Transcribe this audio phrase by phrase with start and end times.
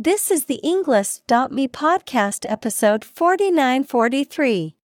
[0.00, 4.76] This is the Englist.me podcast episode 4943.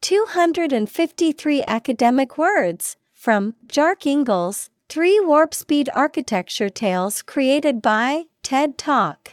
[0.00, 9.32] 253 academic words from Bjarke Ingels, 3 Warp Speed Architecture Tales created by TED Talk.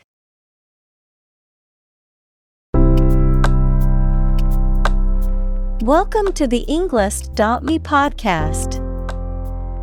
[5.84, 8.83] Welcome to the Englist.me podcast.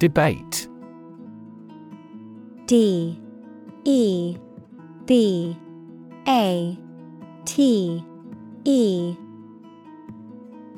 [0.00, 0.66] Debate.
[2.64, 3.20] D
[3.84, 4.38] E
[5.04, 5.54] B
[6.26, 6.78] A
[7.44, 8.02] T
[8.64, 9.16] E.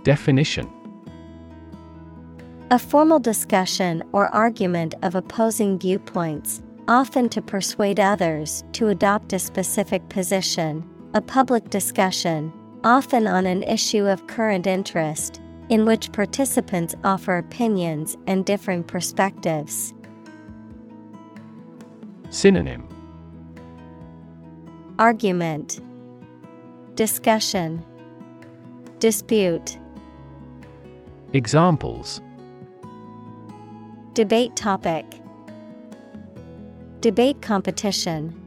[0.02, 0.68] Definition.
[2.72, 9.38] A formal discussion or argument of opposing viewpoints, often to persuade others to adopt a
[9.38, 15.40] specific position, a public discussion, often on an issue of current interest,
[15.72, 19.94] in which participants offer opinions and differing perspectives.
[22.28, 22.86] Synonym.
[24.98, 25.80] Argument.
[26.94, 27.82] Discussion.
[28.98, 29.78] Dispute.
[31.32, 32.20] Examples.
[34.12, 35.06] Debate topic.
[37.00, 38.38] Debate competition.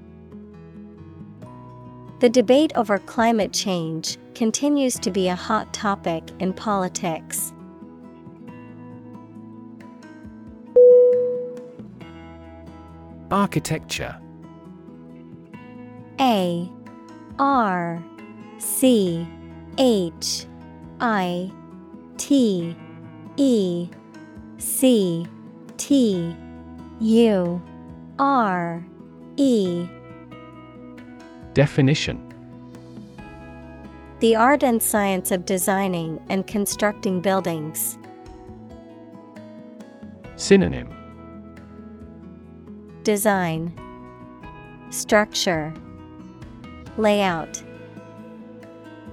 [2.19, 7.53] The debate over climate change continues to be a hot topic in politics.
[13.31, 14.19] Architecture.
[16.19, 16.69] A
[17.39, 18.03] R
[18.57, 19.27] C
[19.77, 20.45] H
[20.99, 21.51] I
[22.17, 22.75] T
[23.37, 23.89] E
[24.57, 25.27] C
[25.77, 26.35] T
[26.99, 27.61] U
[28.19, 28.85] R
[29.37, 29.87] E.
[31.53, 32.24] Definition
[34.25, 37.99] The art and science of designing and constructing buildings.
[40.35, 40.89] Synonym.
[43.03, 43.71] Design.
[44.89, 45.71] Structure.
[46.97, 47.61] Layout.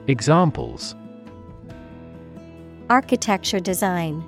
[0.06, 0.94] Examples.
[2.88, 4.24] Architecture design.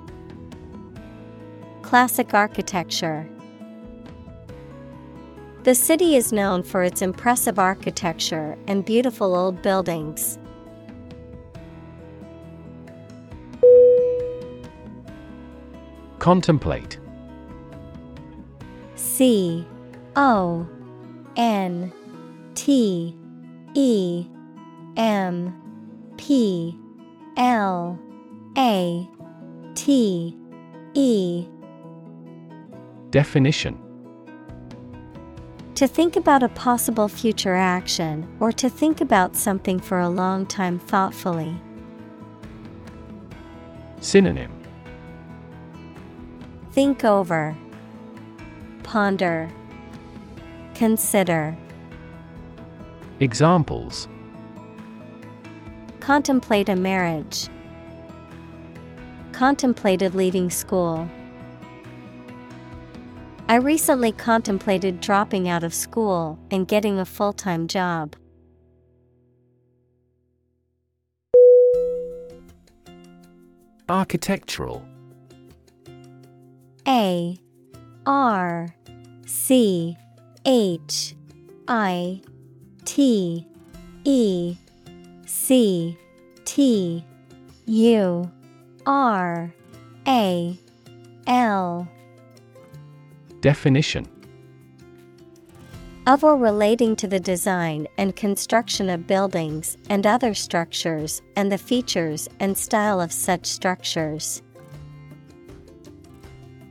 [1.81, 3.27] Classic architecture.
[5.63, 10.37] The city is known for its impressive architecture and beautiful old buildings.
[16.25, 16.97] Contemplate.
[18.95, 19.63] C
[20.15, 20.67] O
[21.35, 21.93] N
[22.55, 23.15] T
[23.75, 24.25] E
[24.97, 25.53] M
[26.17, 26.75] P
[27.37, 27.99] L
[28.57, 29.07] A
[29.75, 30.35] T
[30.95, 31.47] E.
[33.11, 33.79] Definition.
[35.75, 40.47] To think about a possible future action or to think about something for a long
[40.47, 41.55] time thoughtfully.
[44.01, 44.54] Synonym
[46.75, 47.55] Think over.
[48.83, 49.49] Ponder.
[50.73, 51.55] Consider.
[53.21, 54.09] Examples
[56.01, 57.47] Contemplate a marriage.
[59.31, 61.09] Contemplated leaving school.
[63.47, 68.17] I recently contemplated dropping out of school and getting a full time job.
[73.87, 74.85] Architectural
[76.87, 77.37] A
[78.05, 78.75] R
[79.25, 79.97] C
[80.45, 81.15] H
[81.67, 82.21] I
[82.85, 83.47] T
[84.03, 84.55] E
[85.25, 85.97] C
[86.45, 87.03] T
[87.65, 88.31] U
[88.85, 89.53] R
[90.07, 90.59] A
[91.27, 91.87] L
[93.41, 94.07] Definition
[96.07, 101.57] of or relating to the design and construction of buildings and other structures and the
[101.57, 104.43] features and style of such structures.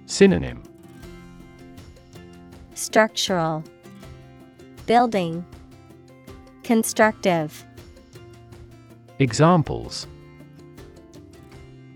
[0.06, 0.62] Synonym
[2.74, 3.64] Structural
[4.86, 5.44] Building
[6.62, 7.64] Constructive.
[9.18, 10.06] Examples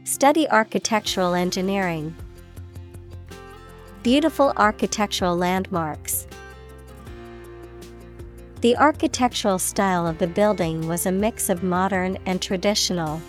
[0.05, 2.17] Study architectural engineering.
[4.03, 6.27] Beautiful architectural landmarks.
[8.63, 13.21] The architectural style of the building was a mix of modern and traditional.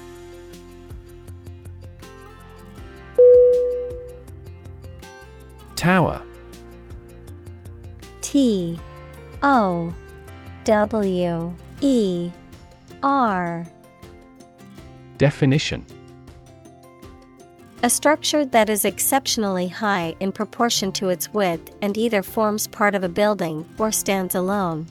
[5.79, 6.21] Tower.
[8.19, 8.77] T
[9.41, 9.93] O
[10.65, 12.31] W E
[13.01, 13.65] R.
[15.17, 15.85] Definition.
[17.81, 22.93] A structure that is exceptionally high in proportion to its width and either forms part
[22.93, 24.85] of a building or stands alone.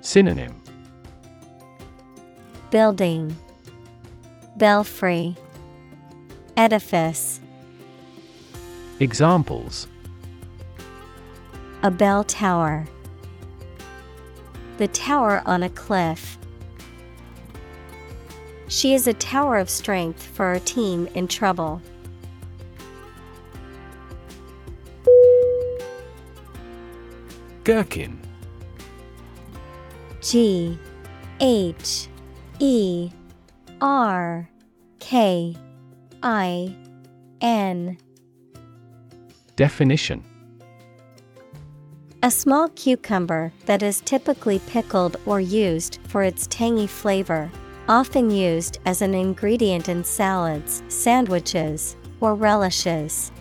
[0.00, 0.58] Synonym.
[2.70, 3.36] Building.
[4.56, 5.36] Belfry.
[6.56, 7.42] Edifice
[8.98, 9.88] Examples
[11.82, 12.86] A bell tower
[14.78, 16.38] The tower on a cliff.
[18.68, 21.82] She is a tower of strength for our team in trouble.
[27.64, 28.18] Gherkin
[30.22, 30.78] G
[31.40, 32.08] H
[32.60, 33.10] E
[33.82, 34.48] R
[35.00, 35.54] K
[36.22, 36.76] I
[37.42, 37.98] N
[39.56, 40.22] Definition.
[42.22, 47.50] A small cucumber that is typically pickled or used for its tangy flavor,
[47.88, 53.32] often used as an ingredient in salads, sandwiches, or relishes.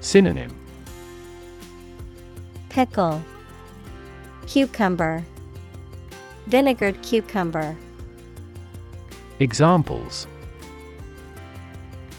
[0.00, 0.54] Synonym.
[2.68, 3.22] Pickle.
[4.46, 5.24] Cucumber.
[6.46, 7.74] Vinegared cucumber.
[9.38, 10.26] Examples.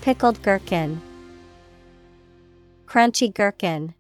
[0.02, 1.00] Pickled gherkin
[2.90, 3.94] Crunchy gherkin.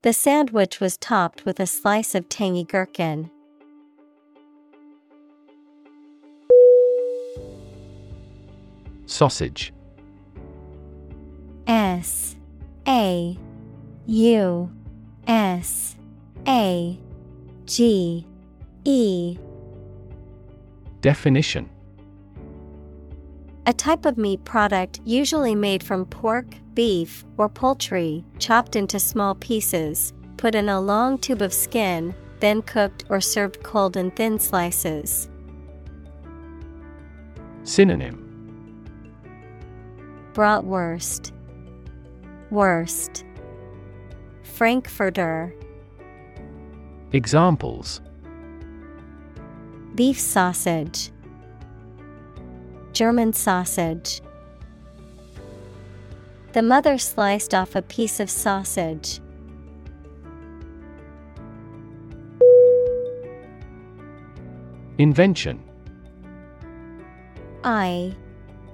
[0.00, 3.30] The sandwich was topped with a slice of tangy gherkin.
[9.04, 9.74] Sausage.
[11.66, 12.34] S
[12.88, 13.38] A
[14.06, 14.70] U
[15.26, 15.96] S
[16.48, 16.98] A
[17.66, 18.26] G
[18.84, 19.38] E.
[21.02, 21.68] Definition
[23.66, 29.34] A type of meat product usually made from pork, beef, or poultry, chopped into small
[29.34, 34.38] pieces, put in a long tube of skin, then cooked or served cold in thin
[34.38, 35.30] slices.
[37.62, 38.20] Synonym.
[40.34, 41.32] Bratwurst.
[42.50, 43.24] Wurst,
[44.42, 45.54] Frankfurter.
[47.12, 48.02] Examples.
[49.94, 51.10] Beef sausage
[52.94, 54.22] German sausage.
[56.52, 59.20] The mother sliced off a piece of sausage.
[64.96, 65.60] Invention.
[67.64, 68.14] I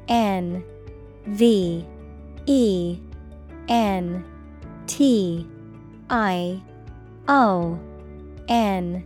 [0.08, 0.62] N
[1.26, 1.86] V
[2.44, 2.98] E
[3.68, 4.24] N
[4.86, 5.48] T
[6.10, 6.60] I
[7.26, 7.78] O
[8.48, 9.02] N.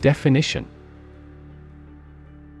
[0.00, 0.64] Definition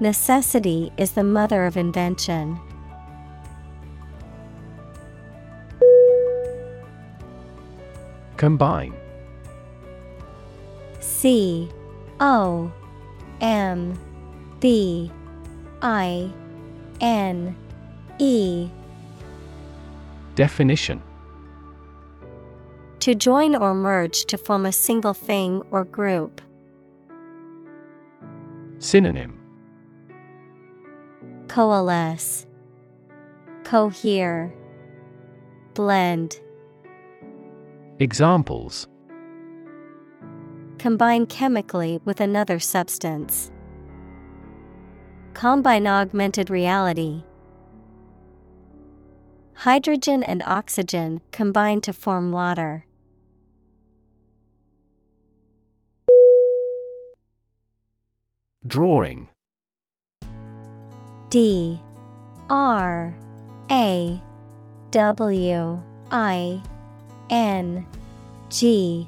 [0.00, 2.60] Necessity is the mother of invention.
[8.36, 8.94] Combine
[11.00, 11.68] C
[12.20, 12.72] O
[13.40, 13.98] M
[14.60, 15.10] B
[15.82, 16.30] I
[17.00, 17.56] N
[18.20, 18.70] E
[20.36, 21.02] Definition
[23.00, 26.40] To join or merge to form a single thing or group.
[28.78, 29.37] Synonym
[31.48, 32.46] Coalesce,
[33.64, 34.54] Cohere,
[35.72, 36.40] Blend.
[37.98, 38.86] Examples
[40.78, 43.50] Combine chemically with another substance.
[45.32, 47.24] Combine augmented reality.
[49.54, 52.84] Hydrogen and oxygen combine to form water.
[58.66, 59.28] Drawing
[61.30, 61.80] D
[62.48, 63.14] R
[63.70, 64.22] A
[64.90, 66.62] W I
[67.28, 67.86] N
[68.48, 69.06] G.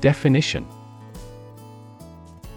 [0.00, 0.66] Definition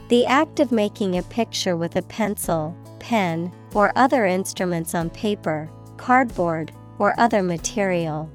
[0.07, 5.69] The act of making a picture with a pencil, pen, or other instruments on paper,
[5.97, 8.29] cardboard, or other material.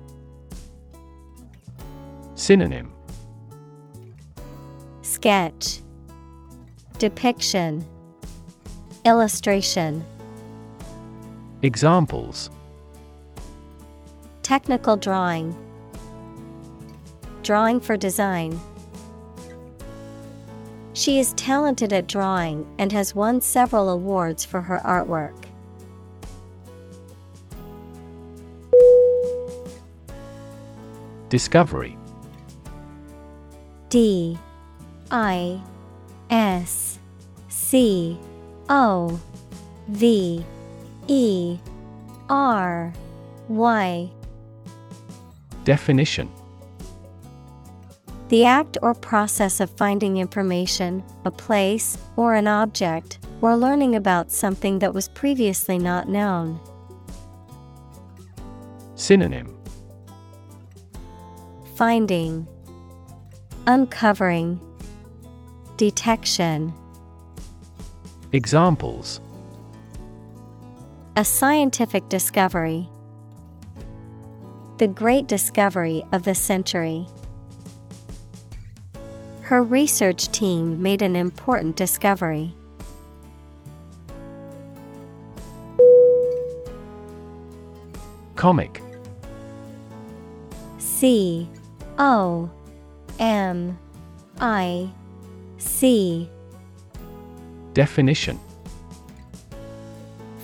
[2.35, 2.93] Synonym
[5.01, 5.81] Sketch
[6.99, 7.87] Depiction
[9.05, 10.05] Illustration
[11.63, 12.51] Examples
[14.45, 15.57] Technical drawing
[17.43, 18.61] Drawing for design.
[20.93, 25.47] She is talented at drawing and has won several awards for her artwork.
[31.29, 31.99] Discovery
[33.89, 34.39] D
[35.11, 35.61] I
[36.31, 37.01] S
[37.49, 38.17] C
[38.73, 39.21] O
[39.89, 40.43] V
[41.07, 41.59] E
[42.31, 42.93] R
[43.49, 44.11] Y.
[45.65, 46.31] Definition.
[48.31, 54.33] The act or process of finding information, a place, or an object, or learning about
[54.33, 56.59] something that was previously not known.
[58.95, 59.55] Synonym.
[61.77, 62.49] Finding,
[63.67, 64.59] Uncovering,
[65.77, 66.73] Detection.
[68.35, 69.21] Examples.
[71.17, 72.89] A scientific discovery.
[74.79, 77.07] The great discovery of the century.
[79.43, 82.55] Her research team made an important discovery.
[88.35, 88.81] Comic.
[90.79, 91.51] C.
[91.99, 92.51] O.
[93.19, 93.79] M.
[94.41, 94.89] I.
[95.59, 96.31] C
[97.75, 98.39] Definition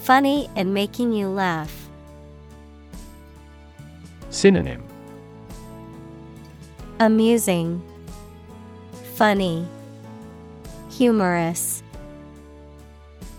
[0.02, 1.88] Funny and making you laugh.
[4.30, 4.82] Synonym
[7.00, 7.82] Amusing,
[9.14, 9.66] Funny,
[10.90, 11.82] Humorous.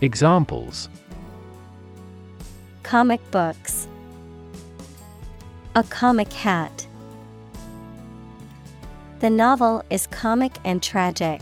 [0.01, 0.87] Examples
[2.83, 3.87] Comic books.
[5.75, 6.87] A comic hat.
[9.19, 11.41] The novel is comic and tragic.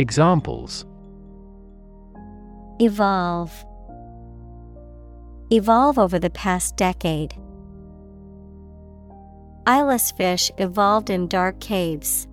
[0.00, 0.86] Examples
[2.78, 3.66] Evolve.
[5.50, 7.34] Evolve over the past decade.
[9.66, 12.26] Eyeless fish evolved in dark caves.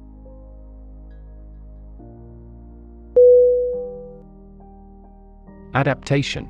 [5.73, 6.49] Adaptation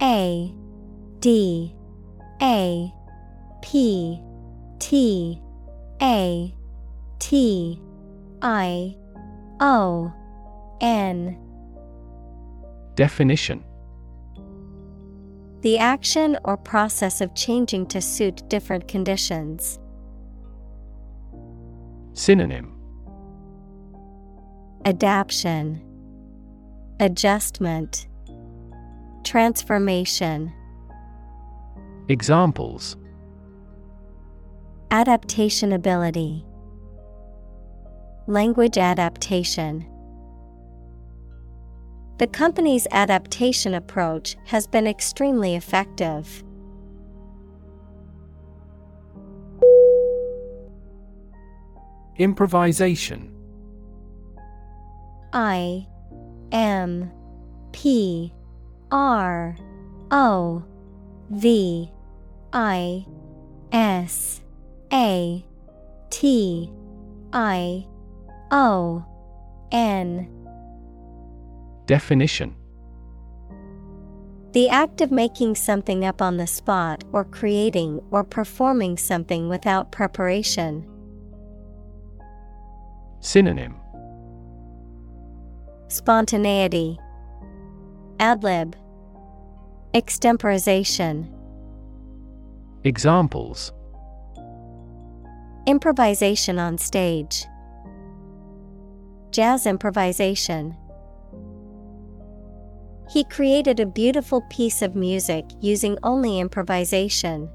[0.00, 0.54] A
[1.18, 1.74] D
[2.40, 2.92] A
[3.62, 4.22] P
[4.78, 5.42] T
[6.00, 6.54] A
[7.18, 7.82] T
[8.42, 8.94] I
[9.60, 10.12] O
[10.80, 11.36] N.
[12.94, 13.64] Definition.
[15.62, 19.78] The action or process of changing to suit different conditions.
[22.12, 22.74] Synonym.
[24.84, 25.82] Adaption,
[27.00, 28.06] Adjustment,
[29.24, 30.52] Transformation.
[32.08, 32.96] Examples.
[34.90, 36.44] Adaptation ability,
[38.28, 39.86] Language adaptation.
[42.18, 46.44] The company's adaptation approach has been extremely effective.
[52.18, 53.34] Improvisation
[55.32, 55.86] I
[56.52, 57.10] M
[57.72, 58.34] P
[58.90, 59.56] R
[60.10, 60.62] O
[61.30, 61.90] V
[62.52, 63.06] I
[63.72, 64.42] S
[64.92, 65.42] A
[66.10, 66.70] T
[67.32, 67.86] I
[68.50, 69.04] O
[69.72, 70.28] N.
[71.86, 72.54] Definition.
[74.52, 79.92] The act of making something up on the spot or creating or performing something without
[79.92, 80.88] preparation.
[83.20, 83.74] Synonym.
[85.88, 86.98] Spontaneity,
[88.18, 88.74] Adlib,
[89.94, 91.32] Extemporization,
[92.84, 93.72] Examples.
[95.66, 97.44] Improvisation on stage,
[99.30, 100.76] Jazz improvisation.
[103.10, 107.48] He created a beautiful piece of music using only improvisation.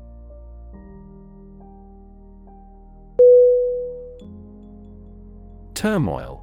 [5.75, 6.41] Turmoil.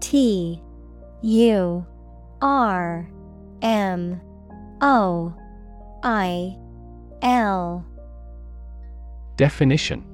[0.00, 0.62] T
[1.22, 1.86] U
[2.40, 3.08] R
[3.62, 4.20] M
[4.80, 5.34] O
[6.02, 6.56] I
[7.22, 7.84] L
[9.36, 10.11] Definition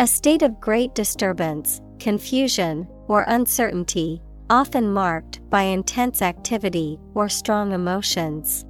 [0.00, 7.72] A state of great disturbance, confusion, or uncertainty, often marked by intense activity or strong
[7.72, 8.64] emotions.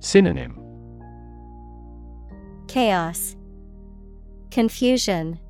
[0.00, 0.58] Synonym
[2.68, 3.36] Chaos,
[4.50, 5.40] Confusion,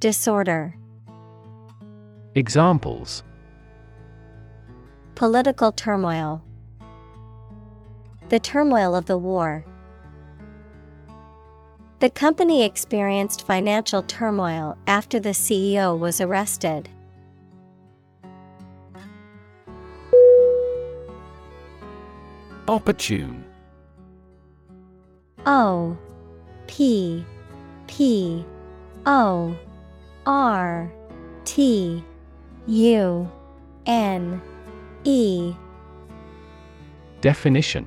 [0.00, 0.76] Disorder.
[2.34, 3.22] Examples
[5.14, 6.42] Political turmoil.
[8.30, 9.64] The turmoil of the war.
[12.02, 16.88] The company experienced financial turmoil after the CEO was arrested.
[22.66, 23.44] Opportune.
[25.46, 25.96] O
[26.66, 27.24] P
[27.86, 28.44] P
[29.06, 29.56] O
[30.26, 30.92] R
[31.44, 32.04] T
[32.66, 33.30] U
[33.86, 34.42] N
[35.04, 35.54] E.
[37.20, 37.86] Definition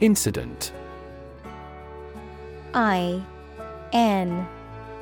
[0.00, 0.72] Incident.
[2.74, 3.22] I
[3.94, 4.46] N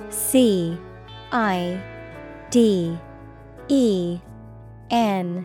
[0.09, 0.79] C
[1.33, 1.83] I
[2.51, 2.97] D
[3.68, 4.21] E
[4.90, 5.45] N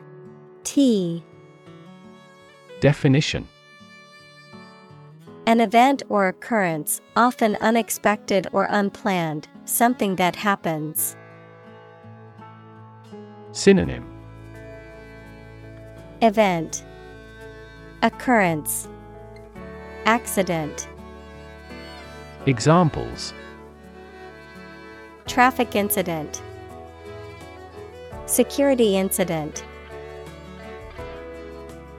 [0.63, 1.23] T.
[2.80, 3.47] Definition.
[5.47, 11.15] An event or occurrence, often unexpected or unplanned, something that happens.
[13.52, 14.06] Synonym.
[16.21, 16.86] Event.
[18.04, 18.88] Occurrence
[20.10, 20.88] Accident.
[22.48, 23.32] Examples.
[25.28, 26.41] Traffic incident.
[28.26, 29.63] Security incident.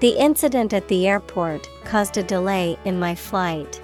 [0.00, 3.80] The incident at the airport caused a delay in my flight.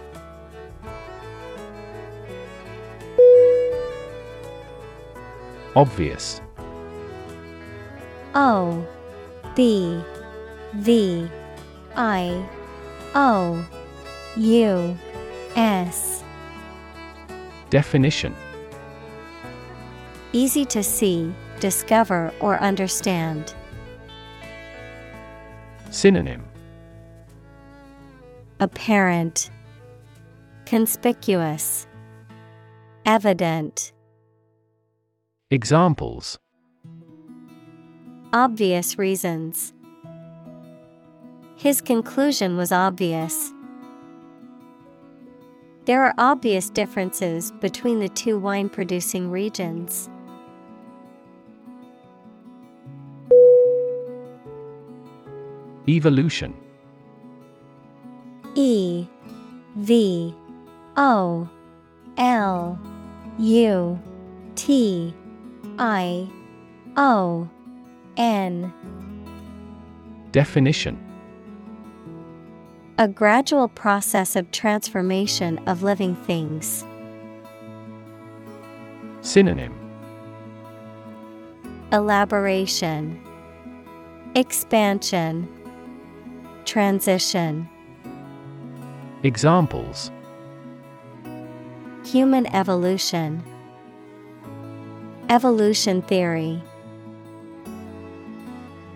[5.76, 6.40] Obvious.
[8.34, 8.84] O
[9.54, 10.02] B
[10.74, 11.30] V
[11.94, 12.44] I
[13.14, 13.64] O
[14.36, 14.96] U
[15.54, 16.22] S.
[17.70, 18.34] Definition.
[20.32, 23.54] Easy to see, discover, or understand.
[25.90, 26.44] Synonym.
[28.60, 29.50] Apparent,
[30.66, 31.86] Conspicuous,
[33.06, 33.92] Evident,
[35.50, 36.38] Examples.
[38.32, 39.72] Obvious reasons.
[41.56, 43.52] His conclusion was obvious.
[45.86, 50.10] There are obvious differences between the two wine producing regions.
[55.88, 56.56] Evolution.
[58.56, 59.06] E
[59.76, 60.34] V
[60.96, 61.48] O
[62.16, 62.80] L
[63.38, 63.98] U
[64.56, 65.14] T
[65.78, 66.28] I
[66.96, 67.48] O
[68.16, 68.72] N.
[70.32, 71.05] Definition
[72.98, 76.82] A gradual process of transformation of living things.
[79.20, 79.74] Synonym.
[81.92, 83.20] Elaboration.
[84.34, 85.46] Expansion.
[86.64, 87.68] Transition.
[89.24, 90.10] Examples.
[92.06, 93.44] Human evolution.
[95.28, 96.62] Evolution theory.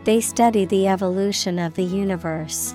[0.05, 2.75] They study the evolution of the universe.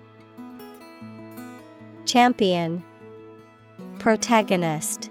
[2.05, 2.83] Champion,
[3.99, 5.09] Protagonist,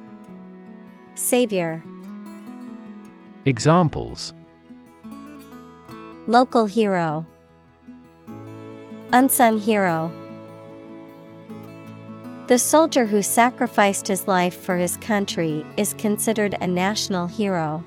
[1.15, 1.83] Savior.
[3.47, 4.35] Examples
[6.27, 7.27] Local hero,
[9.13, 10.13] Unsung hero.
[12.49, 17.85] The soldier who sacrificed his life for his country is considered a national hero.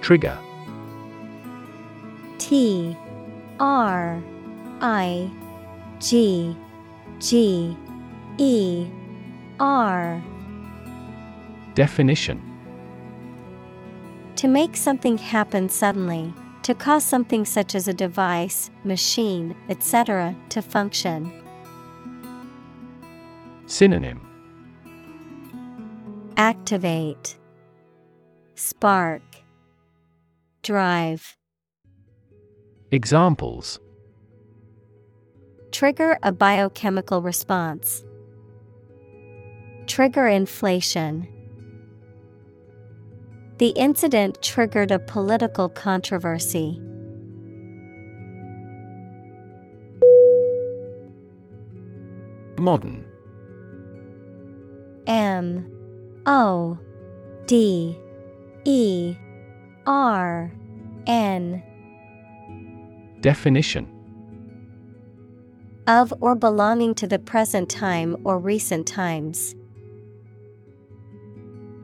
[0.00, 0.38] Trigger
[2.38, 2.96] T
[3.60, 4.22] R
[4.80, 5.30] I
[6.00, 6.56] G
[7.18, 7.76] G
[8.38, 8.86] E
[9.58, 10.22] R
[11.74, 12.42] Definition
[14.36, 20.60] To make something happen suddenly, to cause something such as a device, machine, etc., to
[20.60, 21.32] function.
[23.66, 24.20] Synonym
[26.36, 27.38] Activate,
[28.54, 29.22] Spark,
[30.62, 31.35] Drive.
[32.96, 33.78] Examples.
[35.70, 38.02] Trigger a biochemical response.
[39.86, 41.28] Trigger inflation.
[43.58, 46.80] The incident triggered a political controversy.
[52.58, 53.04] Modern.
[55.06, 55.70] M.
[56.24, 56.78] O.
[57.44, 57.98] D.
[58.64, 59.16] E.
[59.86, 60.50] R.
[61.06, 61.62] N
[63.26, 63.88] Definition
[65.88, 69.56] of or belonging to the present time or recent times.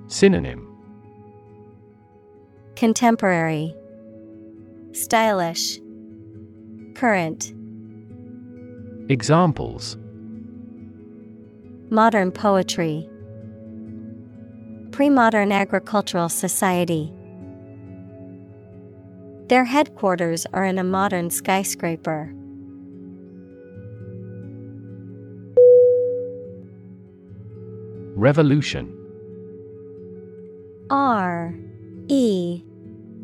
[0.07, 0.69] Synonym.
[2.77, 3.75] Contemporary,
[4.93, 5.81] Stylish,
[6.95, 7.53] Current,
[9.09, 9.97] Examples.
[11.91, 13.11] Modern poetry,
[14.93, 17.13] Pre-modern agricultural society.
[19.53, 22.33] Their headquarters are in a modern skyscraper.
[28.17, 28.97] Revolution.
[30.89, 31.55] R
[32.09, 32.63] E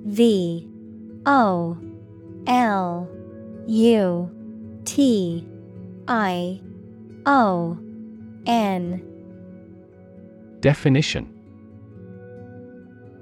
[0.04, 0.68] V
[1.24, 1.78] O
[2.46, 3.08] L
[3.66, 4.30] U
[4.84, 5.48] T
[6.08, 6.60] I
[7.24, 7.78] O
[8.44, 9.02] N.
[10.60, 11.37] Definition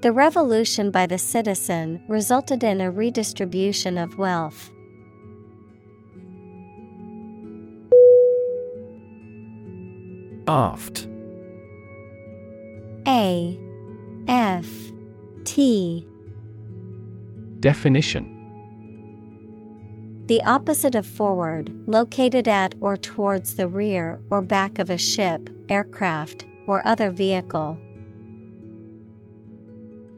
[0.00, 4.70] The revolution by the citizen resulted in a redistribution of wealth.
[10.46, 11.08] Aft.
[13.08, 13.58] A.
[14.28, 14.66] F.
[15.44, 16.06] T.
[17.58, 18.34] Definition.
[20.26, 25.50] The opposite of forward, located at or towards the rear or back of a ship,
[25.68, 27.78] aircraft, or other vehicle.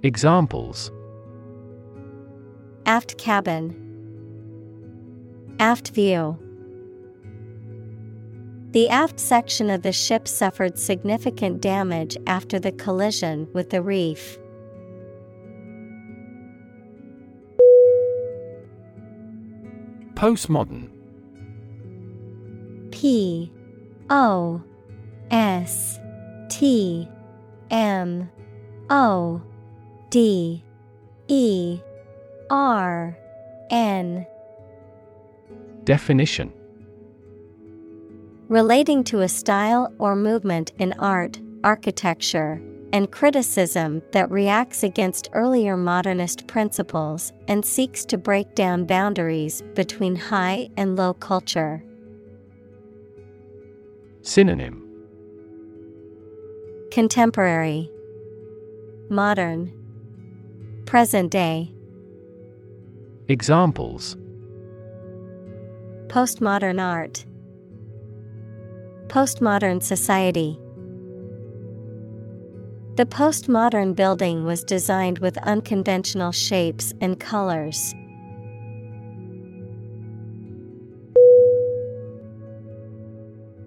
[0.03, 0.91] Examples.
[2.87, 3.77] Aft cabin,
[5.59, 6.39] Aft view.
[8.71, 14.39] The aft section of the ship suffered significant damage after the collision with the reef.
[20.15, 20.89] Postmodern.
[22.91, 23.53] P.
[24.09, 24.63] O.
[25.31, 25.99] S.
[26.49, 27.07] T.
[27.71, 28.31] M.
[28.89, 29.43] O
[30.11, 30.64] D.
[31.29, 31.81] E.
[32.51, 33.16] R.
[33.70, 34.27] N.
[35.85, 36.53] Definition.
[38.49, 42.61] Relating to a style or movement in art, architecture,
[42.92, 50.16] and criticism that reacts against earlier modernist principles and seeks to break down boundaries between
[50.16, 51.85] high and low culture.
[54.23, 54.85] Synonym.
[56.90, 57.88] Contemporary,
[59.09, 59.80] Modern,
[60.90, 61.72] Present day,
[63.29, 64.16] Examples.
[66.09, 67.24] Postmodern art,
[69.07, 70.59] Postmodern society.
[72.96, 77.94] The postmodern building was designed with unconventional shapes and colors.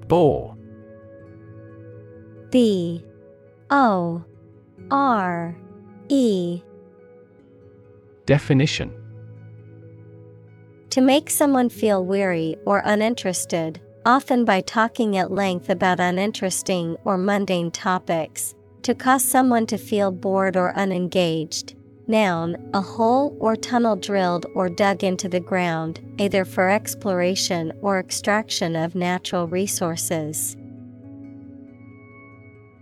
[0.10, 0.58] Bore.
[2.52, 3.02] B
[3.70, 4.26] O
[4.92, 5.56] R
[6.10, 6.62] E
[8.26, 8.92] Definition
[10.92, 17.18] To make someone feel weary or uninterested, often by talking at length about uninteresting or
[17.18, 18.56] mundane topics.
[18.84, 21.76] To cause someone to feel bored or unengaged.
[22.08, 27.98] Noun, a hole or tunnel drilled or dug into the ground, either for exploration or
[27.98, 30.58] extraction of natural resources.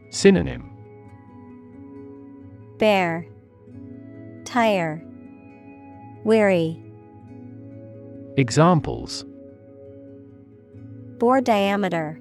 [0.10, 0.70] Synonym
[2.80, 3.28] Bare,
[4.44, 5.04] Tire,
[6.24, 6.80] Weary.
[8.38, 9.26] Examples
[11.18, 12.20] Bore diameter.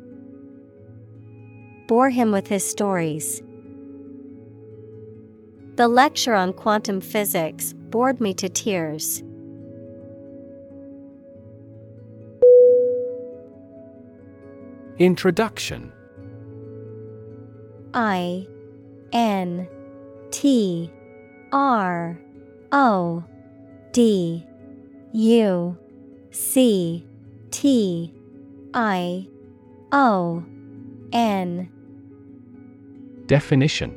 [1.86, 3.42] Bore him with his stories.
[5.76, 9.22] The lecture on quantum physics bored me to tears.
[14.98, 15.92] Introduction
[17.94, 18.46] I
[19.12, 19.68] N
[20.30, 20.90] T
[21.52, 22.18] R
[22.72, 23.24] O
[23.92, 24.46] D
[25.12, 25.76] U
[26.30, 27.04] C
[27.50, 28.14] T
[28.72, 29.26] I
[29.90, 30.44] O
[31.12, 31.68] N
[33.26, 33.90] Definition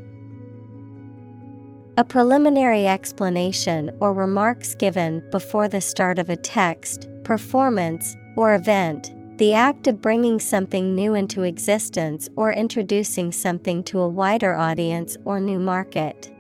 [1.98, 9.14] A preliminary explanation or remarks given before the start of a text, performance, or event.
[9.38, 15.18] The act of bringing something new into existence or introducing something to a wider audience
[15.26, 16.32] or new market.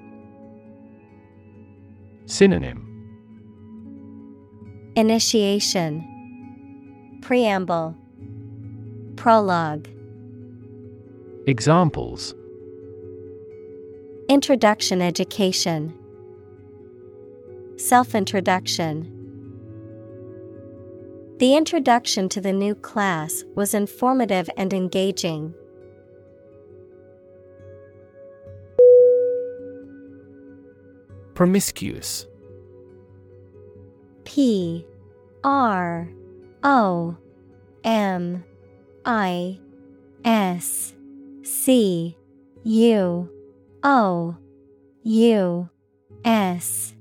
[2.26, 2.93] Synonym
[4.96, 6.08] Initiation.
[7.24, 7.98] Preamble.
[9.16, 9.88] Prologue.
[11.48, 12.36] Examples.
[14.30, 15.98] Introduction Education.
[17.76, 19.10] Self Introduction
[21.40, 25.56] The introduction to the new class was informative and engaging.
[31.34, 32.28] Promiscuous
[34.26, 34.86] P
[35.44, 36.08] R
[36.64, 37.18] O
[37.84, 38.44] M
[39.06, 39.60] I
[40.24, 40.94] S
[41.44, 42.18] C
[42.64, 43.30] U
[43.84, 44.38] O
[45.04, 45.70] U
[46.24, 46.94] S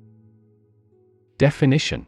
[1.39, 2.07] Definition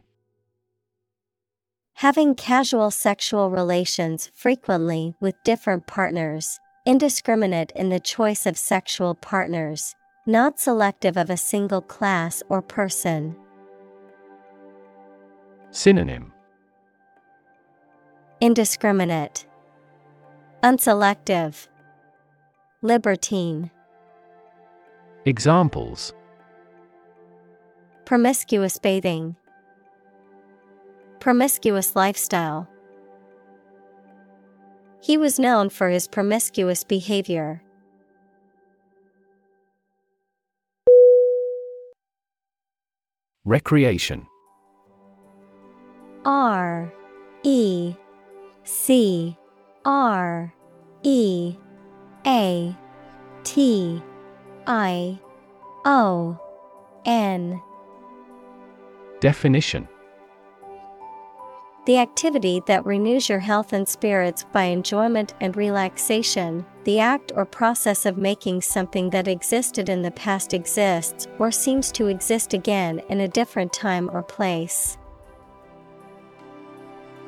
[1.99, 9.95] Having casual sexual relations frequently with different partners, indiscriminate in the choice of sexual partners,
[10.27, 13.35] not selective of a single class or person.
[15.75, 16.31] Synonym.
[18.39, 19.45] Indiscriminate,
[20.63, 21.67] Unselective,
[22.81, 23.69] Libertine,
[25.25, 26.13] Examples.
[28.05, 29.35] Promiscuous bathing,
[31.19, 32.69] Promiscuous lifestyle.
[35.01, 37.61] He was known for his promiscuous behavior.
[43.43, 44.25] Recreation
[46.25, 46.91] R
[47.43, 47.95] E
[48.63, 49.37] C
[49.85, 50.53] R
[51.03, 51.55] E
[52.25, 52.75] A
[53.43, 54.01] T
[54.65, 55.19] I
[55.85, 56.39] O
[57.05, 57.61] N
[59.19, 59.87] Definition
[61.85, 67.45] The activity that renews your health and spirits by enjoyment and relaxation, the act or
[67.45, 72.99] process of making something that existed in the past exists or seems to exist again
[73.09, 74.97] in a different time or place.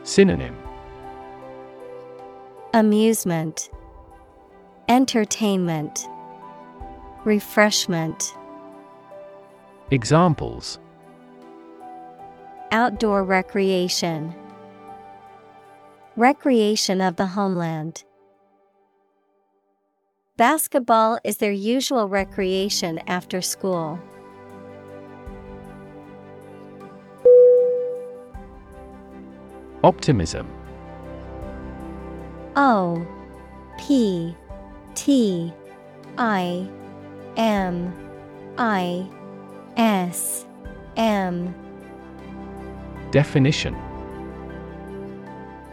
[0.08, 0.56] Synonym
[2.74, 3.70] Amusement,
[4.88, 6.08] Entertainment,
[7.26, 8.34] Refreshment.
[9.91, 10.80] Examples
[12.72, 14.34] Outdoor recreation.
[16.15, 18.06] Recreation of the homeland.
[20.38, 24.00] Basketball is their usual recreation after school.
[29.83, 30.47] Optimism.
[32.55, 33.05] O
[33.77, 34.35] P
[34.95, 35.53] T
[36.17, 36.67] I
[37.37, 37.93] M
[38.57, 39.07] I
[39.77, 40.47] S
[40.95, 41.53] M.
[43.11, 43.75] Definition.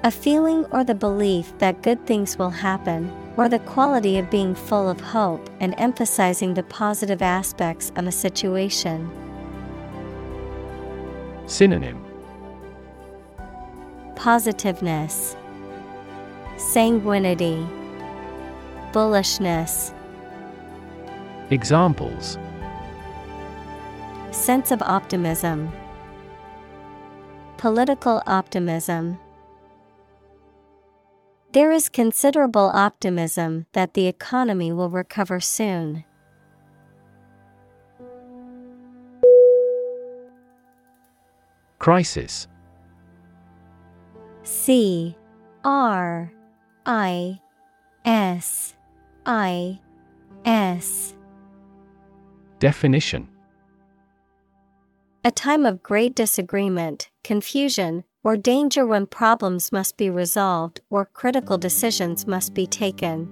[0.02, 4.54] A feeling or the belief that good things will happen, or the quality of being
[4.54, 9.10] full of hope and emphasizing the positive aspects of a situation.
[11.46, 12.03] Synonym
[14.16, 15.36] Positiveness,
[16.56, 17.66] Sanguinity,
[18.92, 19.92] Bullishness,
[21.50, 22.38] Examples
[24.30, 25.70] Sense of optimism,
[27.56, 29.18] Political optimism.
[31.52, 36.04] There is considerable optimism that the economy will recover soon.
[41.78, 42.48] Crisis
[44.44, 45.16] C
[45.64, 46.30] R
[46.84, 47.40] I
[48.04, 48.74] S
[49.24, 49.80] I
[50.44, 51.14] S
[52.58, 53.28] Definition.
[55.24, 61.56] A time of great disagreement, confusion, or danger when problems must be resolved or critical
[61.56, 63.26] decisions must be taken.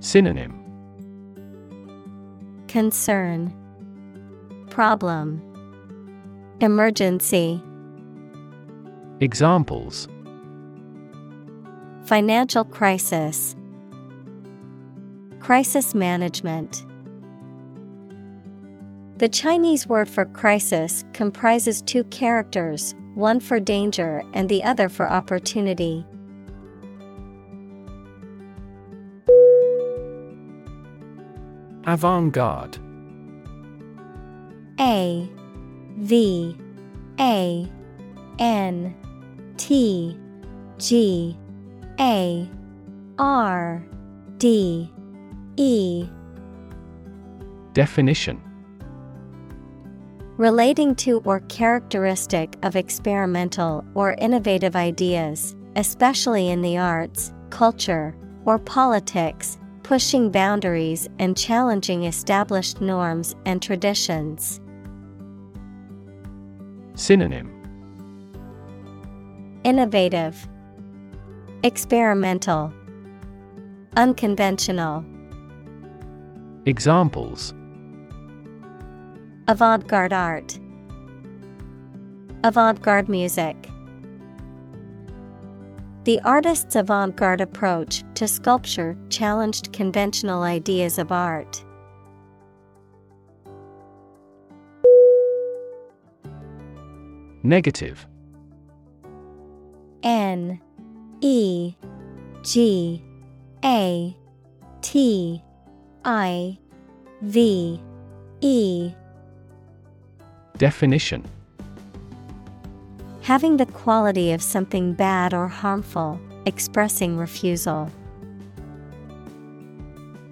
[0.00, 0.56] Synonym.
[2.68, 3.54] Concern.
[4.70, 5.42] Problem.
[6.60, 7.62] Emergency
[9.22, 10.08] Examples.
[12.04, 13.54] Financial crisis.
[15.40, 16.86] Crisis management.
[19.18, 25.06] The Chinese word for crisis comprises two characters, one for danger and the other for
[25.06, 26.06] opportunity.
[31.84, 32.78] Avant garde
[34.80, 35.28] A
[35.98, 36.56] V
[37.18, 37.70] A
[38.38, 38.94] N
[39.60, 40.16] T
[40.78, 41.36] G
[42.00, 42.48] A
[43.18, 43.86] R
[44.38, 44.90] D
[45.58, 46.08] E.
[47.74, 48.40] Definition.
[50.38, 58.58] Relating to or characteristic of experimental or innovative ideas, especially in the arts, culture, or
[58.58, 64.58] politics, pushing boundaries and challenging established norms and traditions.
[66.94, 67.59] Synonym
[69.62, 70.48] Innovative,
[71.62, 72.72] Experimental,
[73.94, 75.04] Unconventional.
[76.64, 77.52] Examples
[79.48, 80.58] Avant garde art,
[82.42, 83.54] Avant garde music.
[86.04, 91.62] The artist's avant garde approach to sculpture challenged conventional ideas of art.
[97.42, 98.06] Negative
[100.02, 100.60] N
[101.20, 101.74] E
[102.42, 103.02] G
[103.64, 104.16] A
[104.80, 105.42] T
[106.04, 106.58] I
[107.22, 107.80] V
[108.40, 108.92] E.
[110.56, 111.24] Definition.
[113.22, 117.90] Having the quality of something bad or harmful, expressing refusal.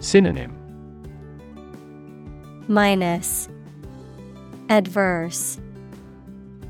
[0.00, 0.54] Synonym.
[2.66, 3.48] Minus.
[4.68, 5.58] Adverse.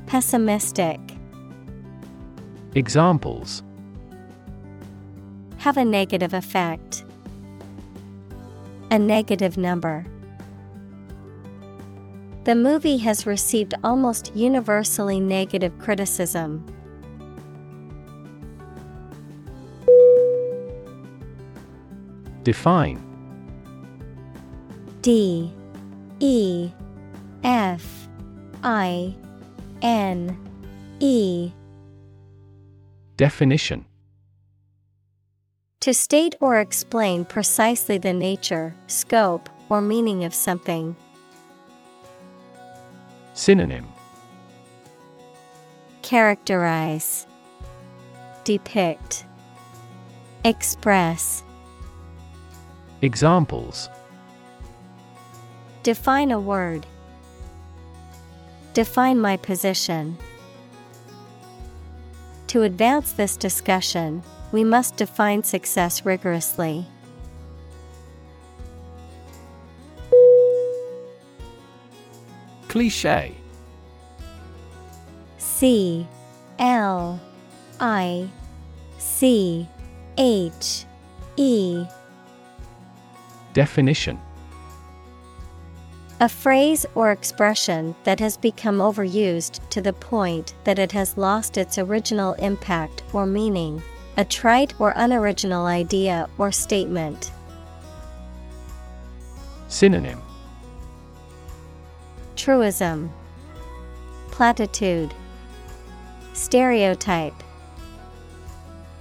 [0.07, 0.99] Pessimistic
[2.75, 3.63] Examples.
[5.57, 7.03] Have a negative effect.
[8.91, 10.05] A negative number.
[12.43, 16.63] The movie has received almost universally negative criticism.
[22.43, 23.03] Define.
[25.01, 25.51] D.
[26.19, 26.71] E.
[27.43, 28.07] F.
[28.63, 29.15] I.
[29.81, 30.37] N.
[30.99, 31.51] E
[33.19, 33.83] Definition
[35.81, 40.95] To state or explain precisely the nature, scope, or meaning of something.
[43.33, 43.85] Synonym
[46.01, 47.27] Characterize,
[48.45, 49.25] Depict,
[50.45, 51.43] Express.
[53.01, 53.89] Examples
[55.83, 56.85] Define a word.
[58.73, 60.17] Define my position.
[62.49, 66.83] To advance this discussion, we must define success rigorously.
[72.67, 73.35] Cliche
[75.37, 76.07] C
[76.57, 77.19] L
[77.79, 78.27] I
[78.97, 79.67] C
[80.17, 80.85] H
[81.37, 81.85] E.
[83.53, 84.19] Definition
[86.21, 91.57] A phrase or expression that has become overused to the point that it has lost
[91.57, 93.81] its original impact or meaning,
[94.17, 97.31] a trite or unoriginal idea or statement.
[99.69, 100.21] Synonym.
[102.35, 103.09] Truism,
[104.29, 105.13] Platitude,
[106.33, 107.43] Stereotype,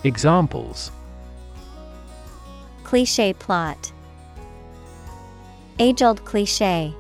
[0.05, 0.93] Examples.
[2.85, 3.91] Cliche plot,
[5.81, 6.93] Age old cliche.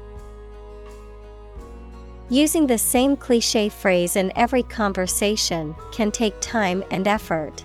[2.30, 7.64] Using the same cliche phrase in every conversation can take time and effort.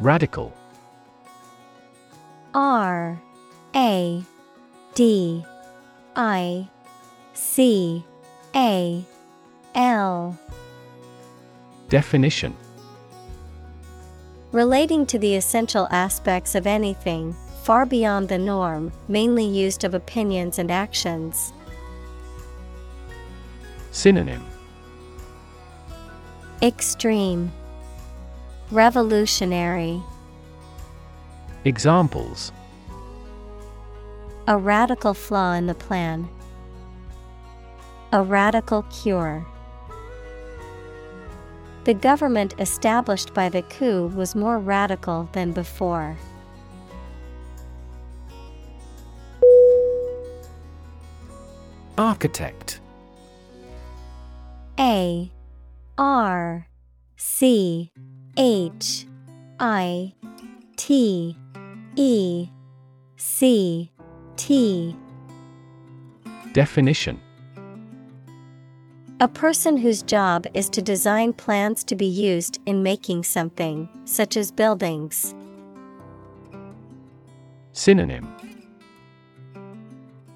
[0.00, 0.52] Radical.
[2.54, 3.22] R
[3.76, 4.24] A
[4.94, 5.44] D
[6.16, 6.68] I
[7.34, 8.04] C
[8.56, 9.04] A
[9.76, 10.36] L.
[11.88, 12.56] Definition.
[14.50, 20.58] Relating to the essential aspects of anything, far beyond the norm, mainly used of opinions
[20.58, 21.52] and actions.
[23.92, 24.44] Synonym
[26.60, 27.52] Extreme
[28.72, 30.02] Revolutionary
[31.64, 32.50] Examples
[34.48, 36.28] A radical flaw in the plan.
[38.12, 39.46] A radical cure.
[41.84, 46.16] The government established by the coup was more radical than before.
[52.02, 52.80] Architect.
[54.80, 55.30] A
[55.96, 56.66] R
[57.16, 57.92] C
[58.36, 59.06] H
[59.60, 60.12] I
[60.76, 61.36] T
[61.94, 62.48] E
[63.16, 63.92] C
[64.36, 64.96] T.
[66.52, 67.20] Definition.
[69.20, 74.36] A person whose job is to design plans to be used in making something, such
[74.36, 75.36] as buildings.
[77.70, 78.26] Synonym.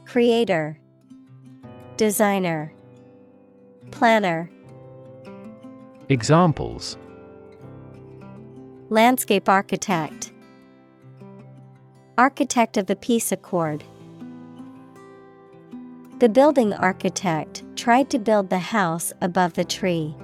[0.05, 0.79] Creator
[1.97, 2.75] Designer.
[3.91, 4.51] Planner.
[6.11, 6.99] Examples.
[8.91, 10.31] Landscape architect.
[12.19, 13.83] Architect of the Peace Accord.
[16.19, 20.15] The building architect tried to build the house above the tree.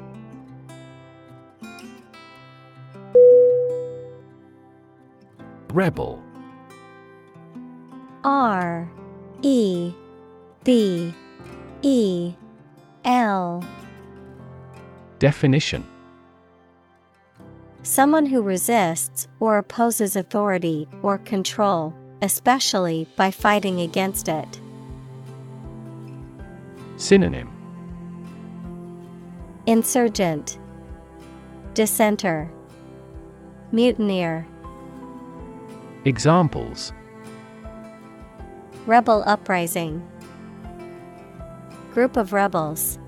[5.73, 6.23] Rebel.
[8.25, 8.91] R
[9.41, 9.95] E
[10.65, 11.15] B
[11.85, 12.35] E
[13.05, 13.67] L.
[15.19, 15.85] Definition.
[17.83, 24.61] Someone who resists or opposes authority or control, especially by fighting against it.
[26.97, 27.51] Synonym.
[29.67, 30.59] Insurgent.
[31.75, 32.49] Dissenter.
[33.73, 34.47] Mutineer.
[36.05, 36.93] Examples.
[38.87, 40.09] Rebel uprising
[41.93, 42.99] Group of rebels.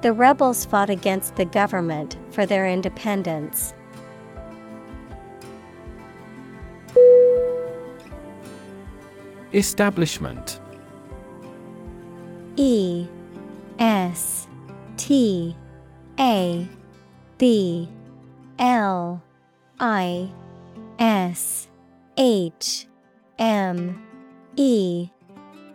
[0.00, 3.74] The rebels fought against the government for their independence.
[9.52, 10.60] Establishment.
[12.56, 13.06] E
[13.78, 14.48] S
[14.96, 15.56] T
[16.18, 16.68] A
[17.38, 17.88] B
[18.58, 19.22] L
[19.80, 20.30] I
[20.98, 21.68] S
[22.16, 22.86] H
[23.38, 24.02] M
[24.56, 25.10] E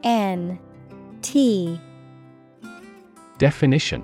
[0.04, 0.60] N
[1.22, 1.80] T.
[3.38, 4.04] Definition.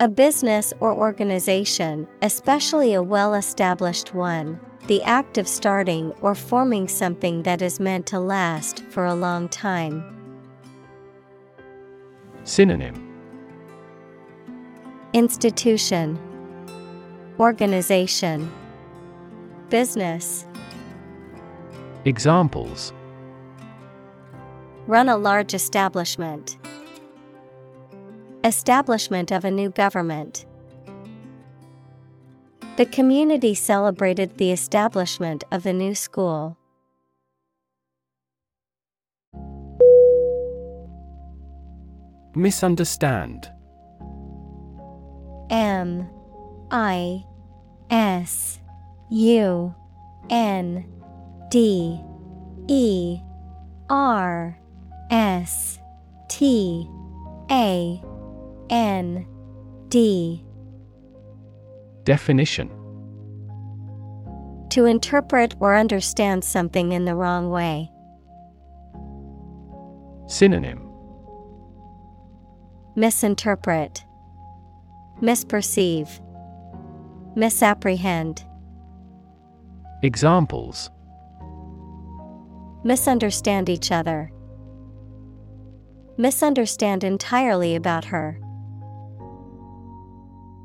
[0.00, 6.86] A business or organization, especially a well established one, the act of starting or forming
[6.86, 10.04] something that is meant to last for a long time.
[12.44, 13.02] Synonym.
[15.14, 16.18] Institution.
[17.40, 18.52] Organization.
[19.70, 20.46] Business.
[22.04, 22.92] Examples
[24.86, 26.58] Run a large establishment.
[28.44, 30.46] Establishment of a new government.
[32.76, 36.56] The community celebrated the establishment of the new school.
[42.36, 43.50] Misunderstand
[45.50, 46.08] M
[46.70, 47.24] I
[47.90, 48.60] S
[49.10, 49.74] U
[50.30, 50.84] N
[51.50, 52.00] D
[52.68, 53.18] E
[53.88, 54.58] R
[55.10, 55.78] S
[56.28, 56.88] T
[57.50, 58.02] A
[58.70, 59.26] N
[59.88, 60.44] D
[62.04, 62.68] Definition
[64.70, 67.90] To interpret or understand something in the wrong way.
[70.26, 70.82] Synonym
[72.96, 74.04] Misinterpret,
[75.20, 76.08] Misperceive,
[77.36, 78.44] Misapprehend.
[80.02, 80.90] Examples
[82.84, 84.30] Misunderstand each other.
[86.18, 88.38] Misunderstand entirely about her.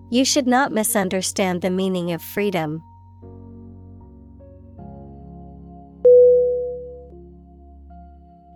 [0.10, 2.84] You should not misunderstand the meaning of freedom.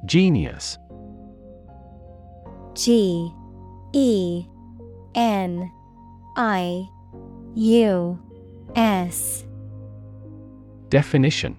[0.06, 0.78] Genius
[2.76, 3.32] G
[3.93, 4.46] E
[5.16, 5.72] N
[6.36, 6.88] I
[7.56, 8.20] U
[8.76, 9.46] S
[10.89, 11.58] Definition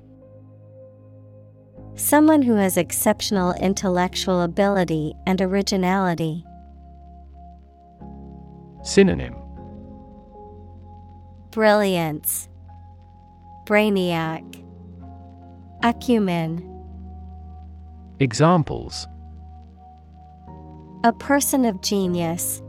[1.97, 6.44] Someone who has exceptional intellectual ability and originality.
[8.82, 9.34] Synonym
[11.51, 12.51] Brilliance,
[13.64, 14.62] Brainiac,
[15.82, 16.62] Acumen.
[18.20, 19.09] Examples
[21.03, 22.62] A person of genius.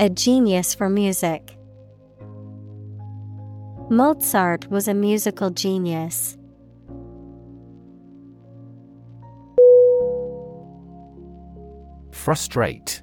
[0.00, 1.56] A genius for music.
[3.88, 6.35] Mozart was a musical genius.
[12.26, 13.02] Frustrate.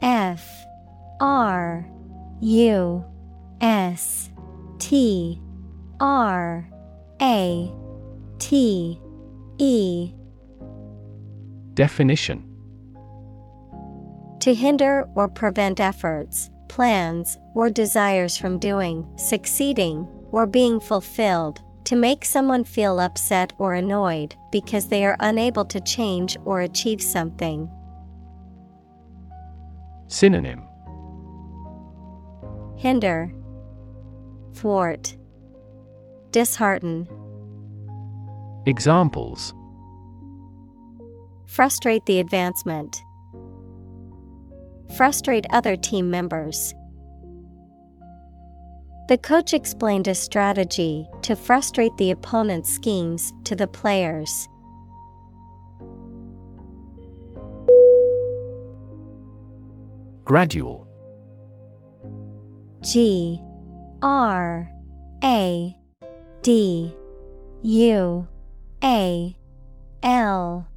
[0.00, 0.48] F
[1.20, 1.86] R
[2.40, 3.04] U
[3.60, 4.30] S
[4.78, 5.38] T
[6.00, 6.66] R
[7.20, 7.70] A
[8.38, 8.98] T
[9.58, 10.14] E.
[11.74, 12.48] Definition.
[14.40, 21.96] To hinder or prevent efforts, plans, or desires from doing, succeeding, or being fulfilled, to
[21.96, 27.70] make someone feel upset or annoyed because they are unable to change or achieve something.
[30.08, 30.62] Synonym
[32.76, 33.32] Hinder,
[34.54, 35.16] Thwart,
[36.30, 37.08] Dishearten,
[38.66, 39.54] Examples
[41.46, 43.02] Frustrate the advancement.
[44.96, 46.74] Frustrate other team members.
[49.08, 54.46] The coach explained a strategy to frustrate the opponent's schemes to the players.
[60.26, 60.86] Gradual.
[62.82, 63.40] G
[64.02, 64.70] R
[65.24, 65.76] A
[66.42, 66.94] D
[67.62, 68.28] U
[68.84, 69.36] A
[70.02, 70.68] L.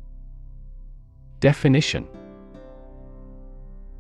[1.42, 2.08] Definition.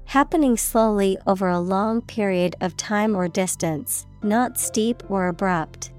[0.05, 5.91] Happening slowly over a long period of time or distance, not steep or abrupt.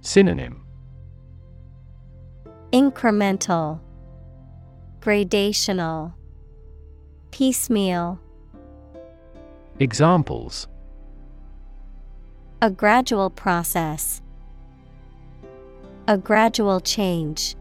[0.00, 0.62] Synonym
[2.72, 3.80] Incremental,
[5.00, 6.14] Gradational,
[7.30, 8.20] Piecemeal.
[9.78, 10.68] Examples
[12.62, 14.22] A gradual process.
[16.08, 17.56] A gradual change.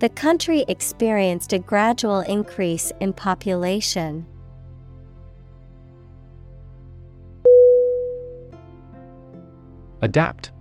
[0.00, 4.26] The country experienced a gradual increase in population.
[10.00, 10.52] Adapt.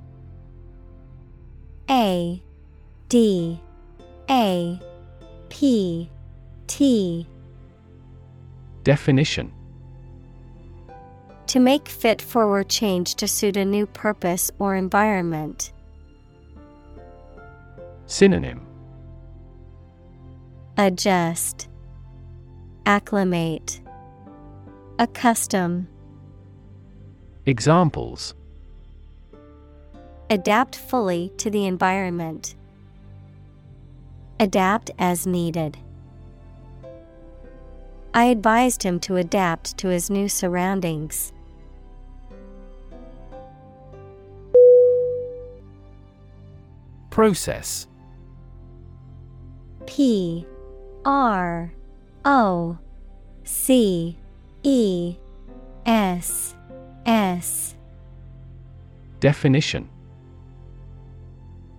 [1.89, 2.41] A
[3.09, 3.59] D
[4.29, 4.79] A
[5.49, 6.09] P
[6.67, 7.27] T.
[8.83, 9.53] Definition.
[11.47, 15.71] To make fit forward change to suit a new purpose or environment.
[18.05, 18.65] Synonym.
[20.77, 21.69] Adjust,
[22.85, 23.81] Acclimate,
[24.99, 25.87] Accustom.
[27.45, 28.35] Examples
[30.29, 32.55] Adapt fully to the environment.
[34.39, 35.77] Adapt as needed.
[38.13, 41.31] I advised him to adapt to his new surroundings.
[47.09, 47.87] Process
[49.85, 50.45] P
[51.05, 51.71] R
[52.25, 52.77] O
[53.43, 54.17] C
[54.63, 55.15] E
[55.85, 56.53] S
[57.05, 57.75] S
[59.19, 59.89] Definition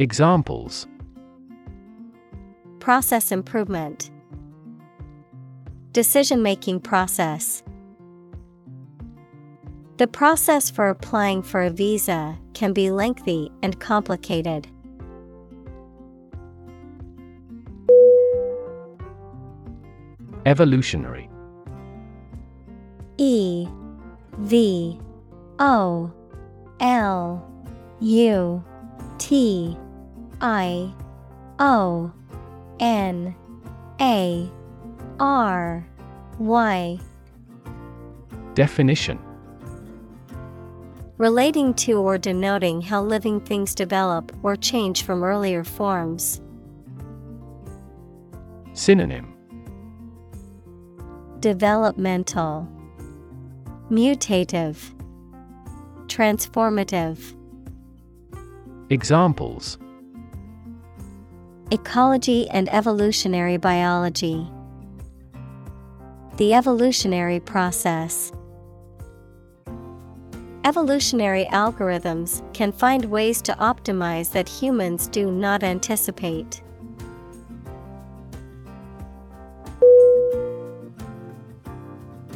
[0.00, 0.88] Examples.
[2.80, 4.10] Process improvement.
[5.92, 7.62] Decision making process.
[9.98, 14.66] The process for applying for a visa can be lengthy and complicated.
[20.44, 21.30] Evolutionary.
[23.16, 23.68] E
[24.38, 24.98] V
[25.60, 26.12] O
[26.80, 27.48] L
[28.00, 28.64] U
[29.18, 29.78] T
[30.40, 30.92] I
[31.58, 32.12] O
[32.80, 33.34] N
[34.00, 34.50] A
[35.20, 35.86] R
[36.38, 36.98] Y.
[38.54, 39.18] Definition.
[41.16, 46.40] Relating to or denoting how living things develop or change from earlier forms.
[48.72, 49.32] Synonym.
[51.38, 52.68] Developmental,
[53.90, 54.92] Mutative,
[56.06, 57.36] Transformative.
[58.90, 59.78] Examples
[61.70, 64.46] Ecology and evolutionary biology.
[66.36, 68.32] The evolutionary process.
[70.64, 76.62] Evolutionary algorithms can find ways to optimize that humans do not anticipate.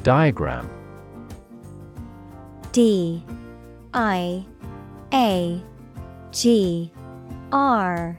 [0.02, 0.70] Diagram
[2.72, 3.22] D
[3.92, 4.44] I
[5.12, 5.62] A
[6.32, 6.90] G
[7.52, 8.18] R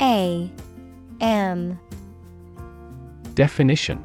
[0.00, 0.50] A
[1.20, 1.78] M.
[3.34, 4.04] Definition.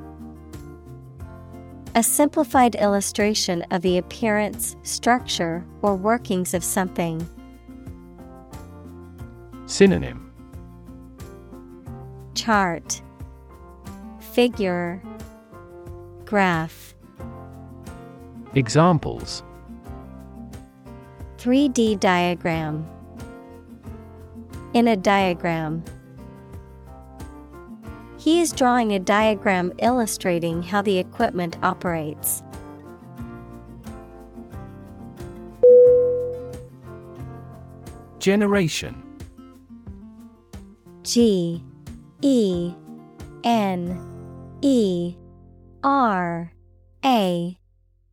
[1.95, 7.27] A simplified illustration of the appearance, structure, or workings of something.
[9.65, 10.31] Synonym.
[12.35, 13.01] Chart.
[14.19, 15.01] Figure.
[16.23, 16.95] Graph.
[18.55, 19.43] Examples.
[21.37, 22.87] 3D diagram
[24.73, 25.83] In a diagram.
[28.17, 32.43] He is drawing a diagram illustrating how the equipment operates.
[38.19, 39.01] Generation.
[41.03, 41.63] G
[42.21, 42.73] E
[43.43, 43.99] N
[44.61, 45.15] E
[45.83, 46.53] R
[47.03, 47.57] A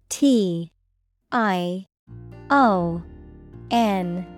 [0.09, 0.73] T
[1.31, 1.87] I
[2.51, 3.03] O
[3.71, 4.38] N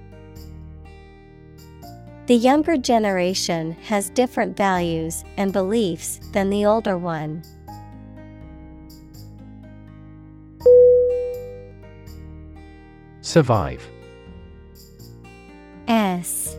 [2.31, 7.43] The younger generation has different values and beliefs than the older one.
[13.19, 13.85] Survive
[15.89, 16.55] S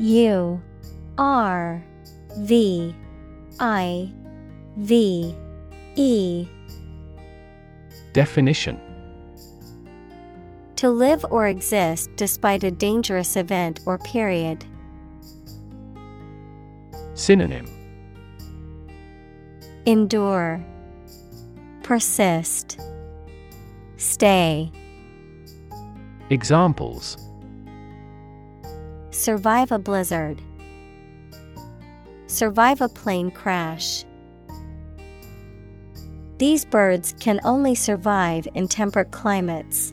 [0.00, 0.60] U
[1.16, 1.84] R
[2.38, 2.92] V
[3.60, 4.12] I
[4.78, 5.36] V
[5.94, 6.48] E
[8.12, 8.80] Definition
[10.74, 14.66] To live or exist despite a dangerous event or period.
[17.14, 17.66] Synonym.
[19.86, 20.64] Endure,
[21.82, 22.80] Persist,
[23.96, 24.70] Stay,
[26.30, 27.16] Examples.
[29.10, 30.40] Survive a blizzard,
[32.26, 34.06] Survive a plane crash.
[36.38, 39.92] These birds can only survive in temperate climates.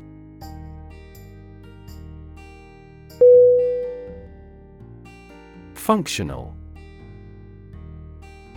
[5.74, 6.56] Functional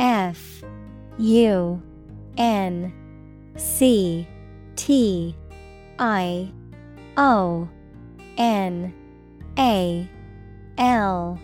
[0.02, 0.64] F
[1.16, 1.80] U
[2.36, 2.92] N
[3.54, 4.26] C
[4.74, 5.36] T
[6.00, 6.52] I
[7.16, 7.68] O
[8.36, 8.92] N
[9.56, 10.10] A
[10.76, 11.38] L.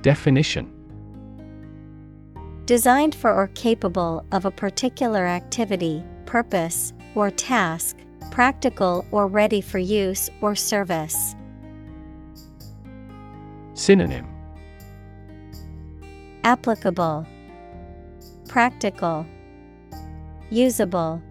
[0.00, 0.72] Definition.
[2.64, 7.98] Designed for or capable of a particular activity, purpose, or task,
[8.30, 11.36] practical or ready for use or service.
[13.74, 14.31] Synonym
[16.44, 17.26] Applicable,
[18.48, 19.24] Practical,
[20.50, 21.22] Usable.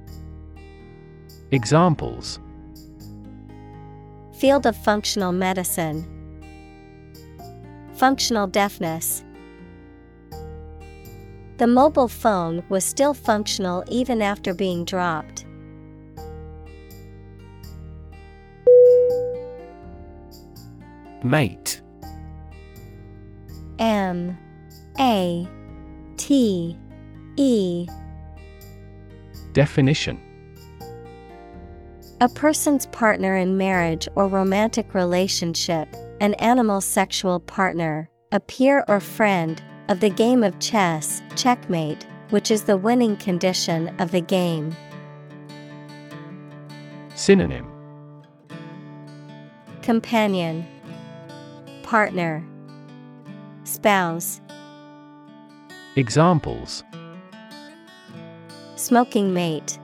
[1.52, 2.40] Examples
[4.34, 6.08] Field of functional medicine,
[7.94, 9.24] Functional deafness.
[11.58, 15.46] The mobile phone was still functional even after being dropped.
[21.24, 21.82] Mate
[23.78, 24.38] M
[25.00, 25.48] A
[26.18, 26.78] T
[27.38, 27.88] E.
[29.54, 30.20] Definition.
[32.20, 35.88] A person's partner in marriage or romantic relationship,
[36.20, 42.52] an animal sexual partner, a peer or friend, of the game of chess, checkmate, which
[42.52, 44.76] is the winning condition of the game.
[47.16, 47.68] Synonym.
[49.82, 50.66] Companion,
[51.82, 52.46] Partner,
[53.64, 54.42] Spouse,
[55.98, 56.86] Examples
[58.78, 59.78] Smoking mate,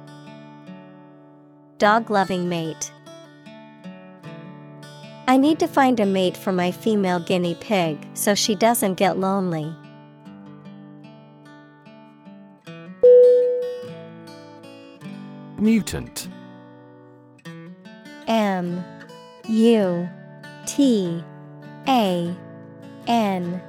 [1.80, 2.94] Dog loving mate.
[5.28, 9.20] I need to find a mate for my female guinea pig so she doesn't get
[9.20, 9.76] lonely.
[15.60, 16.30] Mutant
[18.30, 18.82] M
[19.50, 20.10] U
[20.66, 21.22] T
[21.86, 22.34] A
[23.08, 23.62] N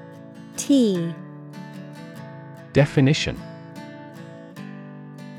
[0.57, 1.13] T
[2.73, 3.41] Definition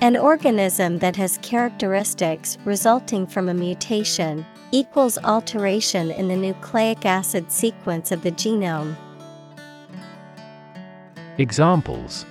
[0.02, 7.52] An organism that has characteristics resulting from a mutation equals alteration in the nucleic acid
[7.52, 8.96] sequence of the genome.
[11.38, 12.26] Examples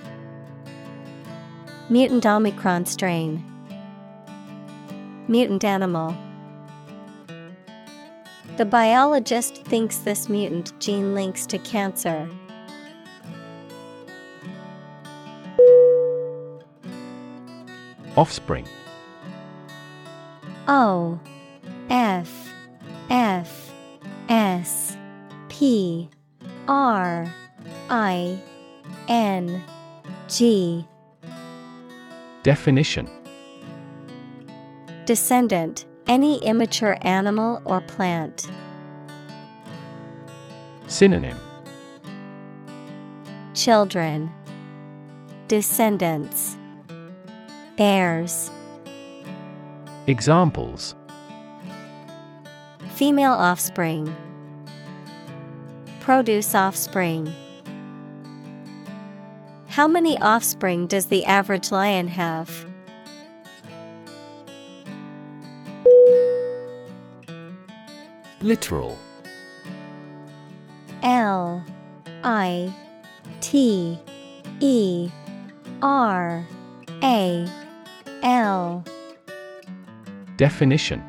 [1.89, 3.43] Mutant Omicron strain.
[5.27, 6.15] Mutant animal.
[8.57, 12.29] The biologist thinks this mutant gene links to cancer.
[18.19, 18.67] Offspring.
[20.67, 21.17] O
[21.89, 22.53] F
[23.09, 23.71] F
[24.27, 24.97] S
[25.47, 26.09] P
[26.67, 27.33] R
[27.89, 28.37] I
[29.07, 29.63] N
[30.27, 30.85] G.
[32.43, 33.09] Definition.
[35.05, 38.51] Descendant, any immature animal or plant.
[40.87, 41.39] Synonym.
[43.53, 44.29] Children,
[45.47, 46.57] Descendants,
[47.79, 48.51] Heirs.
[50.05, 50.95] Examples
[52.95, 54.13] Female offspring,
[56.01, 57.33] Produce offspring.
[59.69, 62.65] How many offspring does the average lion have?
[68.41, 68.97] Literal
[71.01, 71.63] L
[72.25, 72.73] I
[73.39, 73.97] T
[74.59, 75.09] E
[75.81, 76.45] R
[77.01, 77.58] A
[78.23, 78.83] L.
[80.37, 81.03] Definition.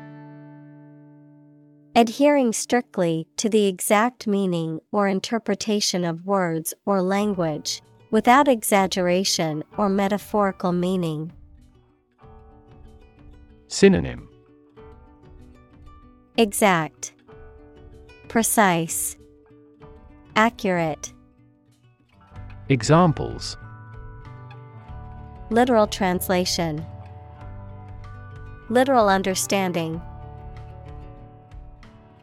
[1.95, 7.81] Adhering strictly to the exact meaning or interpretation of words or language,
[8.11, 11.31] without exaggeration or metaphorical meaning.
[13.67, 14.29] Synonym.
[16.37, 17.13] Exact,
[18.29, 19.17] Precise,
[20.37, 21.11] Accurate.
[22.69, 23.57] Examples.
[25.49, 26.85] Literal translation,
[28.71, 30.01] Literal understanding.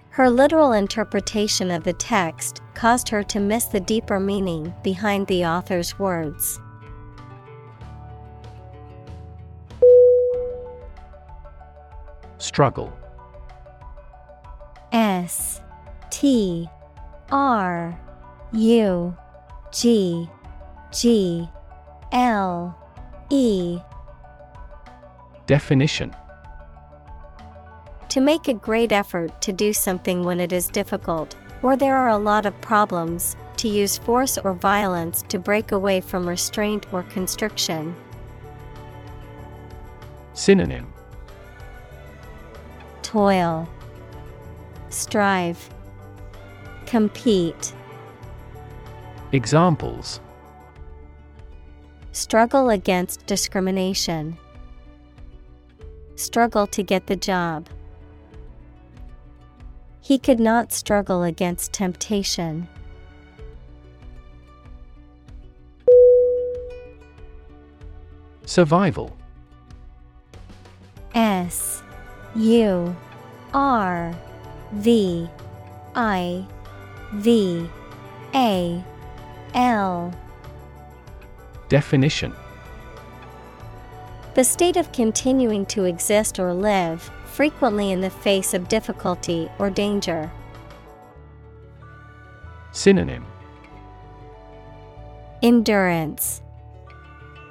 [0.08, 5.44] Her literal interpretation of the text caused her to miss the deeper meaning behind the
[5.44, 6.58] author's words.
[12.38, 12.94] Struggle
[14.90, 15.60] S
[16.08, 16.66] T
[17.30, 18.00] R
[18.52, 19.16] U
[19.70, 20.30] G
[20.92, 21.46] G
[22.10, 22.74] L
[23.28, 23.80] E
[25.44, 26.16] Definition
[28.10, 32.08] To make a great effort to do something when it is difficult, or there are
[32.08, 37.02] a lot of problems, to use force or violence to break away from restraint or
[37.04, 37.94] constriction.
[40.32, 40.92] Synonym
[43.02, 43.68] Toil,
[44.90, 45.68] Strive,
[46.86, 47.74] Compete.
[49.32, 50.20] Examples
[52.12, 54.38] Struggle against discrimination.
[56.14, 57.68] Struggle to get the job.
[60.08, 62.66] He could not struggle against temptation.
[68.46, 69.14] Survival.
[71.14, 71.82] S
[72.34, 72.96] U
[73.52, 74.14] R
[74.72, 75.28] V
[75.94, 76.46] I
[77.12, 77.68] V
[78.34, 78.82] A
[79.52, 80.14] L.
[81.68, 82.32] Definition.
[84.32, 89.70] The state of continuing to exist or live, frequently in the face of difficulty or
[89.70, 90.28] danger.
[92.72, 93.24] Synonym
[95.40, 96.42] Endurance,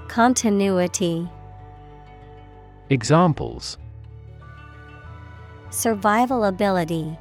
[0.10, 1.30] Continuity,
[2.90, 3.78] Examples
[5.70, 7.18] Survival ability,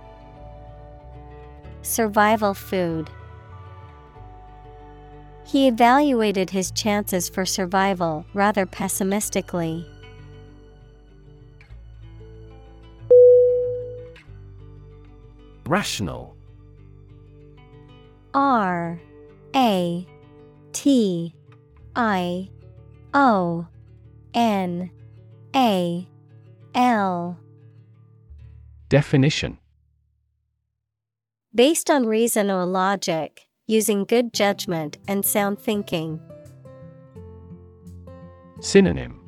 [1.82, 3.08] Survival food.
[5.44, 9.86] He evaluated his chances for survival rather pessimistically.
[15.66, 16.36] Rational.
[18.34, 19.00] R
[19.54, 20.06] A
[20.72, 21.34] T
[21.94, 22.50] I
[23.14, 23.66] O
[24.34, 24.90] N
[25.54, 26.08] A
[26.74, 27.38] L.
[28.88, 29.58] Definition.
[31.54, 36.20] Based on reason or logic, using good judgment and sound thinking.
[38.60, 39.20] Synonym.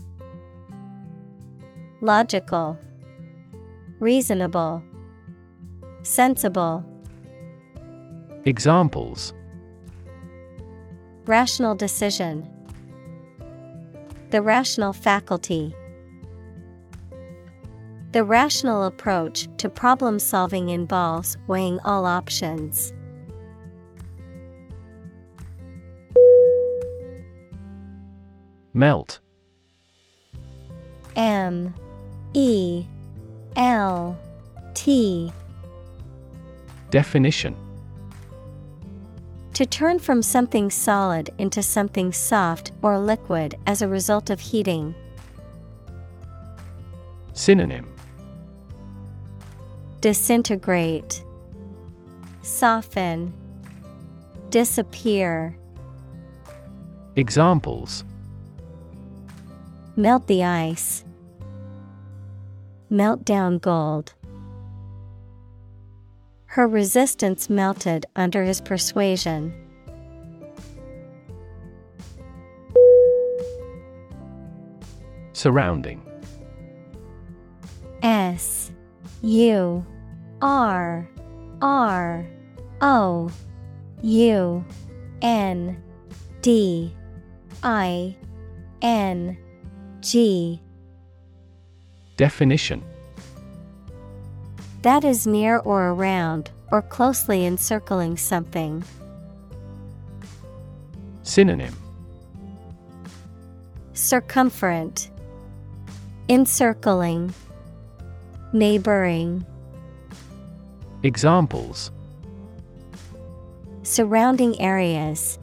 [2.01, 2.79] Logical,
[3.99, 4.81] Reasonable,
[6.09, 6.83] Sensible.
[8.47, 9.35] Examples
[11.27, 12.49] Rational decision.
[14.31, 15.77] The rational faculty.
[18.13, 22.95] The rational approach to problem solving involves weighing all options.
[28.73, 29.21] Melt
[31.17, 31.75] M
[32.33, 32.87] E
[33.57, 34.19] L
[34.73, 35.31] T
[36.91, 37.55] Definition
[39.55, 44.95] To turn from something solid into something soft or liquid as a result of heating.
[47.35, 47.93] Synonym
[50.01, 51.25] Disintegrate,
[52.43, 53.33] Soften,
[54.51, 55.57] Disappear.
[57.17, 58.05] Examples
[59.97, 61.05] Melt the ice.
[62.89, 64.15] Melt down gold.
[66.59, 69.55] Her resistance melted under his persuasion.
[75.33, 76.03] Surrounding.
[78.03, 78.73] S
[79.23, 79.87] U
[80.43, 81.09] R
[81.63, 82.27] R
[82.81, 83.31] O
[84.03, 84.65] U
[85.23, 85.81] N
[86.43, 86.93] D
[87.63, 88.17] I
[88.83, 89.39] N
[90.01, 90.61] G.
[92.17, 92.83] Definition
[94.83, 98.85] That is near or around, or closely encircling something.
[101.23, 101.77] Synonym
[103.93, 105.11] Circumferent,
[106.29, 107.35] Encircling,
[108.53, 109.45] Neighboring.
[111.03, 111.91] Examples
[113.83, 115.39] Surrounding areas.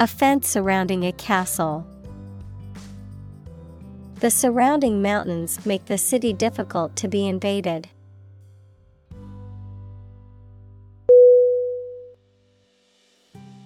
[0.00, 1.86] A fence surrounding a castle.
[4.20, 7.88] The surrounding mountains make the city difficult to be invaded.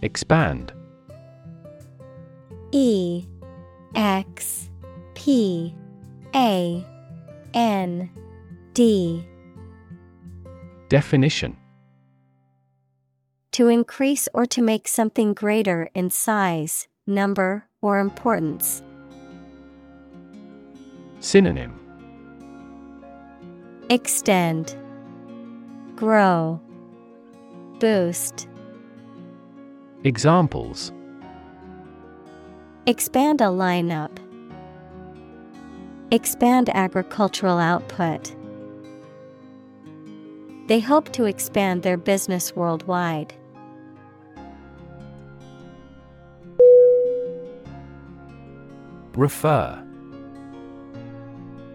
[0.03, 0.73] Expand
[2.73, 3.25] E
[3.95, 4.71] X
[5.15, 5.75] P
[6.35, 6.85] A
[7.55, 8.11] N
[8.75, 9.27] D
[10.89, 11.57] Definition
[13.53, 18.83] To increase or to make something greater in size, number, or importance.
[21.21, 21.75] Synonym
[23.91, 24.77] Extend,
[25.97, 26.61] Grow,
[27.81, 28.47] Boost.
[30.05, 30.93] Examples
[32.87, 34.17] Expand a lineup.
[36.13, 38.35] Expand agricultural output.
[40.69, 43.35] They hope to expand their business worldwide.
[49.15, 49.85] Refer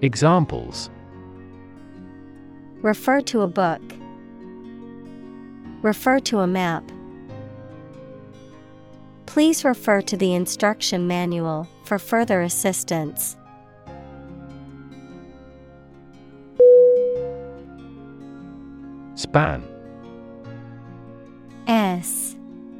[0.00, 0.90] Examples.
[2.82, 3.82] Refer to a book,
[5.82, 6.82] Refer to a map.
[9.26, 13.36] Please refer to the instruction manual for further assistance.
[19.14, 19.62] Span.
[21.68, 22.34] S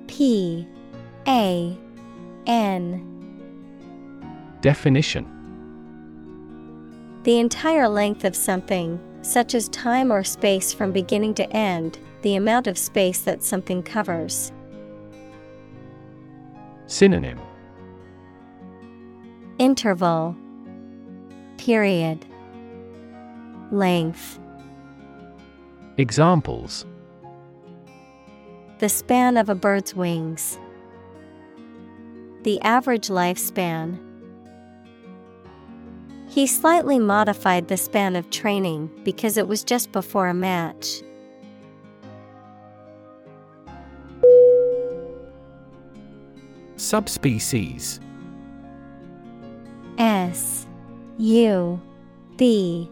[0.08, 0.66] P
[1.28, 1.78] A
[2.46, 3.04] N.
[4.60, 5.37] Definition
[7.28, 12.36] The entire length of something, such as time or space from beginning to end, the
[12.36, 14.50] amount of space that something covers.
[16.86, 17.38] Synonym
[19.58, 20.34] Interval
[21.58, 22.24] Period
[23.70, 24.40] Length
[25.98, 26.86] Examples
[28.78, 30.58] The span of a bird's wings.
[32.44, 34.07] The average lifespan.
[36.38, 41.02] He slightly modified the span of training because it was just before a match.
[46.76, 47.98] Subspecies.
[49.98, 50.68] S
[51.18, 51.82] U
[52.36, 52.88] B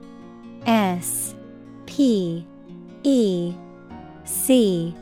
[0.67, 1.37] S
[1.87, 2.45] P
[3.05, 3.55] E
[4.25, 4.93] C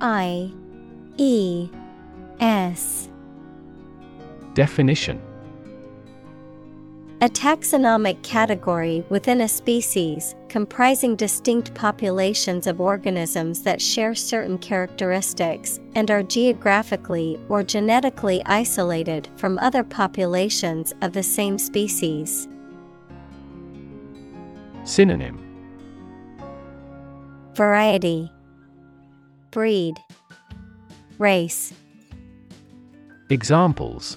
[0.00, 0.50] I
[1.18, 1.68] E
[2.40, 3.10] S.
[4.54, 5.20] Definition
[7.22, 15.80] A taxonomic category within a species comprising distinct populations of organisms that share certain characteristics
[15.94, 22.48] and are geographically or genetically isolated from other populations of the same species.
[24.84, 25.44] Synonym.
[27.54, 28.32] Variety.
[29.50, 30.00] Breed.
[31.18, 31.74] Race.
[33.28, 34.16] Examples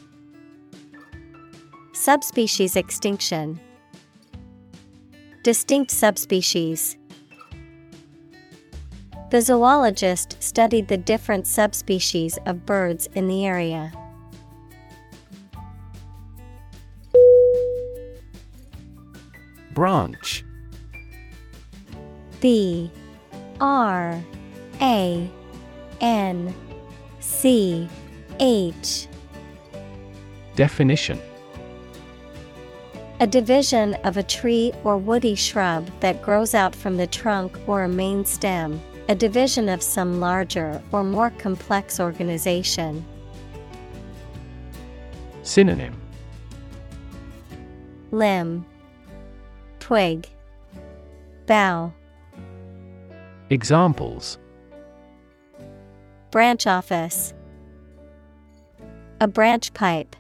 [2.04, 3.62] Subspecies extinction.
[5.42, 6.98] Distinct subspecies.
[9.32, 13.94] The zoologist studied the different subspecies of birds in the area.
[19.72, 20.44] Branch.
[22.42, 22.92] B.
[23.62, 24.22] R.
[24.82, 25.32] A.
[26.02, 26.54] N.
[27.22, 27.88] C.
[28.42, 29.08] H.
[30.58, 31.22] Definition
[33.24, 37.84] A division of a tree or woody shrub that grows out from the trunk or
[37.84, 43.06] a main stem, a division of some larger or more complex organization.
[45.42, 45.96] Synonym
[48.12, 48.66] Limb,
[49.80, 50.28] Twig,
[51.46, 51.94] Bough.
[53.50, 54.38] Examples
[56.30, 57.34] Branch office,
[59.22, 60.18] A branch pipe.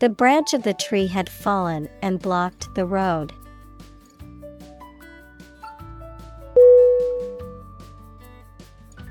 [0.00, 3.34] The branch of the tree had fallen and blocked the road.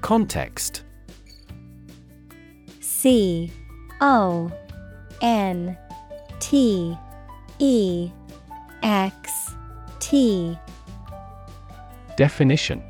[0.02, 0.82] Context.
[2.80, 3.52] C
[4.02, 4.52] O
[5.22, 5.78] N
[6.40, 6.98] T
[7.60, 8.12] E
[8.82, 9.54] X
[10.00, 10.58] T.
[12.18, 12.82] Definition.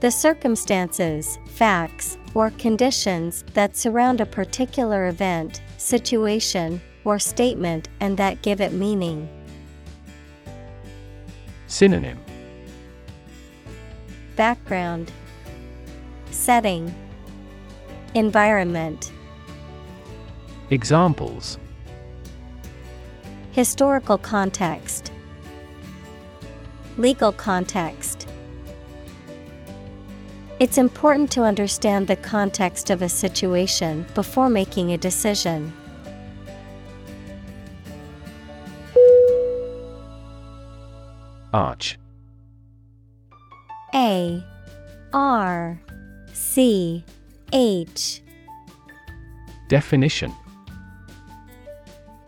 [0.00, 8.42] The circumstances, facts, or conditions that surround a particular event, situation, or statement and that
[8.42, 9.28] give it meaning.
[11.66, 12.18] Synonym.
[14.36, 15.10] Background.
[16.30, 16.94] Setting.
[18.14, 19.10] Environment.
[20.70, 21.58] Examples.
[23.52, 25.10] Historical context.
[26.98, 28.28] Legal context.
[30.60, 35.72] It's important to understand the context of a situation before making a decision.
[41.52, 41.98] Arch.
[43.94, 44.44] A
[45.12, 45.80] R
[46.32, 47.04] C
[47.52, 48.22] H.
[49.68, 50.34] Definition.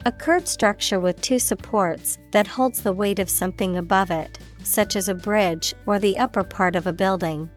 [0.07, 4.97] A curved structure with two supports that holds the weight of something above it, such
[4.97, 7.51] as a bridge or the upper part of a building.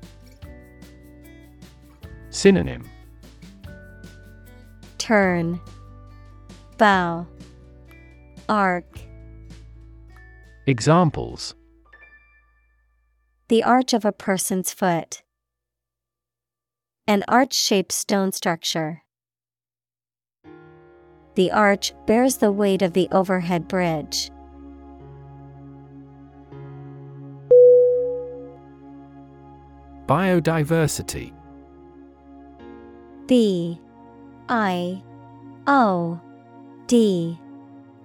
[2.29, 2.83] Synonym.
[4.97, 5.61] Turn,
[6.77, 7.27] Bow,
[8.49, 8.92] Arc.
[10.65, 11.55] Examples
[13.49, 15.21] The arch of a person's foot.
[17.05, 19.01] An arch shaped stone structure.
[21.35, 24.31] The arch bears the weight of the overhead bridge.
[30.07, 31.33] Biodiversity
[33.27, 33.81] B
[34.47, 35.03] I
[35.67, 36.21] O
[36.87, 37.37] D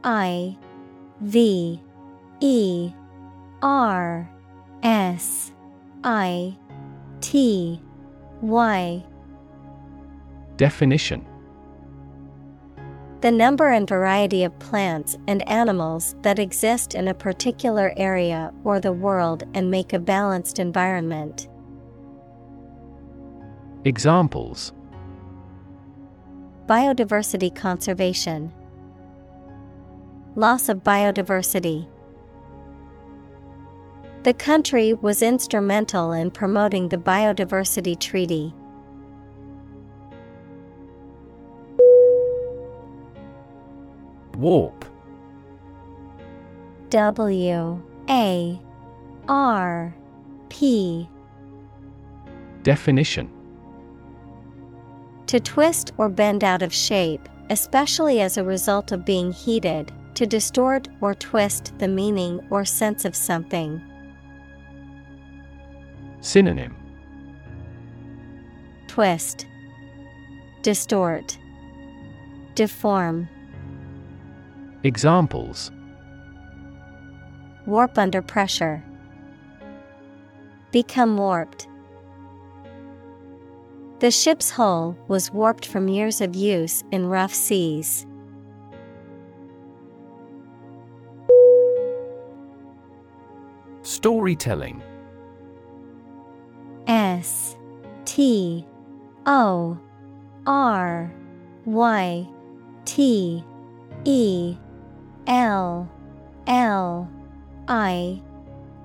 [0.03, 0.59] I
[1.21, 1.81] V
[2.41, 2.93] E
[3.63, 4.31] R
[4.83, 5.53] S
[6.05, 6.57] I
[7.21, 7.83] T
[8.41, 9.05] Y
[10.57, 11.27] Definition
[13.23, 18.79] The number and variety of plants and animals that exist in a particular area or
[18.79, 21.49] the world and make a balanced environment.
[23.85, 24.73] Examples
[26.67, 28.53] Biodiversity conservation,
[30.37, 31.89] Loss of biodiversity.
[34.25, 38.53] The country was instrumental in promoting the Biodiversity Treaty.
[44.37, 44.85] Warp
[46.91, 48.61] W A
[49.29, 49.95] R
[50.49, 51.09] P
[52.63, 53.31] Definition
[55.27, 60.27] To twist or bend out of shape, especially as a result of being heated, to
[60.27, 63.81] distort or twist the meaning or sense of something.
[66.21, 66.77] Synonym
[68.89, 69.47] Twist,
[70.63, 71.39] Distort,
[72.55, 73.29] Deform.
[74.83, 75.71] Examples
[77.67, 78.83] Warp under pressure.
[80.73, 81.69] Become warped.
[84.01, 88.07] The ship's hull was warped from years of use in rough seas.
[93.83, 94.83] Storytelling
[98.19, 98.67] T
[99.27, 99.79] O
[100.45, 101.15] R
[101.65, 102.29] Y
[102.85, 103.45] T
[104.05, 104.57] E
[105.29, 105.89] L
[106.49, 107.09] L
[107.69, 108.21] I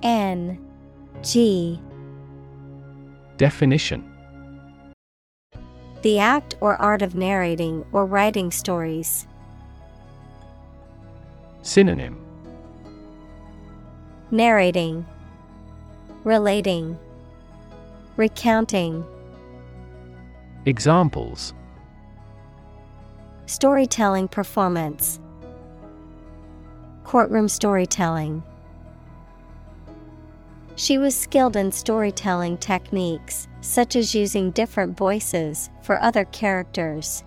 [0.04, 0.56] N
[1.24, 1.80] G
[3.36, 4.08] Definition
[6.02, 9.26] The act or art of narrating or writing stories.
[11.62, 12.24] Synonym
[14.30, 15.04] Narrating,
[16.22, 16.96] Relating,
[18.16, 19.04] Recounting.
[20.66, 21.52] Examples
[23.44, 25.20] Storytelling performance,
[27.04, 28.42] Courtroom storytelling.
[30.76, 37.22] She was skilled in storytelling techniques, such as using different voices for other characters.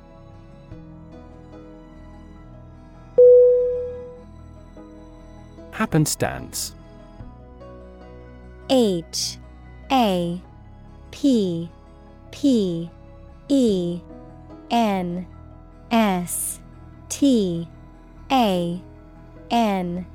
[5.70, 6.74] Happenstance
[8.72, 9.38] H
[9.92, 10.42] A
[11.12, 11.70] P
[12.32, 12.90] P
[13.50, 14.02] E
[14.70, 15.28] N
[15.92, 16.60] S
[17.10, 17.68] T
[18.32, 18.82] A
[19.50, 20.06] N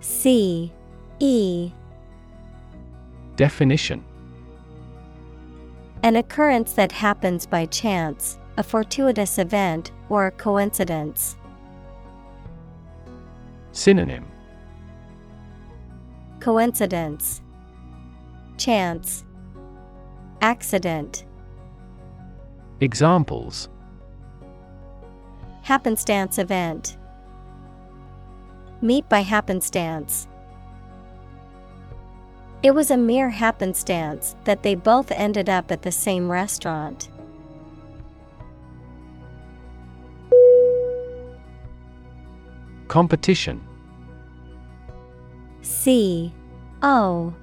[0.00, 0.72] C
[1.18, 1.70] E.
[3.36, 4.04] Definition.
[6.02, 11.36] An occurrence that happens by chance, a fortuitous event, or a coincidence.
[13.72, 14.24] Synonym.
[16.40, 17.42] Coincidence.
[18.56, 19.24] Chance.
[20.40, 21.24] Accident
[22.80, 23.68] Examples
[25.62, 26.96] Happenstance event
[28.80, 30.28] Meet by happenstance.
[32.62, 37.08] It was a mere happenstance that they both ended up at the same restaurant.
[42.86, 43.60] Competition
[45.62, 46.32] C
[46.82, 47.34] O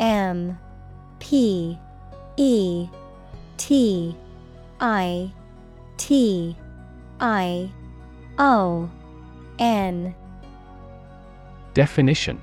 [0.00, 0.58] M
[1.20, 1.78] P
[2.36, 2.88] E
[3.56, 4.16] T
[4.80, 5.32] I
[5.96, 6.56] T
[7.20, 7.70] I
[8.38, 8.90] O
[9.58, 10.14] N.
[11.74, 12.40] Definition.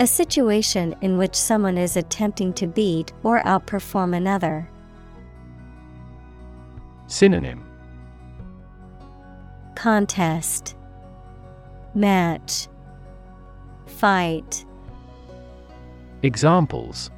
[0.00, 4.68] A situation in which someone is attempting to beat or outperform another.
[7.06, 7.64] Synonym.
[9.76, 10.76] Contest.
[11.94, 12.66] Match.
[13.86, 14.64] Fight.
[16.22, 17.10] Examples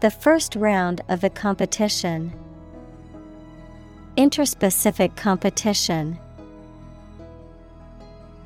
[0.00, 2.32] The first round of the competition.
[4.16, 6.18] Interspecific competition.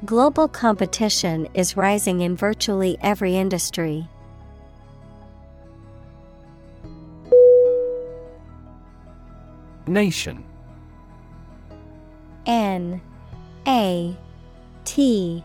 [0.05, 4.09] Global competition is rising in virtually every industry.
[9.87, 10.45] Nation
[12.47, 13.01] N
[13.69, 14.17] A
[14.85, 15.45] T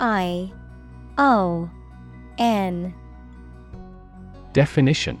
[0.00, 0.50] I
[1.18, 1.70] O
[2.36, 2.92] N
[4.52, 5.20] Definition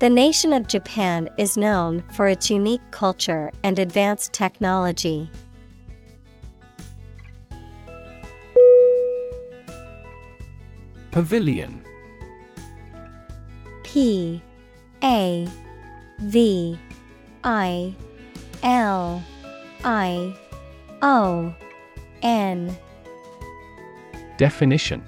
[0.00, 5.28] The nation of Japan is known for its unique culture and advanced technology.
[11.10, 11.84] Pavilion.
[13.82, 14.40] P
[15.04, 15.46] A
[16.20, 16.78] V
[17.44, 17.94] I
[18.62, 19.22] L
[19.84, 20.34] I
[21.02, 21.54] O
[22.22, 22.74] N.
[24.38, 25.04] Definition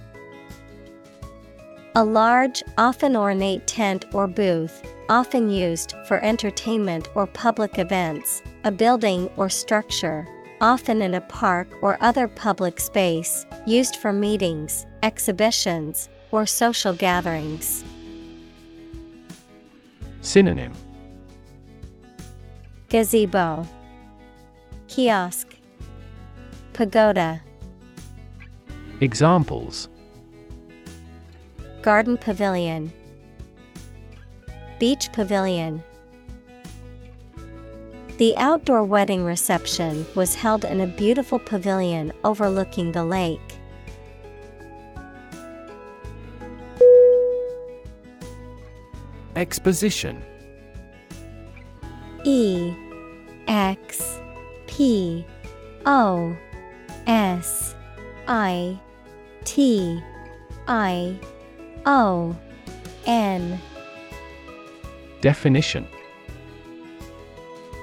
[1.94, 8.72] A large, often ornate tent or booth, often used for entertainment or public events, a
[8.72, 10.26] building or structure,
[10.62, 17.84] often in a park or other public space, used for meetings, exhibitions, or social gatherings.
[20.22, 20.72] Synonym.
[22.88, 23.68] Gazebo,
[24.88, 25.56] Kiosk,
[26.72, 27.42] Pagoda,
[29.02, 29.88] Examples
[31.82, 32.92] Garden Pavilion,
[34.78, 35.82] Beach Pavilion.
[38.18, 43.40] The outdoor wedding reception was held in a beautiful pavilion overlooking the lake.
[49.34, 50.22] Exposition
[52.24, 52.72] E
[53.48, 54.20] X
[54.68, 55.26] P
[55.84, 56.36] O
[57.08, 57.74] S
[58.28, 58.78] I
[59.44, 60.00] T
[60.68, 61.18] I
[61.86, 62.36] O
[63.06, 63.60] N.
[65.20, 65.86] Definition.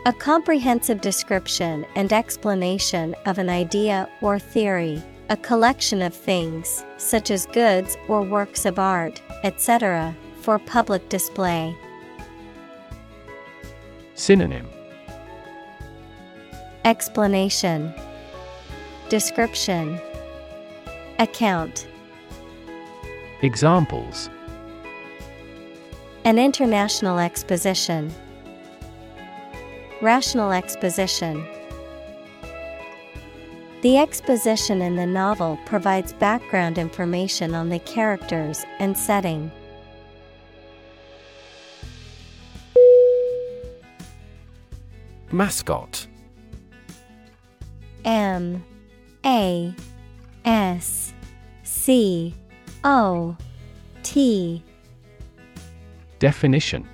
[0.06, 7.30] A comprehensive description and explanation of an idea or theory, a collection of things, such
[7.30, 11.76] as goods or works of art, etc., for public display.
[14.16, 14.68] Synonym.
[16.86, 17.94] Explanation.
[19.10, 20.00] Description.
[21.20, 21.88] Account
[23.41, 24.30] Examples
[26.26, 28.14] An international exposition.
[30.02, 31.48] Rational exposition.
[33.82, 39.49] The exposition in the novel provides background information on the characters and setting.
[45.32, 46.07] Mascot
[48.03, 48.66] M
[49.26, 49.74] A
[50.44, 51.14] S
[51.64, 52.36] C
[52.84, 53.35] O
[54.03, 54.64] T.
[56.19, 56.88] Definition.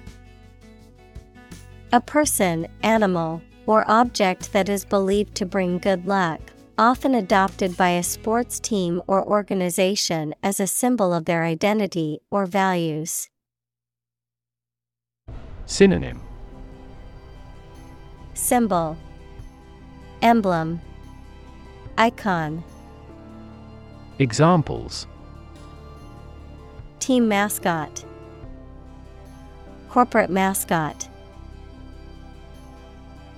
[1.91, 6.39] A person, animal, or object that is believed to bring good luck,
[6.77, 12.45] often adopted by a sports team or organization as a symbol of their identity or
[12.45, 13.29] values.
[15.65, 16.21] Synonym.
[18.33, 18.97] Symbol.
[20.21, 20.81] Emblem.
[21.97, 22.63] Icon.
[24.19, 25.07] Examples
[27.06, 28.03] Team mascot.
[29.90, 31.07] Corporate mascot.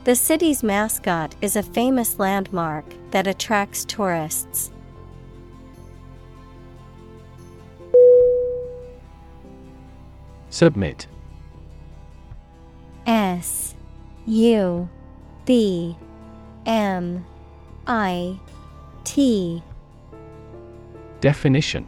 [0.05, 4.71] The city's mascot is a famous landmark that attracts tourists.
[10.49, 11.07] Submit.
[13.05, 13.75] S
[14.27, 14.87] U
[15.43, 15.97] B
[16.65, 17.25] M
[17.85, 18.39] I
[19.03, 19.61] T.
[21.19, 21.85] Definition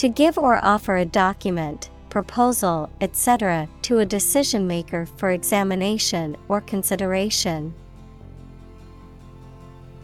[0.00, 6.62] To give or offer a document, proposal, etc., to a decision maker for examination or
[6.62, 7.74] consideration.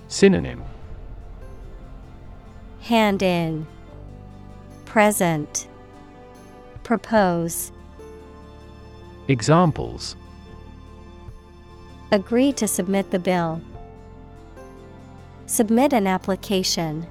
[0.08, 0.62] Synonym
[2.82, 3.66] Hand in,
[4.84, 5.66] present,
[6.82, 7.72] propose,
[9.28, 10.14] Examples
[12.12, 13.62] agree to submit the bill,
[15.46, 17.06] submit an application.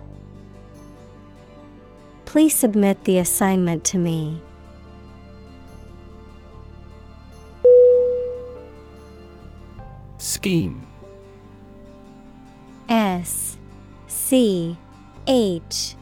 [2.36, 4.41] Please submit the assignment to me.
[10.18, 10.86] Scheme
[12.90, 13.57] S
[14.07, 14.78] C
[15.28, 15.95] H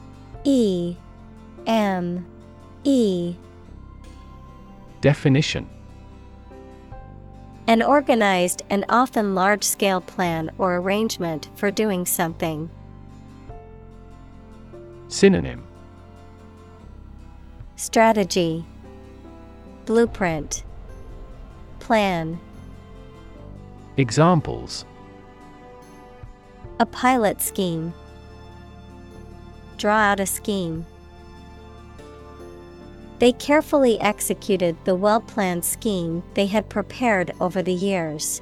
[0.44, 0.96] E
[1.68, 2.26] M
[2.84, 3.36] E
[5.02, 5.70] Definition
[7.68, 12.72] An organized and often large scale plan or arrangement for doing something.
[15.10, 15.64] Synonym
[17.84, 18.66] Strategy
[19.84, 20.64] Blueprint
[21.80, 22.40] Plan
[23.98, 24.86] Examples
[26.80, 27.94] A pilot scheme.
[29.78, 30.86] Draw out a scheme.
[33.20, 38.42] They carefully executed the well planned scheme they had prepared over the years.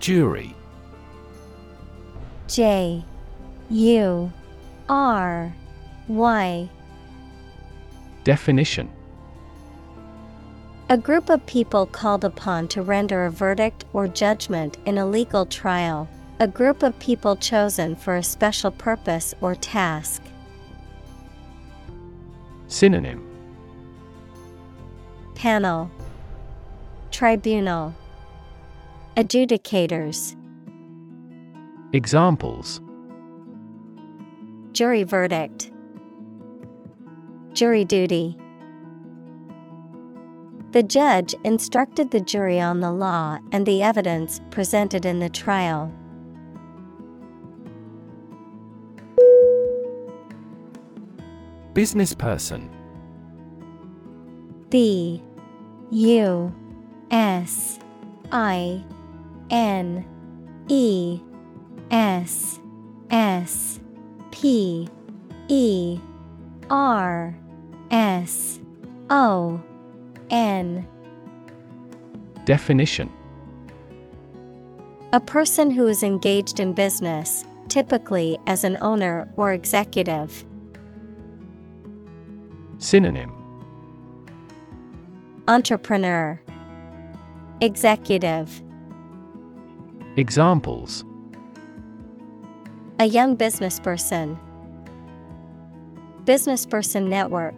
[0.00, 0.52] Jury
[2.48, 3.04] J
[3.72, 4.30] U
[4.90, 5.50] R
[6.06, 6.68] Y.
[8.22, 8.90] Definition.
[10.90, 15.46] A group of people called upon to render a verdict or judgment in a legal
[15.46, 16.06] trial.
[16.38, 20.22] A group of people chosen for a special purpose or task.
[22.68, 23.26] Synonym.
[25.34, 25.90] Panel.
[27.10, 27.94] Tribunal.
[29.16, 30.36] Adjudicators.
[31.94, 32.82] Examples
[34.72, 35.70] Jury verdict.
[37.52, 38.38] Jury duty.
[40.70, 45.92] The judge instructed the jury on the law and the evidence presented in the trial.
[51.74, 52.70] Business person.
[54.70, 55.22] B
[55.90, 56.54] U
[57.10, 57.78] S
[58.30, 58.82] I
[59.50, 60.06] N
[60.68, 61.20] E
[61.90, 62.58] S
[63.10, 63.81] S
[64.32, 64.88] P
[65.48, 66.00] E
[66.68, 67.38] R
[67.90, 68.58] S
[69.10, 69.62] O
[70.30, 70.88] N.
[72.44, 73.12] Definition.
[75.12, 80.44] A person who is engaged in business, typically as an owner or executive.
[82.78, 83.30] Synonym.
[85.46, 86.40] Entrepreneur.
[87.60, 88.62] Executive.
[90.16, 91.04] Examples
[93.02, 94.38] A young businessperson.
[96.22, 97.56] Businessperson network.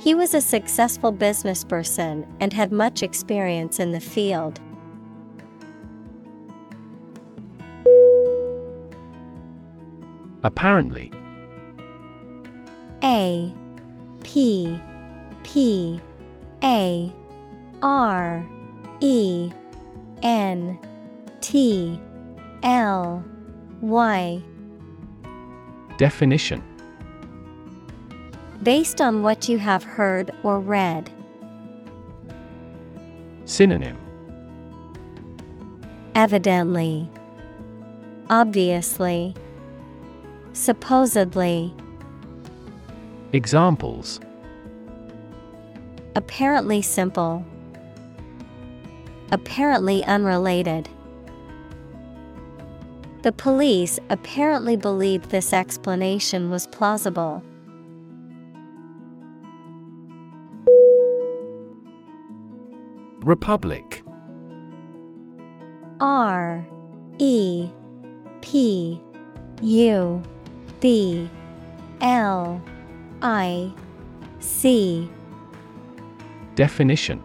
[0.00, 4.60] He was a successful businessperson and had much experience in the field.
[10.42, 11.12] Apparently.
[13.04, 13.54] A.
[14.22, 14.80] P.
[15.42, 16.00] P.
[16.64, 17.12] A.
[17.82, 18.46] R.
[19.00, 19.52] E.
[20.22, 20.78] N.
[21.42, 22.00] T
[22.66, 23.24] L
[23.80, 24.42] Y.
[25.98, 26.62] Definition.
[28.62, 31.08] Based on what you have heard or read.
[33.44, 33.96] Synonym.
[36.16, 37.08] Evidently,
[38.30, 39.32] obviously,
[40.52, 41.72] supposedly,
[43.32, 44.18] Examples.
[46.16, 47.44] Apparently simple,
[49.30, 50.88] apparently unrelated.
[53.26, 57.42] The police apparently believed this explanation was plausible.
[63.24, 64.04] Republic.
[65.98, 66.64] R
[67.18, 67.68] E
[68.42, 69.02] P
[69.60, 70.22] U
[70.78, 71.28] B
[72.00, 72.62] L
[73.22, 73.72] I
[74.38, 75.10] C.
[76.54, 77.20] Definition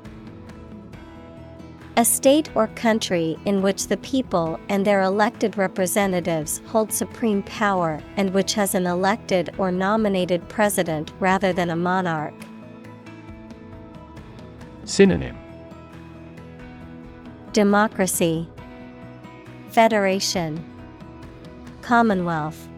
[1.97, 8.01] A state or country in which the people and their elected representatives hold supreme power
[8.15, 12.33] and which has an elected or nominated president rather than a monarch.
[14.85, 15.37] Synonym.
[17.51, 18.47] Democracy,
[19.69, 20.63] Federation,
[21.81, 22.69] Commonwealth,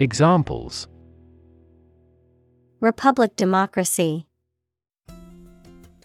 [0.00, 0.86] Examples.
[2.80, 4.26] Republic Democracy,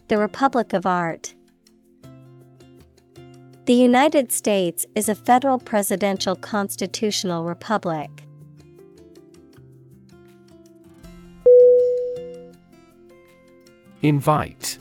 [0.07, 1.35] The Republic of Art.
[3.69, 8.09] The United States is a federal presidential constitutional republic.
[14.01, 14.79] Invite.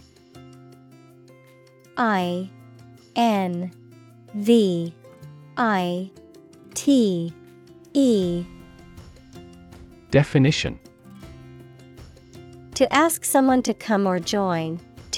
[1.99, 2.49] I
[3.15, 3.71] N
[4.33, 4.95] V
[5.59, 6.11] I
[6.73, 7.35] T
[7.93, 8.47] E.
[10.11, 10.81] Definition.
[12.77, 14.81] To ask someone to come or join,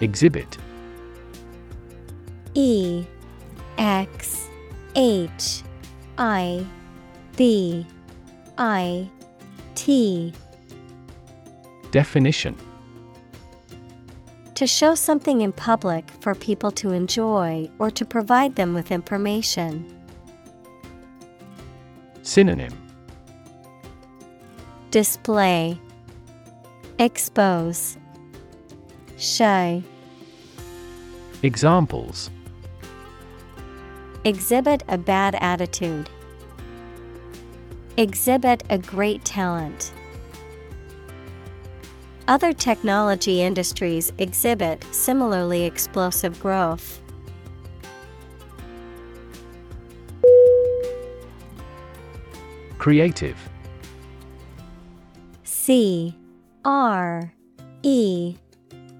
[0.00, 0.58] Exhibit.
[2.54, 3.04] E
[3.78, 4.48] X
[4.94, 5.62] H
[6.18, 6.66] I
[7.36, 7.86] B
[8.58, 9.08] I
[9.74, 10.32] T.
[11.90, 12.56] Definition.
[14.54, 19.84] To show something in public for people to enjoy or to provide them with information.
[22.22, 22.72] Synonym.
[24.92, 25.78] Display.
[27.00, 27.98] Expose
[29.24, 29.82] Show
[31.42, 32.30] Examples
[34.24, 36.10] Exhibit a bad attitude.
[37.96, 39.94] Exhibit a great talent.
[42.28, 47.00] Other technology industries exhibit similarly explosive growth.
[52.76, 53.38] Creative
[55.44, 56.14] C
[56.66, 57.32] R
[57.82, 58.36] E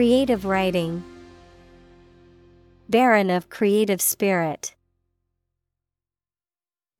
[0.00, 1.04] Creative writing.
[2.88, 4.74] Barren of creative spirit.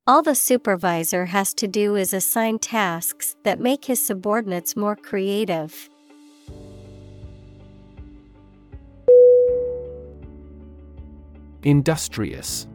[0.07, 5.89] All the supervisor has to do is assign tasks that make his subordinates more creative.
[11.63, 12.67] Industrious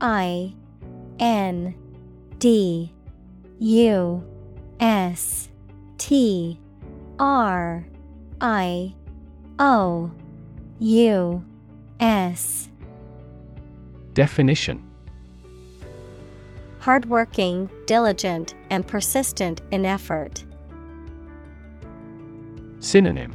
[0.00, 0.52] I
[1.20, 1.72] N
[2.40, 2.92] D
[3.60, 4.24] U
[4.80, 5.48] S
[5.98, 6.58] T
[7.20, 7.86] R
[8.46, 8.94] I
[9.58, 10.10] O
[10.78, 11.44] U
[11.98, 12.68] S.
[14.12, 14.84] Definition.
[16.80, 20.44] Hardworking, diligent, and persistent in effort.
[22.80, 23.32] Synonym.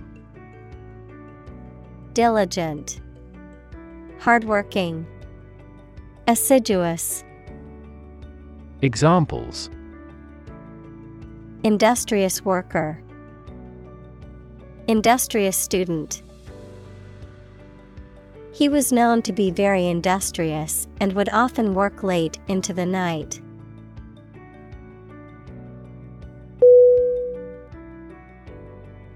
[2.14, 3.02] Diligent,
[4.20, 5.08] Hardworking,
[6.28, 7.24] Assiduous,
[8.84, 9.72] Examples.
[11.64, 13.02] Industrious worker,
[14.90, 16.24] Industrious student.
[18.52, 23.40] He was known to be very industrious and would often work late into the night.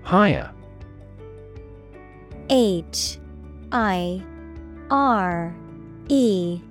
[0.04, 0.54] Hire.
[2.52, 3.18] H
[3.72, 4.24] I
[4.92, 5.56] R
[6.08, 6.62] E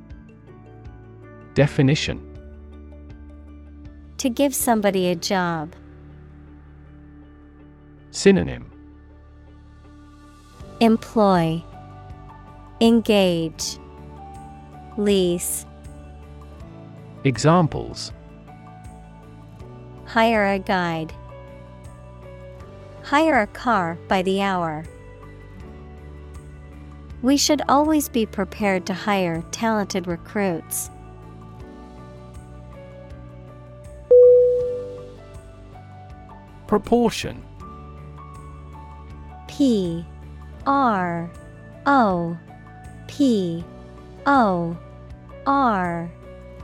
[1.55, 2.21] Definition
[4.19, 5.75] To give somebody a job.
[8.13, 8.72] Synonym
[10.83, 11.63] Employ
[12.81, 13.79] Engage
[14.97, 15.65] Lease
[17.23, 18.13] Examples
[20.07, 21.15] Hire a guide.
[23.05, 24.85] Hire a car by the hour.
[27.23, 30.91] We should always be prepared to hire talented recruits.
[36.67, 37.41] Proportion
[39.47, 40.05] P
[40.67, 41.31] R
[41.87, 42.39] O
[43.09, 43.65] P
[44.27, 44.77] O
[45.47, 46.11] R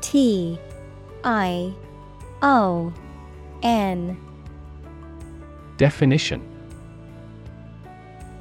[0.00, 0.58] T
[1.24, 1.74] I
[2.42, 2.92] O
[3.62, 4.16] N
[5.76, 6.42] Definition.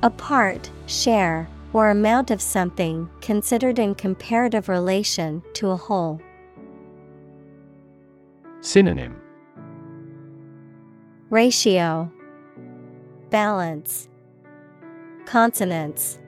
[0.04, 6.20] A part, share, or amount of something considered in comparative relation to a whole.
[8.62, 9.16] Synonym.
[11.30, 12.12] Ratio.
[13.30, 14.08] Balance
[15.28, 16.20] Consonants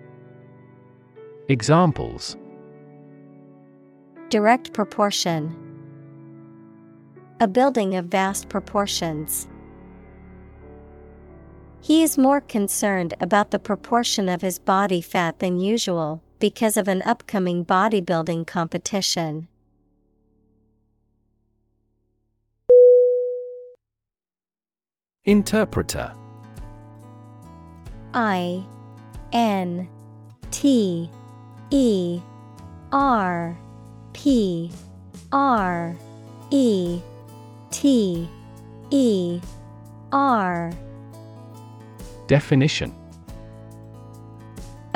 [1.48, 2.36] Examples
[4.28, 5.56] Direct proportion
[7.40, 9.48] A building of vast proportions.
[11.80, 16.90] He is more concerned about the proportion of his body fat than usual because of
[16.90, 19.48] an upcoming bodybuilding competition.
[25.24, 26.14] Interpreter
[28.14, 28.66] I
[29.32, 29.88] N
[30.52, 31.10] T
[31.70, 32.22] E
[32.92, 33.58] R
[34.14, 34.72] P
[35.32, 35.96] R
[36.52, 37.00] E
[37.72, 38.30] T
[38.90, 39.42] E
[40.12, 40.72] R.
[42.28, 42.96] Definition.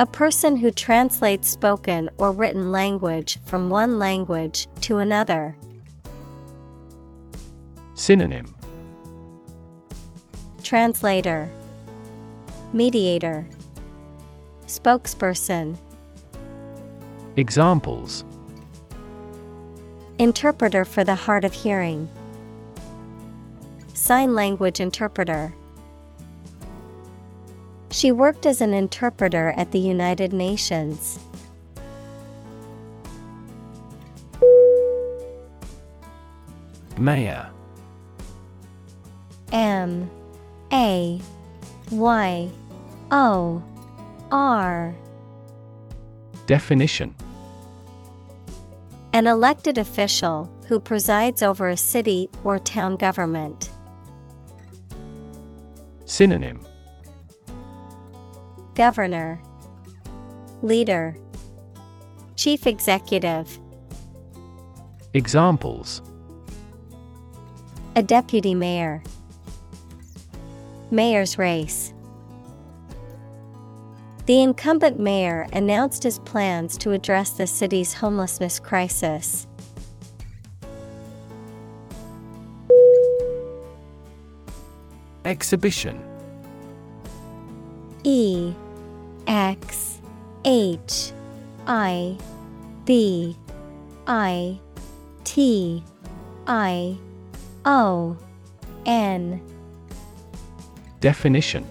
[0.00, 5.56] A person who translates spoken or written language from one language to another.
[7.94, 8.52] Synonym.
[10.64, 11.48] Translator.
[12.72, 13.46] Mediator
[14.74, 15.76] Spokesperson
[17.36, 18.24] Examples
[20.18, 22.08] Interpreter for the hard of hearing.
[23.92, 25.54] Sign language interpreter.
[27.90, 31.20] She worked as an interpreter at the United Nations.
[36.98, 37.48] Mayor
[39.52, 40.10] M
[40.72, 41.20] A
[41.92, 42.50] Y
[43.12, 43.62] O
[44.34, 44.92] R
[46.46, 47.14] Definition.
[49.12, 53.70] An elected official who presides over a city or town government.
[56.04, 56.66] Synonym.
[58.74, 59.40] Governor.
[60.62, 61.16] Leader.
[62.34, 63.60] Chief Executive.
[65.12, 66.02] Examples.
[67.94, 69.00] A deputy mayor.
[70.90, 71.93] Mayor's race
[74.26, 79.46] The incumbent mayor announced his plans to address the city's homelessness crisis.
[85.26, 86.02] Exhibition.
[88.02, 88.54] E
[89.26, 90.00] X
[90.46, 91.12] H
[91.66, 92.16] I
[92.86, 93.36] B
[94.06, 94.58] I
[95.24, 95.84] T
[96.46, 96.96] I
[97.66, 98.16] O
[98.86, 99.42] N.
[101.00, 101.66] Definition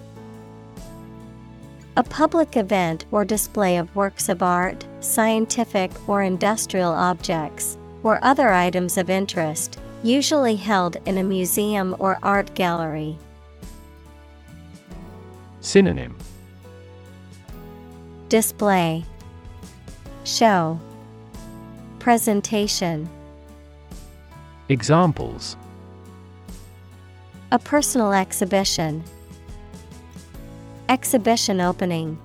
[1.96, 8.50] A public event or display of works of art, scientific or industrial objects, or other
[8.50, 13.16] items of interest, usually held in a museum or art gallery.
[15.62, 16.18] Synonym.
[18.28, 19.06] Display.
[20.24, 20.80] Show.
[22.00, 23.08] Presentation.
[24.68, 25.58] Examples.
[27.52, 29.04] A personal exhibition.
[30.90, 32.20] Exhibition opening.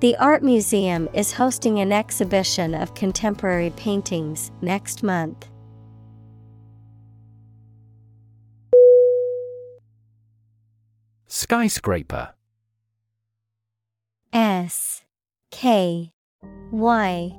[0.00, 5.48] The Art Museum is hosting an exhibition of contemporary paintings next month.
[11.26, 12.30] Skyscraper
[14.32, 15.02] S
[15.50, 16.12] K
[16.70, 17.36] Y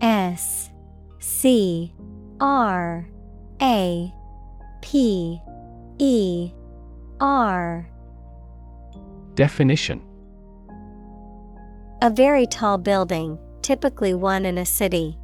[0.00, 0.70] S
[1.18, 1.92] C
[2.40, 3.08] R
[3.60, 4.12] A
[4.80, 5.40] P
[5.98, 6.52] E
[7.20, 7.86] R
[9.38, 10.02] Definition
[12.02, 15.16] A very tall building, typically one in a city.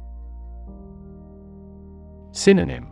[2.31, 2.87] Synonym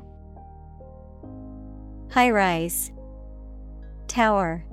[2.12, 2.92] High rise,
[4.10, 4.66] Tower.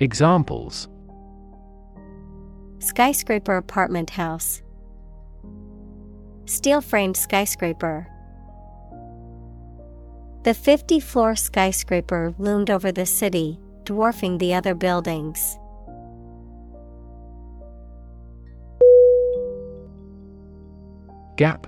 [0.00, 0.88] Examples
[2.80, 4.60] Skyscraper apartment house.
[6.44, 8.06] Steel framed skyscraper.
[10.42, 13.58] The 50 floor skyscraper loomed over the city,
[13.90, 15.58] dwarfing the other buildings.
[21.36, 21.66] Gap.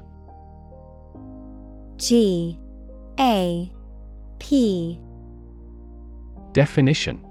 [1.96, 2.60] G.
[3.18, 3.72] A.
[4.38, 5.00] P.
[6.52, 7.26] Definition.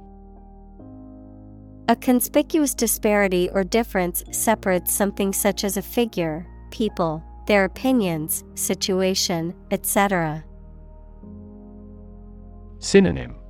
[1.88, 9.56] A conspicuous disparity or difference separates something such as a figure, people, their opinions, situation,
[9.72, 10.44] etc.
[12.80, 13.41] Synonym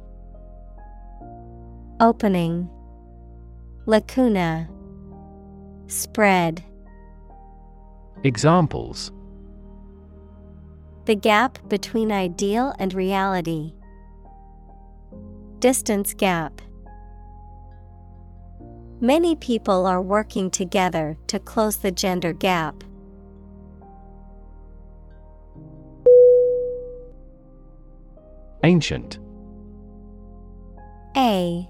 [2.02, 2.68] Opening
[3.86, 4.68] Lacuna
[5.86, 6.64] Spread
[8.24, 9.12] Examples
[11.06, 13.76] The gap between ideal and reality.
[15.60, 16.60] Distance gap.
[19.00, 22.84] Many people are working together to close the gender gap.
[28.64, 29.20] Ancient
[31.16, 31.70] A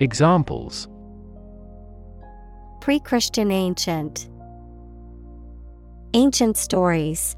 [0.00, 0.86] Examples
[2.80, 4.28] Pre Christian ancient,
[6.14, 7.36] Ancient stories.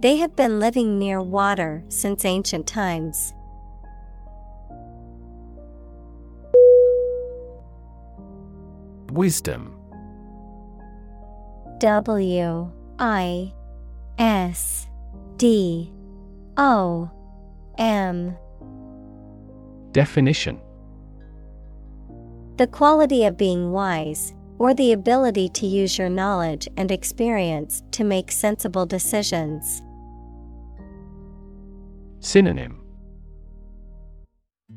[0.00, 3.32] They have been living near water since ancient times.
[9.10, 9.74] Wisdom
[11.78, 13.52] W I
[14.18, 14.86] S
[15.38, 15.90] D
[16.58, 17.10] O
[17.78, 18.36] M
[19.98, 20.60] Definition
[22.56, 28.04] The quality of being wise, or the ability to use your knowledge and experience to
[28.04, 29.82] make sensible decisions.
[32.20, 32.80] Synonym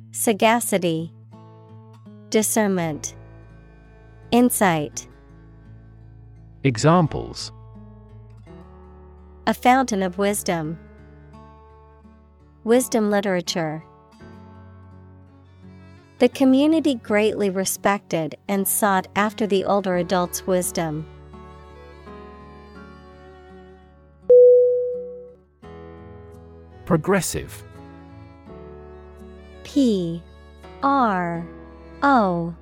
[0.09, 1.13] Sagacity,
[2.31, 3.15] Discernment,
[4.31, 5.07] Insight,
[6.63, 7.51] Examples
[9.45, 10.79] a fountain of wisdom.
[12.63, 13.83] Wisdom literature.
[16.21, 21.07] The community greatly respected and sought after the older adult's wisdom.
[26.85, 27.63] Progressive.
[29.63, 30.21] P
[30.83, 31.43] R
[32.03, 32.53] O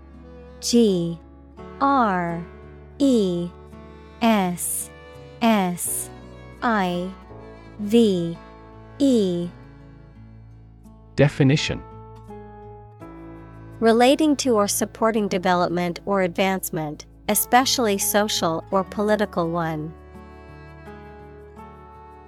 [0.62, 1.20] G
[1.82, 2.42] R
[2.98, 3.50] E
[4.22, 4.90] S
[5.42, 6.10] S
[6.62, 7.12] I
[7.80, 8.38] V
[9.00, 9.50] E.
[11.18, 11.84] Definition
[13.80, 19.94] Relating to or supporting development or advancement, especially social or political one.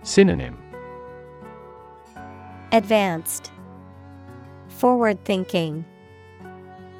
[0.03, 0.57] Synonym.
[2.71, 3.51] Advanced,
[4.69, 5.83] Forward thinking,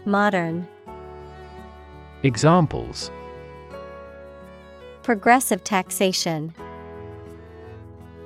[0.04, 0.68] Modern,
[2.24, 3.10] Examples.
[5.02, 6.54] Progressive taxation,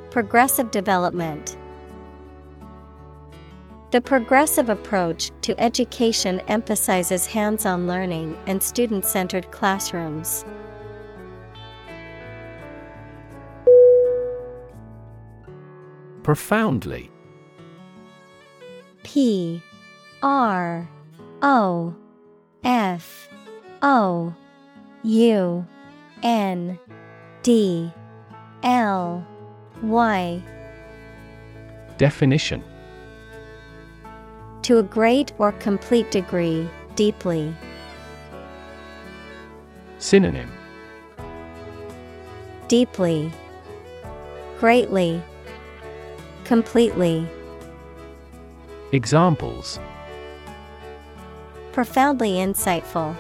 [0.10, 1.56] Progressive development.
[3.96, 10.44] The progressive approach to education emphasizes hands on learning and student centered classrooms.
[16.24, 17.10] Profoundly.
[19.04, 19.64] P
[20.22, 20.90] R
[21.42, 21.96] O
[22.66, 23.30] F
[23.82, 24.36] O
[25.04, 25.66] U
[26.22, 26.80] N
[27.44, 27.90] D
[28.62, 29.26] L
[29.82, 30.44] Y.
[31.98, 32.62] Definition
[34.66, 37.54] To a great or complete degree, deeply.
[40.00, 40.52] Synonym
[42.68, 43.32] Deeply,
[44.60, 45.22] greatly,
[46.46, 47.28] completely.
[48.92, 49.80] Examples
[51.72, 53.16] Profoundly insightful.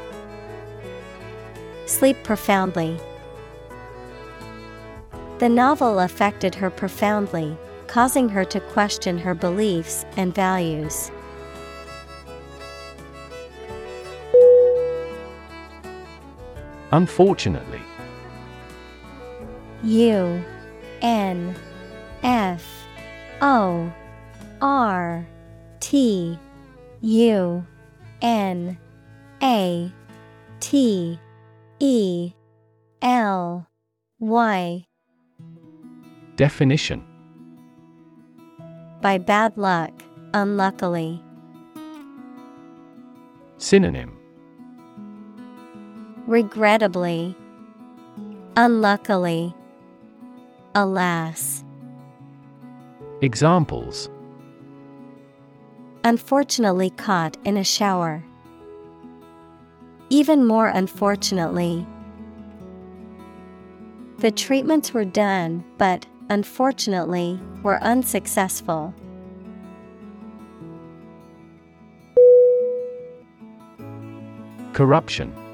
[1.86, 3.00] Sleep profoundly.
[5.38, 7.56] The novel affected her profoundly,
[7.86, 11.12] causing her to question her beliefs and values.
[16.96, 17.82] Unfortunately
[19.84, 20.42] U
[21.02, 21.54] N
[22.24, 22.88] F
[23.42, 23.92] O
[24.62, 25.28] R
[25.82, 26.40] T
[27.02, 27.66] U
[28.22, 28.78] N
[29.44, 29.92] A
[30.62, 31.20] T
[31.82, 32.32] E
[33.02, 33.68] L
[34.20, 34.86] Y.
[36.38, 37.04] Definition
[39.02, 39.92] By bad luck,
[40.34, 41.22] unluckily.
[43.58, 44.18] Synonym
[46.28, 47.38] Regrettably,
[48.58, 49.54] unluckily,
[50.74, 51.64] alas.
[53.22, 54.10] Examples
[56.04, 58.24] Unfortunately caught in a shower.
[60.10, 61.86] Even more unfortunately,
[64.18, 68.96] the treatments were done, but unfortunately, were unsuccessful.
[74.74, 75.45] Corruption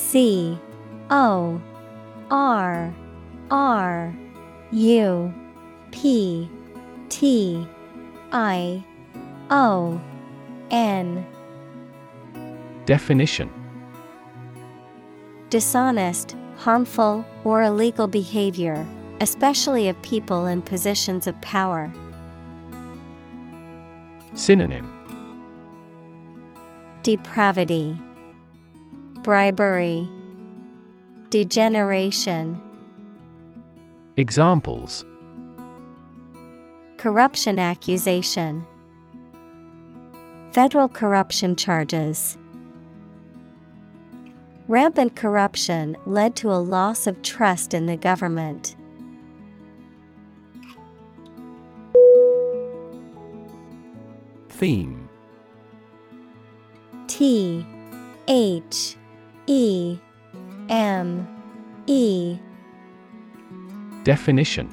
[0.00, 0.58] C
[1.10, 1.60] O
[2.30, 2.94] R
[3.50, 4.14] R
[4.72, 5.34] U
[5.92, 6.50] P
[7.08, 7.66] T
[8.32, 8.84] I
[9.50, 10.00] O
[10.70, 11.26] N
[12.86, 13.48] Definition.
[15.48, 18.84] Dishonest, harmful, or illegal behavior,
[19.20, 21.92] especially of people in positions of power.
[24.34, 24.92] Synonym.
[27.02, 27.96] Depravity,
[29.30, 30.08] Bribery,
[31.28, 32.60] Degeneration.
[34.16, 35.04] Examples
[36.96, 38.66] Corruption accusation.
[40.50, 42.36] Federal corruption charges.
[44.66, 48.74] Rampant corruption led to a loss of trust in the government.
[54.48, 55.08] Theme
[57.06, 57.64] T
[58.26, 58.96] H
[59.50, 59.98] E
[60.68, 61.26] M
[61.88, 62.38] E.
[64.04, 64.68] Definition.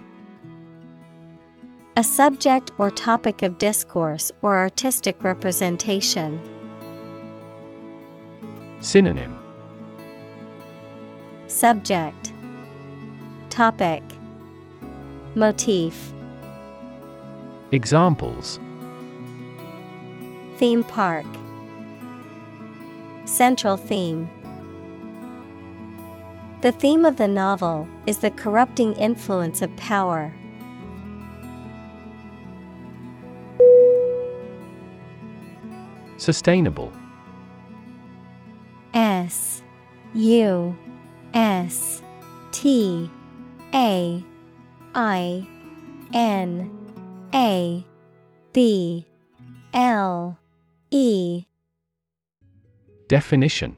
[1.95, 6.39] A subject or topic of discourse or artistic representation.
[8.79, 9.39] Synonym.
[11.47, 12.31] Subject.
[13.49, 14.03] Topic.
[15.33, 16.13] Motif.
[17.71, 18.59] Examples.
[20.57, 21.25] Theme park.
[23.25, 24.29] Central theme
[26.61, 30.33] The theme of the novel is the corrupting influence of power.
[36.17, 36.91] Sustainable.
[38.95, 39.61] S
[40.15, 40.75] U
[41.35, 42.01] S
[42.51, 43.11] T
[43.75, 44.23] A
[44.95, 45.47] I
[46.11, 46.71] N
[47.35, 47.85] A
[48.53, 49.05] B
[49.73, 50.39] L
[50.89, 51.45] E.
[53.07, 53.77] Definition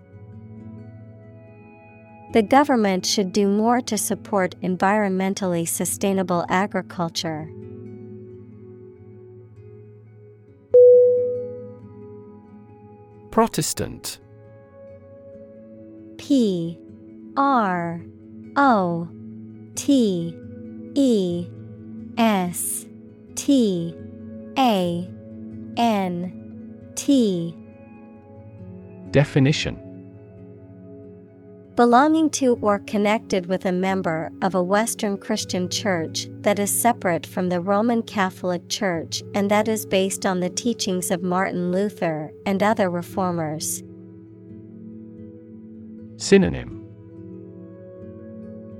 [2.33, 7.49] The government should do more to support environmentally sustainable agriculture.
[13.31, 14.19] Protestant.
[16.17, 16.79] P
[17.35, 18.01] R
[18.55, 19.09] O
[19.75, 20.33] T
[20.95, 21.47] E
[22.17, 22.85] S
[23.35, 23.93] T
[24.57, 25.09] A
[25.75, 27.57] N T.
[29.11, 29.90] Definition
[31.81, 37.25] Belonging to or connected with a member of a Western Christian church that is separate
[37.25, 42.31] from the Roman Catholic Church and that is based on the teachings of Martin Luther
[42.45, 43.81] and other reformers.
[46.17, 46.85] Synonym.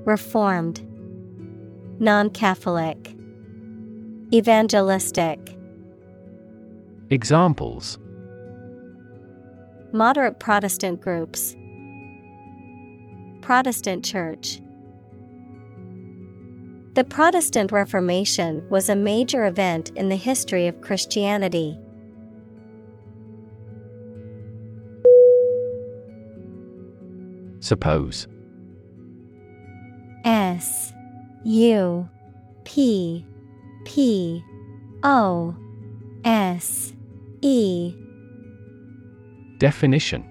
[0.05, 0.87] Reformed,
[1.99, 3.15] Non Catholic,
[4.31, 5.39] Evangelistic,
[7.09, 7.97] Examples.
[9.91, 11.55] Moderate Protestant groups,
[13.41, 14.61] Protestant Church.
[16.93, 21.77] The Protestant Reformation was a major event in the history of Christianity.
[27.59, 28.27] Suppose
[30.25, 30.93] S
[31.43, 32.09] U
[32.63, 33.25] P
[33.85, 34.43] P
[35.03, 35.55] O
[36.25, 36.93] S
[37.41, 37.95] E
[39.59, 40.30] Definition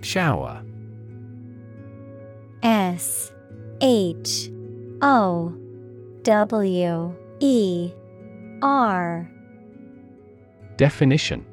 [0.00, 0.62] Shower.
[2.62, 3.32] S
[3.80, 4.50] H
[5.02, 5.54] O
[6.22, 7.92] W E
[8.62, 9.30] R.
[10.76, 11.46] Definition.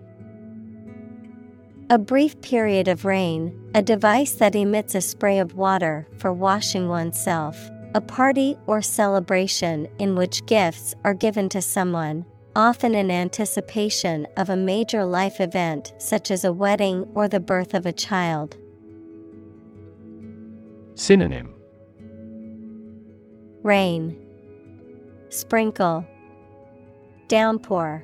[1.89, 6.89] A brief period of rain, a device that emits a spray of water for washing
[6.89, 7.57] oneself,
[7.95, 12.25] a party or celebration in which gifts are given to someone,
[12.57, 17.75] often in anticipation of a major life event such as a wedding or the birth
[17.75, 18.57] of a child.
[20.95, 21.53] Synonym
[23.61, 24.19] Rain,
[25.29, 26.03] Sprinkle,
[27.27, 28.03] Downpour.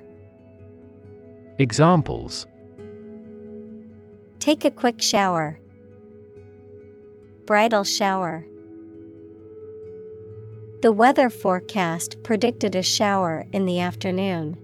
[1.57, 2.45] Examples
[4.37, 5.59] Take a quick shower.
[7.47, 8.45] Bridal shower.
[10.83, 14.57] The weather forecast predicted a shower in the afternoon.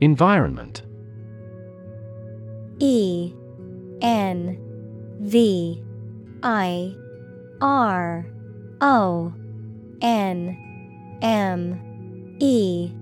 [0.00, 0.82] Environment.
[2.78, 3.34] E
[4.00, 4.56] N
[5.18, 5.82] V
[6.44, 6.94] I
[7.60, 8.24] R
[8.80, 9.34] O
[10.00, 12.92] N M E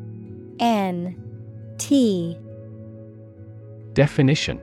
[0.59, 2.39] N T.
[3.93, 4.63] Definition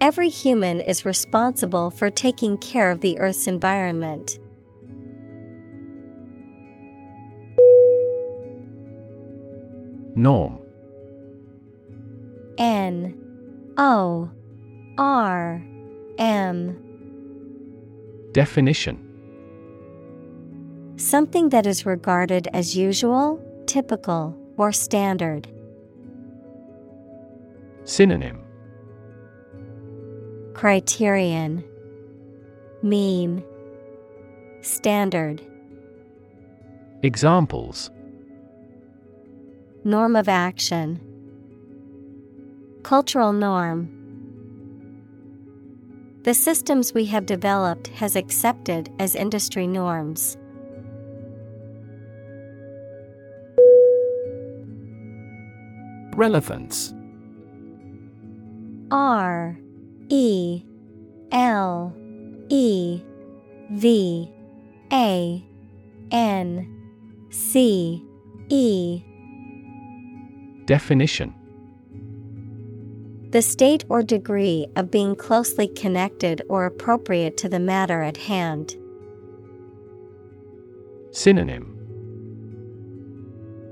[0.00, 4.38] Every human is responsible for taking care of the Earth's environment.
[10.16, 10.58] Norm
[12.56, 13.14] N
[13.76, 14.30] O
[14.96, 15.62] R
[16.18, 16.76] M.
[18.32, 19.06] Definition
[20.96, 25.48] Something that is regarded as usual, typical, or standard.
[27.84, 28.39] Synonym
[30.60, 31.64] Criterion.
[32.82, 33.42] Mean.
[34.60, 35.40] Standard.
[37.02, 37.90] Examples.
[39.84, 41.00] Norm of action.
[42.82, 43.88] Cultural norm.
[46.24, 50.36] The systems we have developed has accepted as industry norms.
[56.14, 56.92] Relevance.
[58.90, 59.56] R
[60.10, 60.64] E
[61.32, 61.94] L
[62.48, 63.00] E
[63.70, 64.28] V
[64.92, 65.44] A
[66.10, 68.04] N C
[68.48, 69.02] E.
[70.66, 71.34] Definition.
[73.30, 78.76] The state or degree of being closely connected or appropriate to the matter at hand.
[81.12, 81.76] Synonym.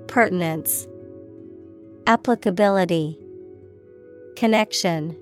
[0.06, 0.86] Pertinence,
[2.06, 3.18] Applicability,
[4.36, 5.16] Connection.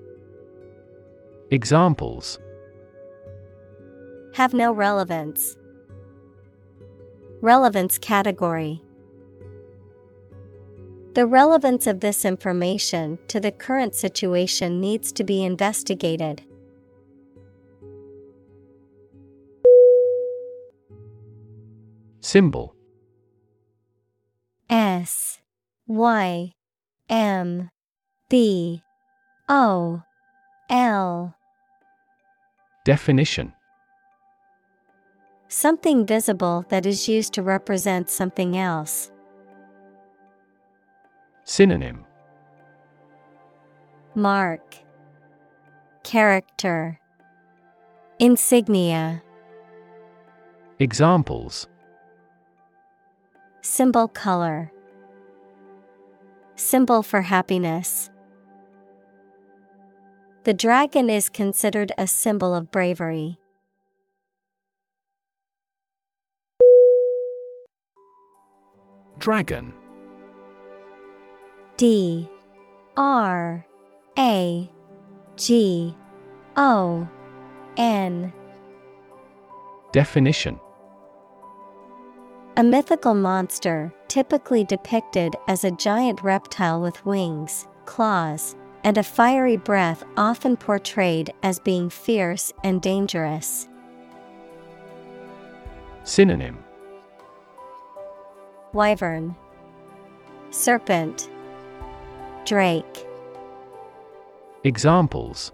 [1.49, 2.39] Examples
[4.33, 5.55] Have no relevance.
[7.41, 8.81] Relevance category.
[11.13, 16.43] The relevance of this information to the current situation needs to be investigated.
[22.19, 22.75] Symbol
[24.69, 25.39] S
[25.87, 26.51] Y
[27.07, 27.69] M
[28.27, 28.81] B
[29.47, 30.03] O
[30.69, 31.36] L
[32.87, 33.51] Definition.
[35.49, 39.11] Something visible that is used to represent something else.
[41.43, 42.05] Synonym.
[44.15, 44.77] Mark.
[46.03, 46.97] Character.
[48.19, 49.21] Insignia.
[50.79, 51.67] Examples.
[53.59, 54.71] Symbol color.
[56.55, 58.09] Symbol for happiness.
[60.47, 63.37] The dragon is considered a symbol of bravery.
[69.17, 69.73] Dragon.
[71.75, 72.29] D.
[72.95, 73.65] R.
[74.17, 74.71] A.
[75.35, 75.93] G.
[76.55, 77.09] O.
[77.75, 78.31] N.
[79.91, 80.57] Definition.
[82.55, 89.57] A mythical monster, typically depicted as a giant reptile with wings, claws, and a fiery
[89.57, 93.67] breath, often portrayed as being fierce and dangerous.
[96.03, 96.63] Synonym
[98.73, 99.35] Wyvern,
[100.51, 101.29] Serpent,
[102.45, 103.05] Drake.
[104.63, 105.51] Examples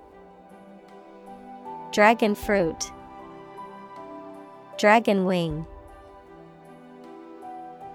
[1.92, 2.92] Dragon fruit,
[4.78, 5.66] Dragon wing.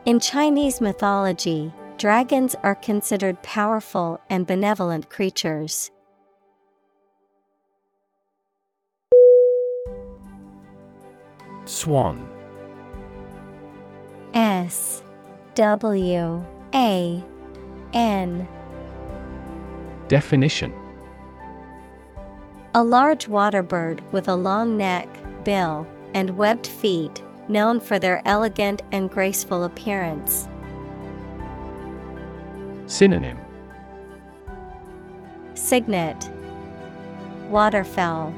[0.05, 5.91] In Chinese mythology, dragons are considered powerful and benevolent creatures.
[11.65, 12.27] Swan
[14.33, 15.03] S
[15.55, 16.45] W
[16.75, 17.25] A
[17.93, 18.49] N
[20.07, 20.73] Definition
[22.75, 25.09] A large water bird with a long neck,
[25.45, 30.49] bill, and webbed feet, known for their elegant and graceful appearance.
[32.89, 33.39] Synonym.
[35.53, 36.31] Cygnet
[37.51, 38.33] Waterfowl.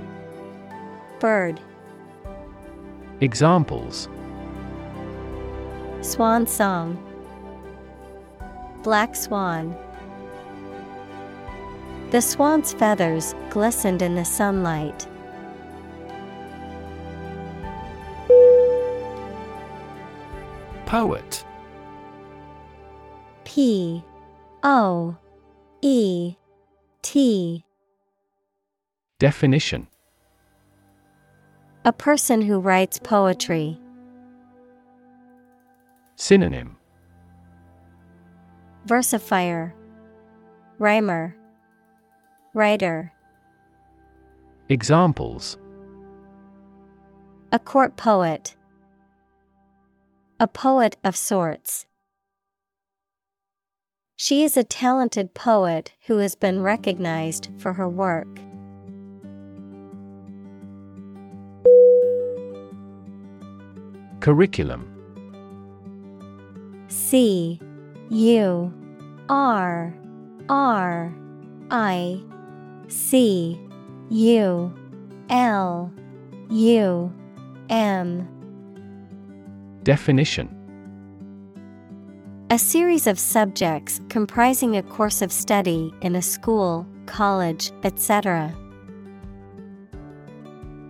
[1.20, 1.60] Bird.
[3.20, 4.09] Examples.
[6.01, 6.98] Swan song.
[8.82, 9.77] Black swan.
[12.10, 15.06] The swan's feathers glistened in the sunlight.
[20.86, 21.44] Poet.
[23.44, 24.02] P
[24.62, 25.16] O
[25.80, 26.36] E
[27.02, 27.64] T
[29.18, 29.86] Definition.
[31.84, 33.78] A person who writes poetry.
[36.16, 36.76] Synonym.
[38.86, 39.72] Versifier.
[40.78, 41.34] Rhymer.
[42.52, 43.12] Writer.
[44.68, 45.56] Examples.
[47.52, 48.56] A court poet.
[50.38, 51.86] A poet of sorts.
[54.22, 58.28] She is a talented poet who has been recognized for her work.
[64.20, 64.84] Curriculum.
[66.88, 67.59] C
[68.10, 68.70] U
[69.30, 69.94] R
[70.51, 71.14] R
[71.70, 72.22] I
[72.88, 73.59] C
[74.10, 74.74] U
[75.30, 75.90] L
[76.51, 77.12] U
[77.70, 78.28] M.
[79.82, 80.59] Definition
[82.52, 88.52] A series of subjects comprising a course of study in a school, college, etc.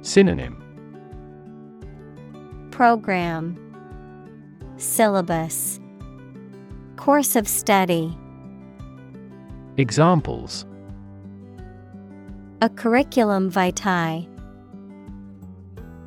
[0.00, 0.56] Synonym.
[2.70, 3.58] Program.
[4.78, 5.78] Syllabus.
[6.96, 8.16] Course of study.
[9.76, 10.64] Examples.
[12.62, 14.26] A curriculum vitae.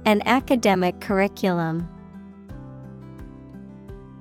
[0.06, 1.88] An academic curriculum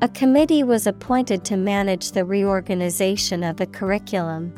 [0.02, 4.52] A committee was appointed to manage the reorganization of the curriculum.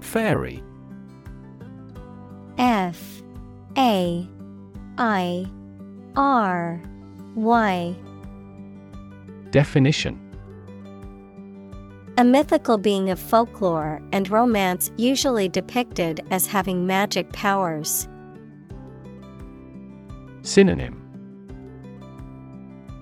[0.00, 0.62] Fairy.
[2.56, 3.20] F.
[3.76, 4.28] A.
[4.96, 5.46] I.
[6.14, 6.80] R.
[7.34, 7.96] Y.
[9.50, 10.20] Definition.
[12.16, 18.06] A mythical being of folklore and romance usually depicted as having magic powers.
[20.44, 21.00] Synonym.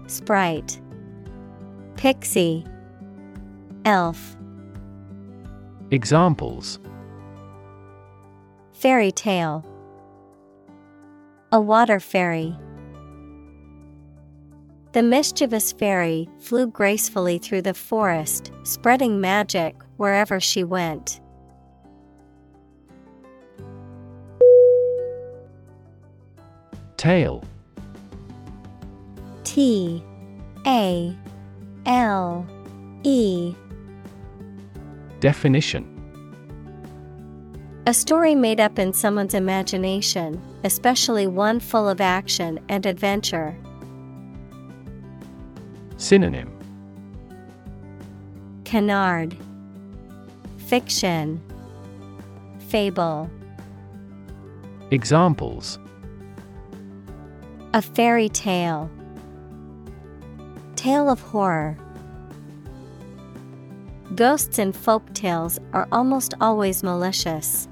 [0.06, 0.80] Sprite.
[1.96, 2.64] Pixie.
[3.84, 4.36] Elf.
[5.90, 6.78] Examples.
[8.72, 9.66] Fairy tale.
[11.50, 12.56] A water fairy.
[14.92, 21.20] The mischievous fairy flew gracefully through the forest, spreading magic wherever she went.
[27.02, 27.42] Tale.
[29.42, 30.04] T
[30.64, 31.16] A
[31.84, 32.46] L
[33.02, 33.56] E.
[35.18, 35.84] Definition.
[37.88, 43.56] A story made up in someone's imagination, especially one full of action and adventure.
[45.96, 46.56] Synonym.
[48.62, 49.36] Canard.
[50.68, 51.42] Fiction.
[52.68, 53.28] Fable.
[54.92, 55.80] Examples
[57.74, 58.90] A fairy tale.
[60.76, 61.78] Tale of horror.
[64.14, 67.66] Ghosts in folk tales are almost always malicious.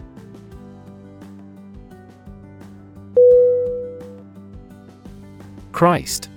[5.73, 6.31] Christ.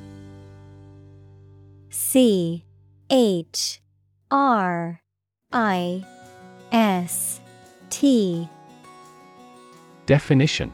[1.89, 2.65] C
[3.09, 3.81] H
[4.29, 5.01] R
[5.53, 6.05] I
[6.73, 7.39] S
[7.89, 8.49] T.
[10.05, 10.73] Definition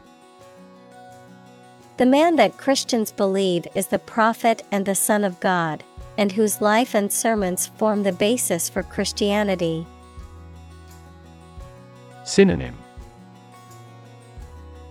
[2.00, 5.84] The man that Christians believe is the prophet and the Son of God,
[6.16, 9.86] and whose life and sermons form the basis for Christianity.
[12.24, 12.74] Synonym.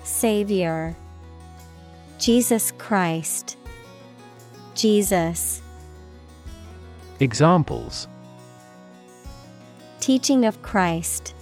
[0.04, 0.96] Savior.
[2.20, 3.58] Jesus Christ.
[4.76, 5.64] Jesus.
[7.20, 8.08] Examples.
[10.00, 11.34] Teaching of Christ.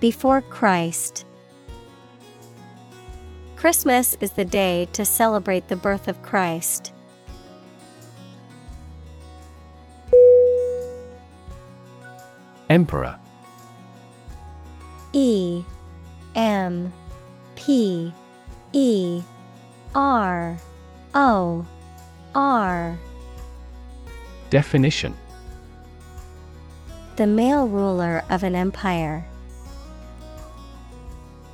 [0.00, 1.26] Before Christ
[3.62, 6.92] Christmas is the day to celebrate the birth of Christ.
[12.68, 13.16] Emperor
[15.12, 15.62] E
[16.34, 16.92] M
[17.54, 18.12] P
[18.72, 19.22] E
[19.94, 20.58] R
[21.14, 21.64] O
[22.34, 22.98] R
[24.50, 25.14] Definition
[27.14, 29.24] The male ruler of an empire.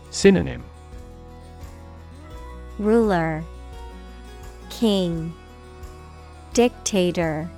[0.08, 0.64] Synonym
[2.78, 3.42] Ruler
[4.70, 5.34] King
[6.52, 7.50] Dictator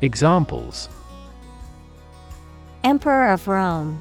[0.00, 0.88] Examples.
[2.84, 4.00] Emperor of Rome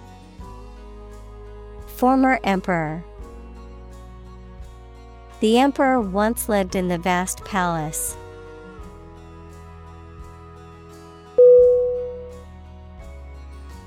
[1.88, 3.04] Former Emperor.
[5.40, 8.16] The emperor once lived in the vast palace.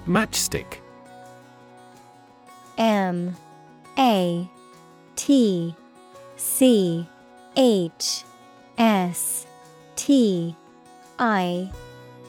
[0.06, 0.78] Matchstick.
[2.78, 3.36] M
[3.98, 4.50] A
[5.18, 5.74] T
[6.36, 7.04] C
[7.56, 8.22] H
[8.78, 9.46] S
[9.96, 10.54] T
[11.18, 11.72] I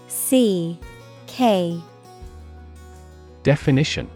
[0.07, 0.79] C
[1.27, 1.79] K.
[3.43, 4.09] Definition.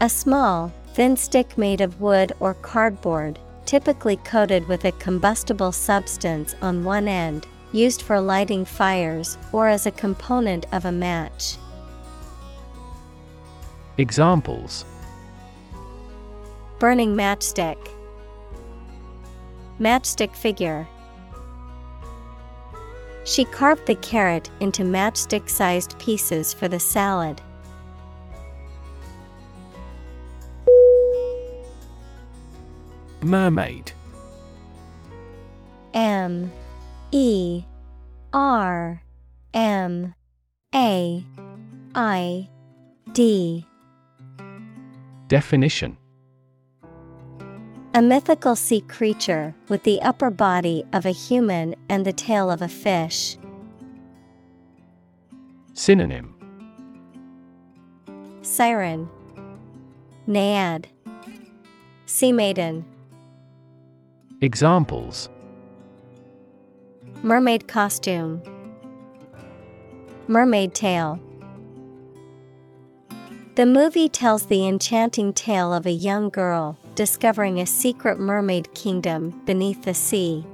[0.00, 6.56] A small, thin stick made of wood or cardboard, typically coated with a combustible substance
[6.62, 11.58] on one end, used for lighting fires or as a component of a match.
[13.98, 14.86] Examples
[16.80, 17.76] Burning matchstick.
[19.78, 20.88] Matchstick figure.
[23.26, 27.42] She carved the carrot into matchstick sized pieces for the salad.
[33.20, 33.92] Mermaid.
[35.92, 36.50] M.
[37.12, 37.62] E.
[38.32, 39.02] R.
[39.52, 40.14] M.
[40.74, 41.26] A.
[41.94, 42.48] I.
[43.12, 43.66] D.
[45.28, 45.98] Definition
[47.92, 52.62] A mythical sea creature with the upper body of a human and the tail of
[52.62, 53.36] a fish.
[55.74, 56.32] Synonym.
[58.42, 59.08] Siren.
[60.28, 60.86] Naiad.
[62.06, 62.84] Sea Maiden.
[64.40, 65.28] Examples.
[67.24, 68.40] Mermaid costume.
[70.28, 71.18] Mermaid tail.
[73.56, 79.30] The movie tells the enchanting tale of a young girl discovering a secret mermaid kingdom
[79.46, 80.44] beneath the sea.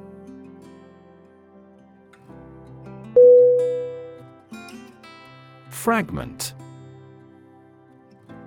[5.70, 6.54] Fragment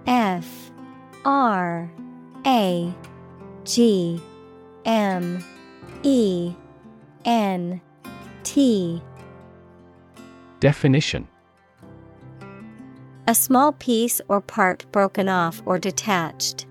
[0.08, 0.72] F
[1.26, 1.92] R
[2.48, 2.96] A
[3.66, 4.22] G
[4.86, 5.44] M
[6.04, 6.54] E
[7.26, 7.82] N
[8.44, 9.02] T
[10.62, 11.28] Definition
[13.28, 16.66] A small piece or part broken off or detached.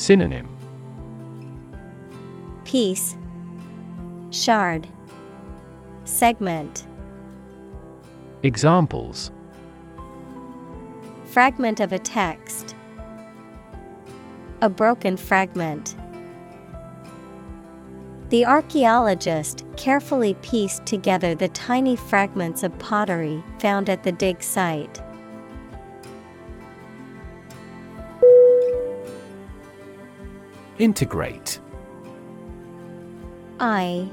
[0.00, 0.48] Synonym
[2.64, 3.18] Piece
[4.30, 4.88] Shard
[6.04, 6.86] Segment
[8.42, 9.30] Examples
[11.26, 12.74] Fragment of a text.
[14.62, 15.94] A broken fragment.
[18.30, 25.02] The archaeologist carefully pieced together the tiny fragments of pottery found at the dig site.
[30.80, 31.60] Integrate
[33.60, 34.08] I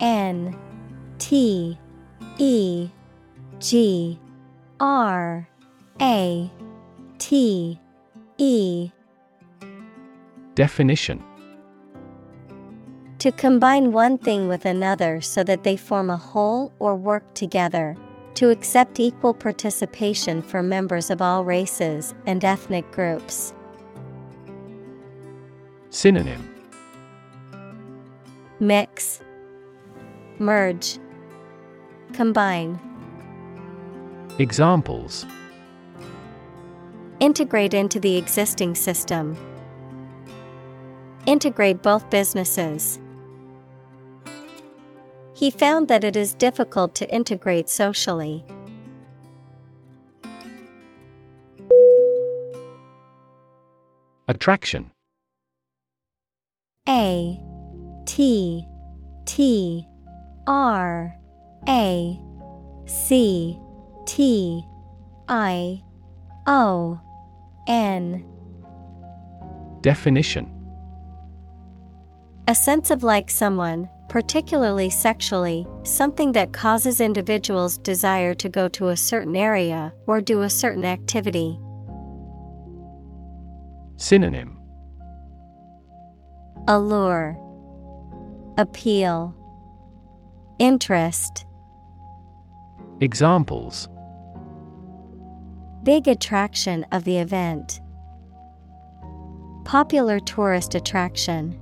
[0.00, 0.58] N
[1.20, 1.78] T
[2.38, 2.88] E
[3.60, 4.18] G
[4.80, 5.48] R
[6.00, 6.50] A
[7.18, 7.78] T
[8.36, 8.90] E
[10.56, 11.22] Definition
[13.20, 17.96] To combine one thing with another so that they form a whole or work together.
[18.34, 23.54] To accept equal participation for members of all races and ethnic groups.
[25.94, 26.48] Synonym
[28.60, 29.20] Mix,
[30.38, 30.98] Merge,
[32.14, 32.80] Combine.
[34.38, 35.26] Examples
[37.20, 39.36] Integrate into the existing system.
[41.26, 42.98] Integrate both businesses.
[45.34, 48.46] He found that it is difficult to integrate socially.
[54.26, 54.91] Attraction
[56.88, 57.40] a
[58.06, 58.66] T
[59.24, 59.86] T
[60.48, 61.16] R
[61.68, 62.20] A
[62.86, 63.60] C
[64.04, 64.66] T
[65.28, 65.80] I
[66.48, 67.00] O
[67.68, 68.24] N.
[69.80, 70.50] Definition
[72.48, 78.88] A sense of like someone, particularly sexually, something that causes individuals' desire to go to
[78.88, 81.60] a certain area or do a certain activity.
[83.98, 84.61] Synonym
[86.68, 87.36] Allure,
[88.56, 89.34] Appeal,
[90.60, 91.44] Interest.
[93.00, 93.88] Examples
[95.82, 97.80] Big attraction of the event.
[99.64, 101.58] Popular tourist attraction.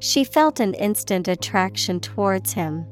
[0.00, 2.86] She felt an instant attraction towards him.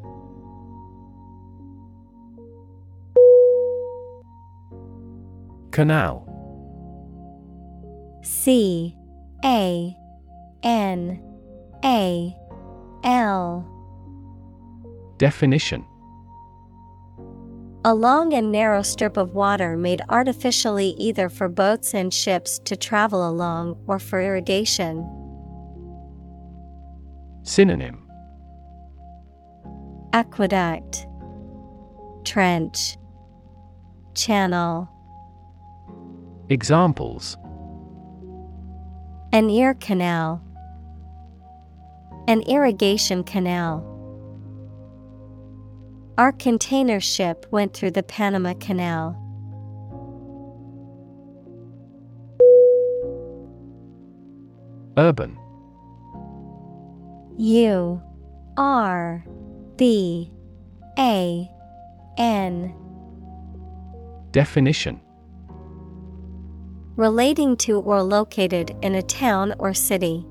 [5.71, 6.31] Canal
[8.23, 8.97] C
[9.45, 9.95] A
[10.63, 11.21] N
[11.85, 12.35] A
[13.05, 13.71] L.
[15.19, 15.85] Definition.
[17.85, 22.75] A long and narrow strip of water made artificially either for boats and ships to
[22.75, 25.07] travel along or for irrigation.
[27.43, 28.09] Synonym.
[30.15, 31.07] Aqueduct.
[32.25, 32.97] Trench.
[34.15, 34.89] Channel.
[36.49, 37.37] Examples
[39.35, 40.41] An ear canal.
[42.29, 43.83] An irrigation canal.
[46.17, 49.21] Our container ship went through the Panama Canal.
[54.97, 55.37] Urban.
[57.37, 58.01] U
[58.57, 59.25] R
[59.77, 60.31] B
[60.97, 61.51] A
[62.19, 62.73] N.
[64.31, 65.01] Definition
[66.97, 70.25] Relating to or located in a town or city.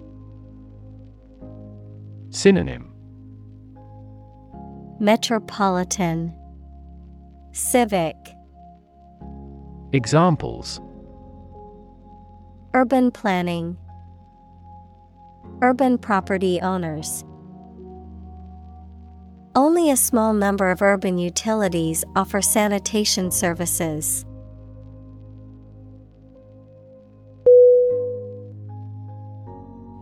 [2.29, 2.93] Synonym.
[4.99, 6.33] Metropolitan.
[7.51, 8.15] Civic.
[9.91, 10.79] Examples.
[12.73, 13.77] Urban planning.
[15.61, 17.25] Urban property owners.
[19.53, 24.25] Only a small number of urban utilities offer sanitation services.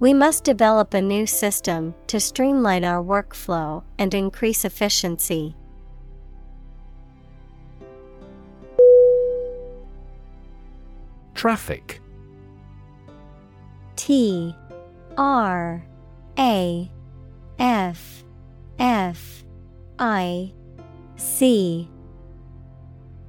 [0.00, 5.56] We must develop a new system to streamline our workflow and increase efficiency.
[11.34, 12.00] Traffic.
[13.96, 14.54] T
[15.16, 15.84] R
[16.38, 16.90] A
[17.58, 18.24] F
[18.78, 19.44] F
[19.98, 20.52] I
[21.16, 21.88] C.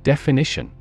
[0.04, 0.72] Definition.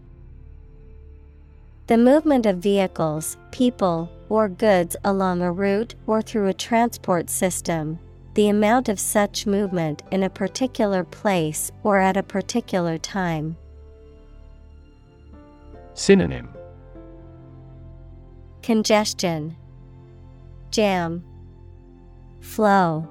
[1.86, 7.98] The movement of vehicles, people, or goods along a route or through a transport system,
[8.34, 13.56] the amount of such movement in a particular place or at a particular time.
[15.94, 16.48] Synonym.
[18.62, 19.56] Congestion,
[20.70, 21.24] Jam,
[22.40, 23.09] Flow,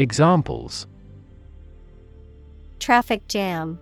[0.00, 0.86] Examples.
[2.78, 3.78] Traffic jam,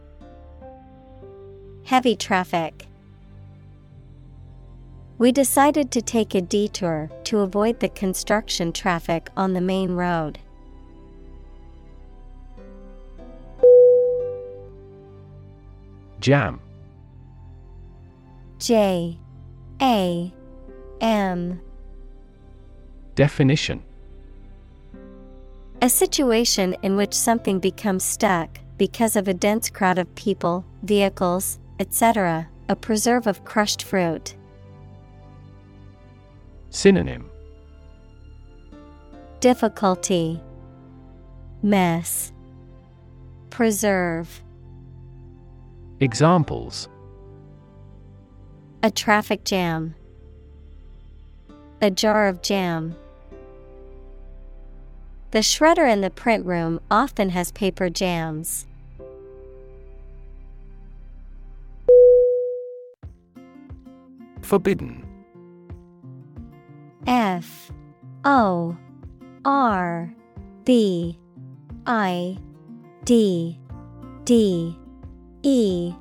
[1.85, 2.89] Heavy traffic.
[5.19, 10.39] We decided to take a detour to avoid the construction traffic on the main road.
[16.21, 16.61] Jam
[18.61, 19.19] J
[19.83, 20.33] A
[21.01, 21.61] M
[23.17, 23.83] Definition
[25.83, 31.59] A situation in which something becomes stuck because of a dense crowd of people, vehicles,
[31.81, 34.37] etc., a preserve of crushed fruit.
[36.71, 37.31] Synonym
[39.41, 40.41] Difficulty,
[41.63, 42.33] Mess,
[43.51, 44.43] Preserve.
[46.01, 46.89] Examples
[48.83, 49.95] A traffic jam.
[51.81, 52.95] A jar of jam.
[55.31, 58.67] The shredder in the print room often has paper jams.
[64.43, 65.08] Forbidden
[67.07, 67.71] F
[68.25, 68.77] O
[69.45, 70.15] R
[70.65, 71.19] B
[71.87, 72.39] I
[73.05, 73.59] D
[74.25, 74.77] D
[75.43, 75.95] E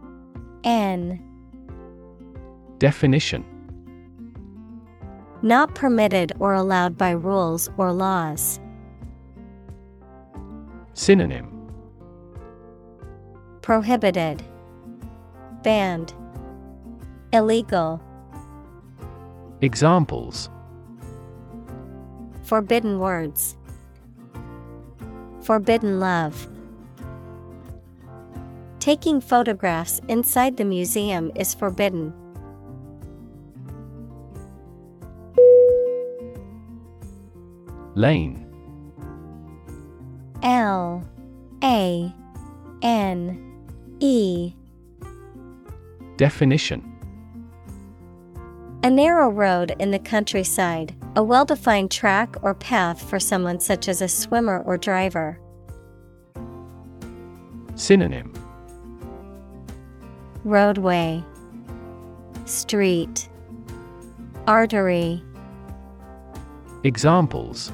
[0.64, 1.24] N.
[2.80, 3.46] Definition.
[5.42, 8.60] Not permitted or allowed by rules or laws.
[10.94, 11.54] Synonym.
[13.62, 14.44] Prohibited,
[15.62, 16.14] Banned,
[17.34, 18.02] Illegal,
[19.62, 20.50] Examples
[22.48, 23.58] Forbidden words,
[25.42, 26.48] Forbidden love.
[28.80, 32.14] Taking photographs inside the museum is forbidden.
[37.96, 38.46] Lane
[40.42, 41.04] L
[41.62, 42.14] A
[42.82, 43.62] N
[44.00, 44.54] E
[46.16, 46.97] Definition
[48.84, 53.88] A narrow road in the countryside, a well defined track or path for someone such
[53.88, 55.40] as a swimmer or driver.
[57.76, 58.34] Synonym.
[60.44, 61.24] Roadway,
[62.46, 63.30] Street,
[64.48, 65.24] Artery,
[66.84, 67.72] Examples.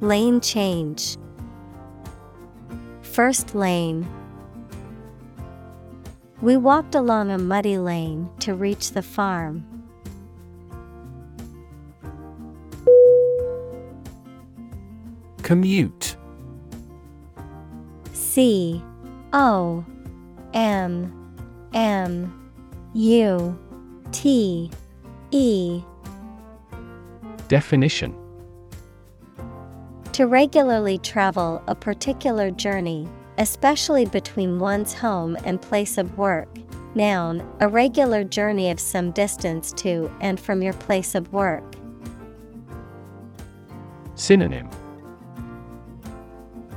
[0.00, 1.16] Lane change,
[3.00, 4.06] First lane.
[6.44, 9.64] We walked along a muddy lane to reach the farm.
[15.42, 16.16] Commute.
[18.12, 18.82] C
[19.32, 19.82] O
[20.52, 21.32] M
[21.72, 22.52] M
[22.92, 23.58] U
[24.12, 24.70] T
[25.30, 25.82] E.
[27.48, 28.14] Definition.
[30.12, 33.08] To regularly travel a particular journey,
[33.38, 36.48] especially between one's home and place of work.
[36.94, 41.64] Noun, a regular journey of some distance to and from your place of work.
[44.14, 44.70] Synonym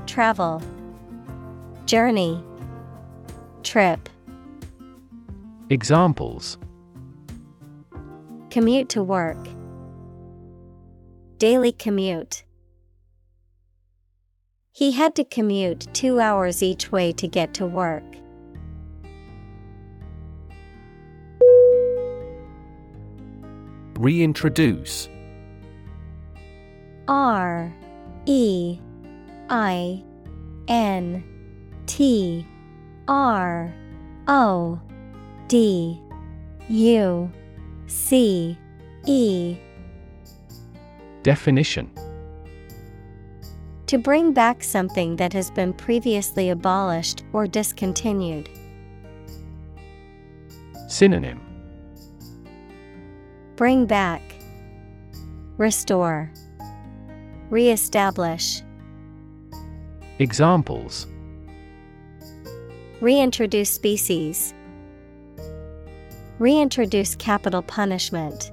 [0.07, 0.63] Travel,
[1.85, 2.43] Journey,
[3.61, 4.09] Trip,
[5.69, 6.57] Examples
[8.49, 9.37] Commute to work,
[11.37, 12.43] Daily commute.
[14.77, 18.03] He had to commute two hours each way to get to work.
[23.95, 25.09] Reintroduce.
[27.07, 27.73] R
[28.27, 28.77] E
[29.49, 30.03] I
[30.67, 31.23] N
[31.87, 32.45] T
[33.07, 33.73] R
[34.27, 34.79] O
[35.47, 35.99] D
[36.69, 37.31] U
[37.87, 38.55] C
[39.07, 39.57] E.
[41.23, 41.89] Definition
[43.87, 48.49] To bring back something that has been previously abolished or discontinued.
[50.89, 51.39] Synonym
[53.55, 54.21] Bring back,
[55.55, 56.29] Restore,
[57.49, 58.61] Reestablish.
[60.19, 61.07] Examples
[62.99, 64.53] Reintroduce species.
[66.39, 68.51] Reintroduce capital punishment.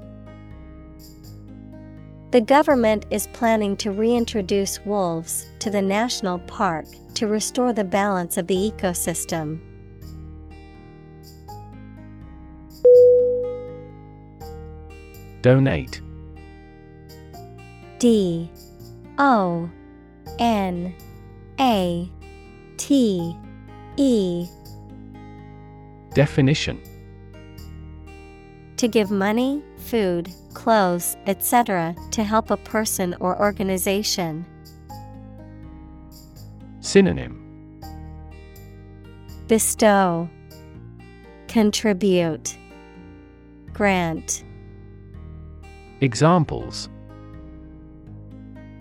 [2.34, 6.84] The government is planning to reintroduce wolves to the national park
[7.14, 9.60] to restore the balance of the ecosystem.
[15.42, 16.02] Donate.
[18.00, 18.50] D.
[19.18, 19.70] O.
[20.40, 20.92] N.
[21.60, 22.10] A.
[22.78, 23.36] T.
[23.96, 24.48] E.
[26.14, 26.82] Definition.
[28.78, 34.46] To give money, food, clothes, etc., to help a person or organization.
[36.80, 37.40] Synonym
[39.48, 40.28] Bestow,
[41.48, 42.56] Contribute,
[43.72, 44.44] Grant,
[46.00, 46.88] Examples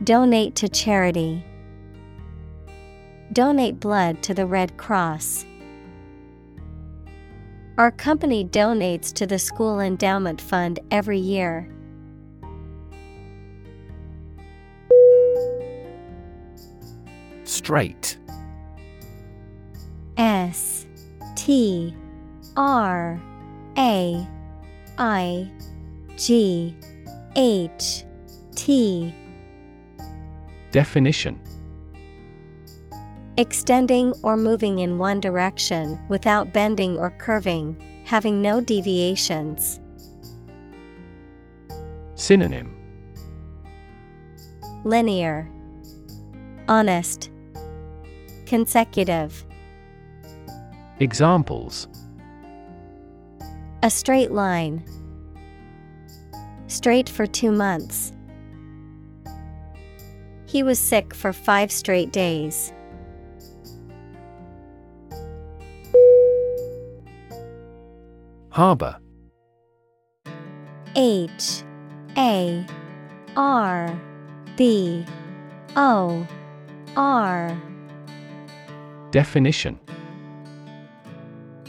[0.04, 1.46] Donate to charity.
[3.32, 5.46] Donate blood to the Red Cross.
[7.76, 11.68] Our company donates to the school endowment fund every year.
[17.46, 18.18] Straight.
[20.18, 20.86] S
[21.36, 21.96] T
[22.56, 23.20] R
[23.78, 24.28] A
[25.00, 25.52] I
[26.16, 26.76] G
[27.36, 28.06] H
[28.56, 29.16] T.
[30.70, 31.40] Definition
[33.38, 39.80] Extending or moving in one direction without bending or curving, having no deviations.
[42.14, 42.76] Synonym
[44.84, 45.50] Linear,
[46.68, 47.32] Honest,
[48.46, 49.44] Consecutive.
[51.00, 51.88] Examples
[53.82, 54.84] A straight line.
[56.68, 58.14] Straight for two months.
[60.46, 62.73] He was sick for five straight days.
[68.54, 69.00] Harbor
[70.96, 71.64] H
[72.16, 72.64] A
[73.36, 74.00] R
[74.56, 75.04] B
[75.76, 76.28] O
[76.96, 77.62] R
[79.10, 79.80] Definition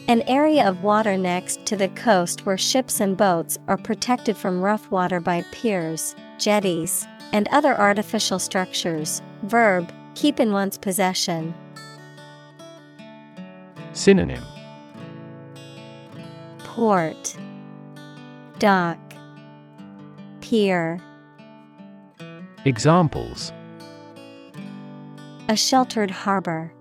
[0.08, 4.60] An area of water next to the coast where ships and boats are protected from
[4.60, 9.22] rough water by piers, jetties, and other artificial structures.
[9.44, 11.54] Verb, keep in one's possession.
[13.94, 14.44] Synonym
[16.74, 17.36] Port,
[18.58, 18.98] Dock,
[20.40, 21.00] Pier.
[22.64, 23.52] Examples
[25.48, 26.72] A sheltered harbor.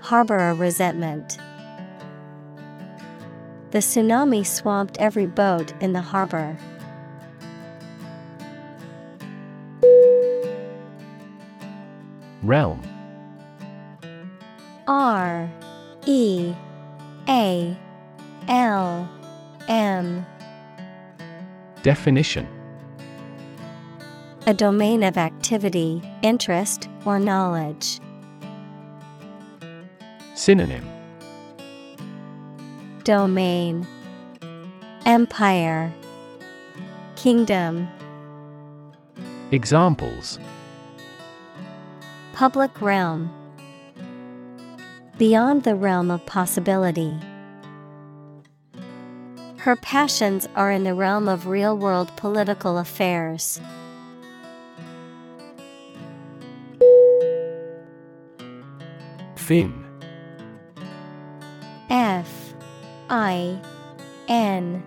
[0.00, 1.36] Harbor a resentment.
[3.72, 6.56] The tsunami swamped every boat in the harbor.
[12.42, 12.80] Realm
[14.86, 15.50] R
[16.06, 16.54] E
[17.28, 17.76] A
[18.48, 19.08] L
[19.68, 20.24] M.
[21.82, 22.48] Definition.
[24.46, 27.98] A domain of activity, interest, or knowledge.
[30.34, 30.88] Synonym.
[33.02, 33.86] Domain.
[35.04, 35.92] Empire.
[37.16, 37.88] Kingdom.
[39.50, 40.38] Examples.
[42.32, 43.32] Public realm.
[45.18, 47.16] Beyond the realm of possibility.
[49.66, 53.60] Her passions are in the realm of real world political affairs.
[59.34, 59.84] Fin.
[61.90, 62.54] F.
[63.10, 63.60] I.
[64.28, 64.84] N.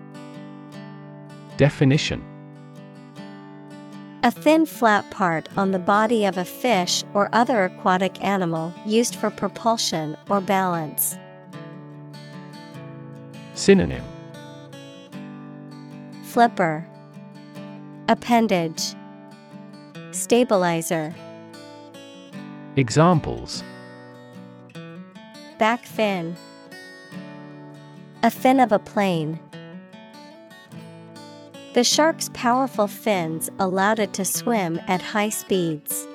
[1.58, 2.24] Definition.
[4.22, 9.14] A thin flat part on the body of a fish or other aquatic animal used
[9.14, 11.18] for propulsion or balance.
[13.52, 14.02] Synonym
[16.30, 16.86] Flipper.
[18.08, 18.94] Appendage.
[20.12, 21.12] Stabilizer.
[22.76, 23.64] Examples.
[25.58, 26.36] Back fin.
[28.22, 29.40] A fin of a plane.
[31.74, 36.06] The shark's powerful fins allowed it to swim at high speeds.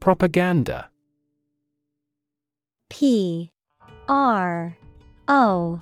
[0.00, 0.90] Propaganda.
[2.90, 3.53] P
[4.08, 4.76] R
[5.28, 5.80] O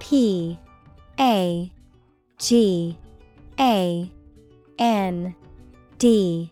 [0.00, 0.58] P
[1.18, 1.72] A
[2.38, 2.98] G
[3.58, 4.10] A
[4.78, 5.34] N
[5.98, 6.50] D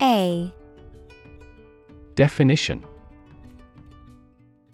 [0.00, 0.52] A.
[2.14, 2.84] Definition.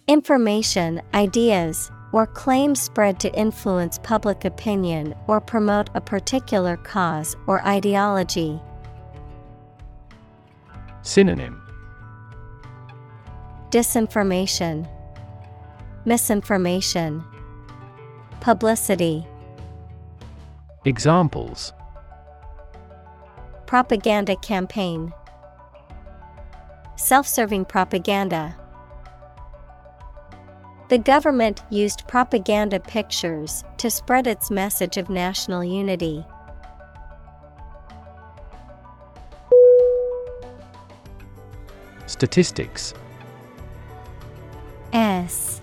[0.07, 7.65] Information, ideas, or claims spread to influence public opinion or promote a particular cause or
[7.65, 8.61] ideology.
[11.01, 11.61] Synonym.
[13.71, 14.87] Disinformation,
[16.05, 17.23] Misinformation,
[18.41, 19.25] Publicity,
[20.85, 21.71] Examples
[23.65, 25.13] Propaganda campaign,
[26.97, 28.55] Self serving propaganda.
[30.89, 36.25] The government used propaganda pictures to spread its message of national unity.
[42.05, 42.93] Statistics
[44.91, 45.62] S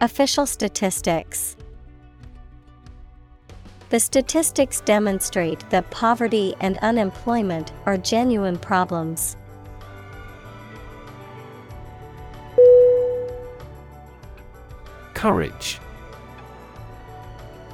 [0.00, 1.56] Official statistics.
[3.90, 9.36] The statistics demonstrate that poverty and unemployment are genuine problems.
[15.14, 15.80] Courage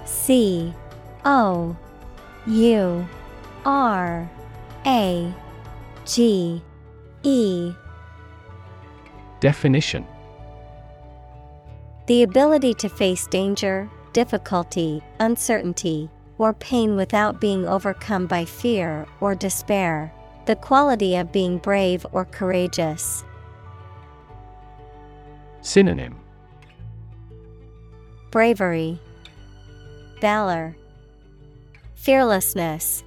[0.06, 0.72] C
[1.26, 1.76] O
[2.46, 3.08] U
[3.66, 4.30] R
[4.86, 5.34] A
[6.06, 6.62] G
[7.22, 7.72] E
[9.40, 10.06] Definition
[12.06, 19.34] The ability to face danger, difficulty, uncertainty, or pain without being overcome by fear or
[19.34, 20.12] despair.
[20.44, 23.24] The quality of being brave or courageous.
[25.62, 26.20] Synonym
[28.30, 29.00] Bravery,
[30.20, 30.76] Valor,
[31.94, 33.02] Fearlessness.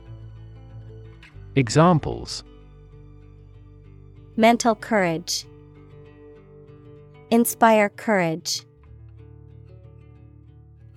[1.56, 2.44] Examples
[4.36, 5.46] Mental courage.
[7.30, 8.64] Inspire courage.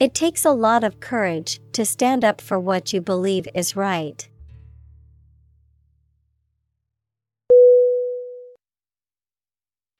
[0.00, 4.26] It takes a lot of courage to stand up for what you believe is right.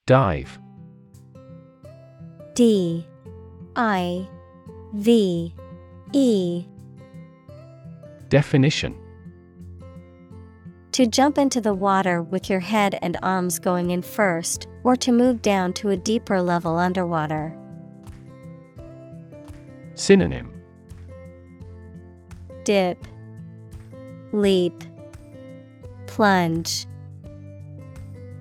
[0.06, 0.58] Dive.
[2.54, 3.06] D.
[3.76, 4.26] I.
[4.94, 5.54] V.
[6.14, 6.64] E.
[8.30, 8.96] Definition.
[10.92, 15.12] To jump into the water with your head and arms going in first, or to
[15.12, 17.54] move down to a deeper level underwater.
[20.00, 20.50] Synonym
[22.64, 23.06] Dip,
[24.32, 24.82] Leap,
[26.06, 26.86] Plunge.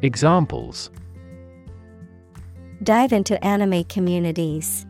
[0.02, 0.90] Examples
[2.82, 4.86] Dive into anime communities.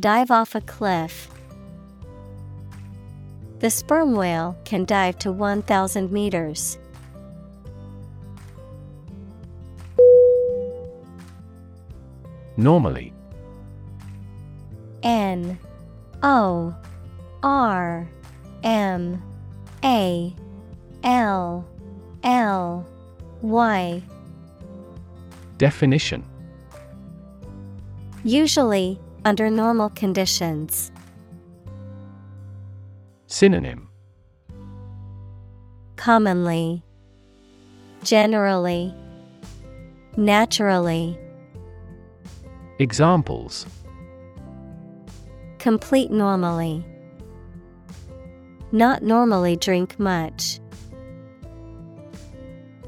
[0.00, 1.28] Dive off a cliff.
[3.58, 6.78] The sperm whale can dive to 1,000 meters.
[12.56, 13.12] Normally
[15.02, 15.58] N
[16.22, 16.74] O
[17.42, 18.08] R
[18.62, 19.22] M
[19.84, 20.34] A
[21.04, 21.68] L
[22.24, 22.86] L
[23.42, 24.02] Y.
[25.58, 26.24] Definition.
[28.24, 30.90] Usually, under normal conditions.
[33.26, 33.88] Synonym.
[35.96, 36.82] Commonly,
[38.02, 38.94] Generally,
[40.16, 41.18] Naturally.
[42.78, 43.66] Examples
[45.58, 46.84] Complete normally.
[48.70, 50.60] Not normally drink much.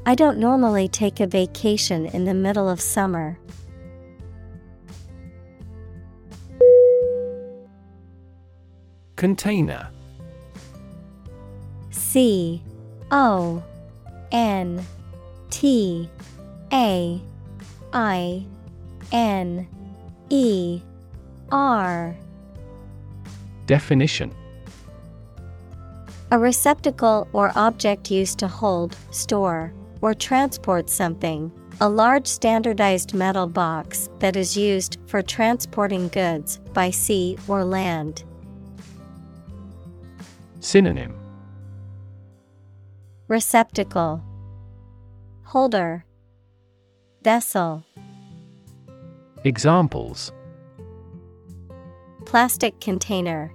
[0.06, 3.38] I don't normally take a vacation in the middle of summer.
[9.16, 9.90] Container
[11.90, 12.62] C
[13.10, 13.62] O
[14.32, 14.86] N
[15.50, 16.08] T
[16.72, 17.20] A
[17.92, 18.46] I
[19.12, 19.68] N
[20.30, 20.80] E
[21.52, 22.16] R
[23.70, 24.34] Definition.
[26.32, 31.52] A receptacle or object used to hold, store, or transport something.
[31.80, 38.24] A large standardized metal box that is used for transporting goods by sea or land.
[40.58, 41.14] Synonym.
[43.28, 44.20] Receptacle.
[45.44, 46.04] Holder.
[47.22, 47.84] Vessel.
[49.44, 50.32] Examples.
[52.26, 53.52] Plastic container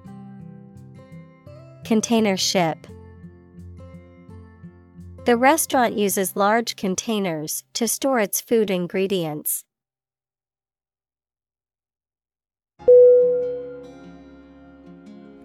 [1.86, 2.88] Container ship.
[5.26, 9.64] The restaurant uses large containers to store its food ingredients.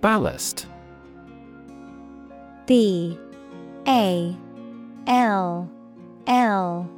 [0.00, 0.66] Ballast.
[2.64, 3.18] B
[3.86, 4.34] A
[5.06, 5.70] L
[6.26, 6.90] L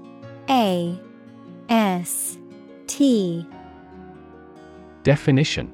[0.48, 1.01] A
[1.69, 2.39] S
[2.86, 3.44] T.
[5.02, 5.73] Definition.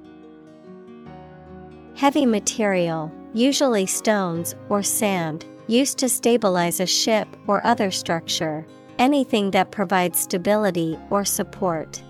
[1.96, 8.66] Heavy material, usually stones or sand, used to stabilize a ship or other structure.
[8.98, 12.02] Anything that provides stability or support.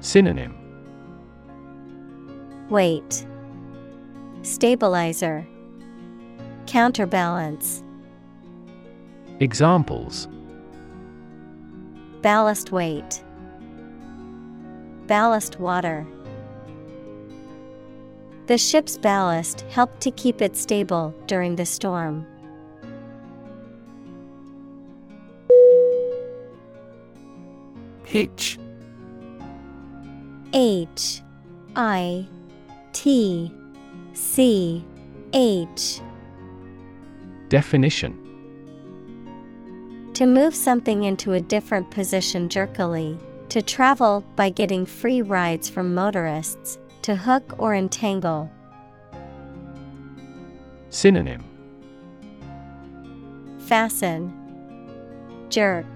[0.00, 0.54] Synonym.
[2.68, 3.26] Weight.
[4.42, 5.46] Stabilizer.
[6.66, 7.82] Counterbalance.
[9.40, 10.28] Examples.
[12.22, 13.22] Ballast weight.
[15.06, 16.06] Ballast water
[18.48, 22.26] The ship's ballast helped to keep it stable during the storm.
[28.04, 28.58] Hitch
[30.54, 31.22] H.
[31.76, 32.26] I.
[32.94, 33.52] T.
[34.14, 34.82] C.
[35.34, 36.00] H.
[37.50, 38.16] Definition.
[40.14, 43.18] To move something into a different position jerkily,
[43.50, 46.78] to travel by getting free rides from motorists,
[47.08, 48.50] to hook or entangle.
[50.90, 51.42] Synonym
[53.60, 54.30] Fasten,
[55.48, 55.86] Jerk,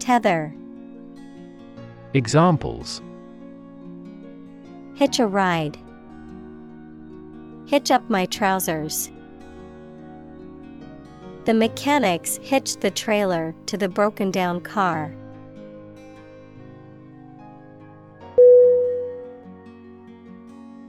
[0.00, 0.52] Tether.
[2.14, 3.00] Examples
[4.96, 5.78] Hitch a ride.
[7.68, 9.12] Hitch up my trousers.
[11.44, 15.14] The mechanics hitched the trailer to the broken down car.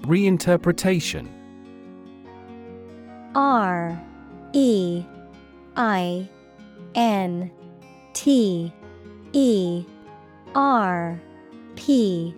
[0.07, 1.27] Reinterpretation.
[3.35, 4.01] R
[4.53, 5.03] E
[5.75, 6.29] I
[6.95, 7.51] N
[8.13, 8.73] T
[9.33, 9.85] E
[10.55, 11.21] R
[11.75, 12.33] P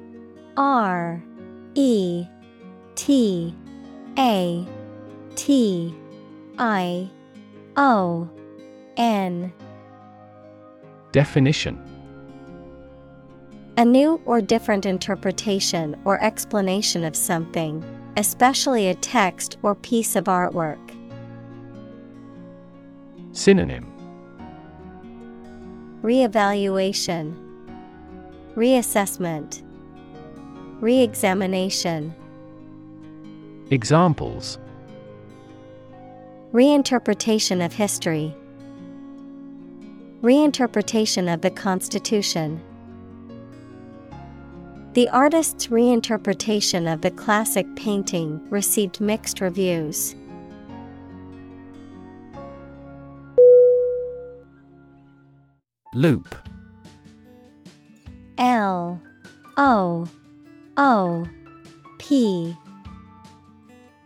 [0.58, 1.24] R
[1.76, 2.26] E
[2.96, 3.56] T
[4.18, 4.68] A
[5.36, 5.96] T
[6.58, 7.10] I
[7.78, 8.30] O
[8.98, 9.54] N.
[11.12, 11.89] Definition
[13.80, 17.82] A new or different interpretation or explanation of something,
[18.18, 20.86] especially a text or piece of artwork.
[23.32, 23.86] Synonym
[26.02, 27.34] Reevaluation,
[28.58, 29.64] Reassessment,
[30.82, 32.14] Reexamination.
[33.72, 34.60] Examples
[36.52, 38.36] Reinterpretation of history,
[40.22, 42.62] Reinterpretation of the Constitution.
[44.94, 50.16] The artist's reinterpretation of the classic painting received mixed reviews.
[55.94, 56.36] Loop.
[58.40, 59.00] L.
[59.58, 60.08] O.
[60.78, 61.28] O.
[62.00, 62.58] P.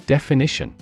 [0.05, 0.76] Definition.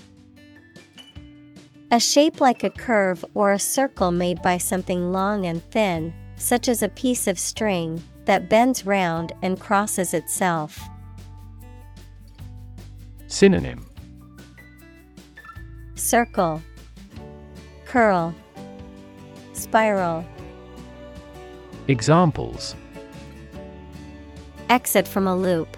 [1.91, 6.67] A shape like a curve or a circle made by something long and thin, such
[6.67, 8.01] as a piece of string,
[8.31, 10.79] that bends round and crosses itself.
[13.27, 13.85] Synonym
[15.95, 16.61] Circle,
[17.83, 18.33] Curl,
[19.51, 20.23] Spiral.
[21.89, 22.73] Examples
[24.69, 25.75] Exit from a loop.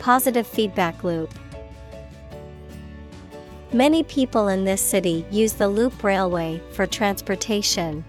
[0.00, 1.32] Positive feedback loop.
[3.72, 8.04] Many people in this city use the loop railway for transportation.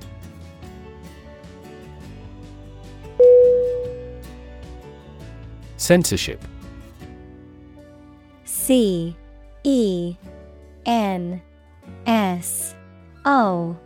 [5.77, 6.43] Censorship
[8.43, 9.15] C
[9.63, 10.15] E
[10.85, 11.41] N
[12.05, 12.75] S
[13.25, 13.77] O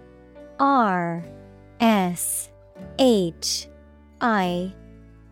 [0.59, 1.23] R
[1.79, 2.49] S
[2.97, 3.67] H
[4.21, 4.73] I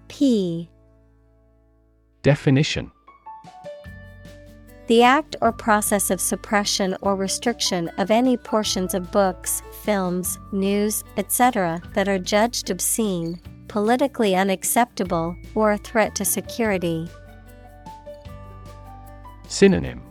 [0.08, 0.70] P
[2.22, 2.92] Definition
[4.88, 11.04] The act or process of suppression or restriction of any portions of books, films, news,
[11.16, 13.40] etc., that are judged obscene,
[13.70, 17.08] politically unacceptable, or a threat to security.
[19.48, 20.02] Synonym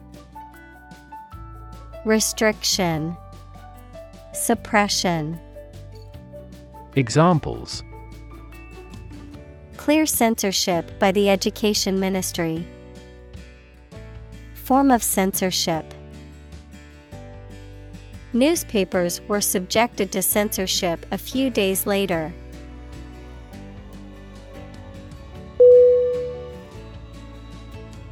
[2.07, 3.17] Restriction,
[4.33, 5.39] Suppression,
[6.97, 7.83] Examples
[9.77, 12.67] Clear censorship by the Education Ministry.
[14.55, 15.95] Form of censorship.
[18.35, 22.35] Newspapers were subjected to censorship a few days later.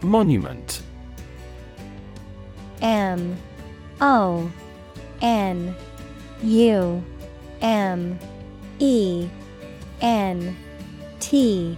[0.06, 0.82] Monument.
[2.80, 3.36] M.
[4.00, 4.48] O.
[5.20, 5.74] N.
[6.44, 7.04] U.
[7.60, 8.18] M.
[8.78, 9.28] E.
[10.00, 10.56] N.
[11.18, 11.76] T.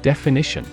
[0.00, 0.64] Definition.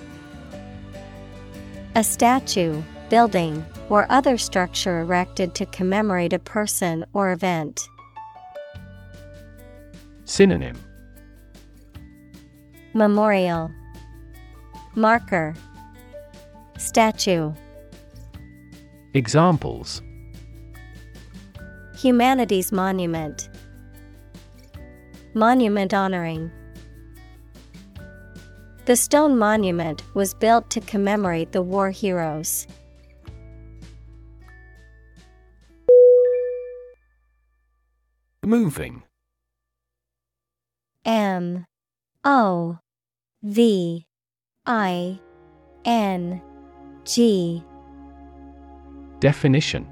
[1.96, 7.90] A statue, building, or other structure erected to commemorate a person or event.
[10.24, 10.78] Synonym.
[12.94, 13.70] Memorial.
[14.96, 15.56] Marker
[16.80, 17.52] Statue.
[19.14, 20.02] Examples.
[21.98, 23.50] Humanities Monument.
[25.34, 26.50] Monument honoring.
[28.86, 32.66] The stone monument was built to commemorate the war heroes.
[38.42, 39.04] Moving.
[41.04, 41.66] M
[42.24, 42.80] O
[43.44, 44.08] V
[44.66, 45.20] I
[45.84, 46.42] N
[47.10, 47.64] G.
[49.20, 49.88] Definition.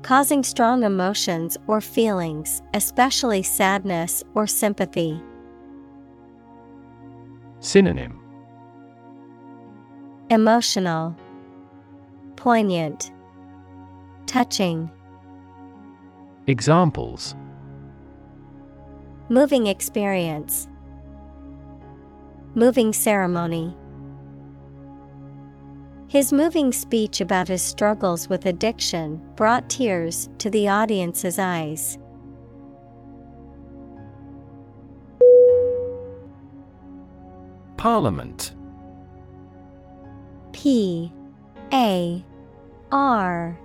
[0.00, 5.20] Causing strong emotions or feelings, especially sadness or sympathy.
[7.60, 8.18] Synonym.
[10.30, 11.14] Emotional,
[12.36, 13.12] Poignant,
[14.24, 14.90] Touching,
[16.46, 17.36] Examples.
[19.28, 20.68] Moving experience,
[22.54, 23.76] Moving ceremony.
[26.08, 31.98] His moving speech about his struggles with addiction brought tears to the audience's eyes.
[37.76, 38.54] Parliament.
[40.52, 41.12] P
[41.74, 42.24] A
[42.90, 43.60] R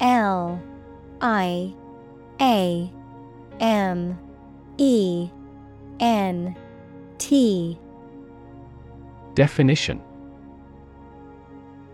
[0.00, 0.62] L
[1.22, 1.74] I
[2.42, 2.92] A
[3.58, 4.18] M
[4.76, 5.30] E
[5.98, 6.54] N
[7.16, 7.78] T.
[9.34, 10.02] Definition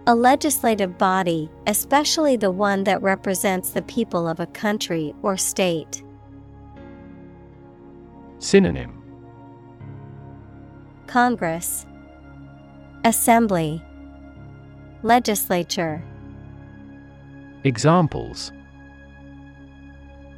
[0.08, 6.02] A legislative body, especially the one that represents the people of a country or state.
[8.40, 9.00] Synonym
[11.06, 11.86] Congress
[13.04, 13.80] Assembly
[15.04, 16.02] Legislature
[17.62, 18.50] Examples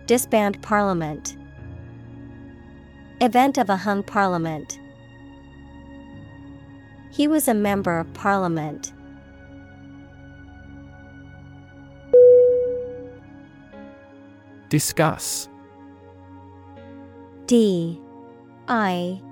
[0.04, 1.38] Disband Parliament
[3.22, 4.78] Event of a hung parliament.
[7.10, 8.92] He was a member of parliament.
[14.74, 15.48] Discuss.
[17.46, 18.00] D
[18.66, 19.22] I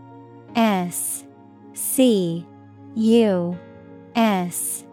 [0.54, 1.26] S
[1.72, 2.46] C
[2.94, 3.58] U
[4.14, 4.84] S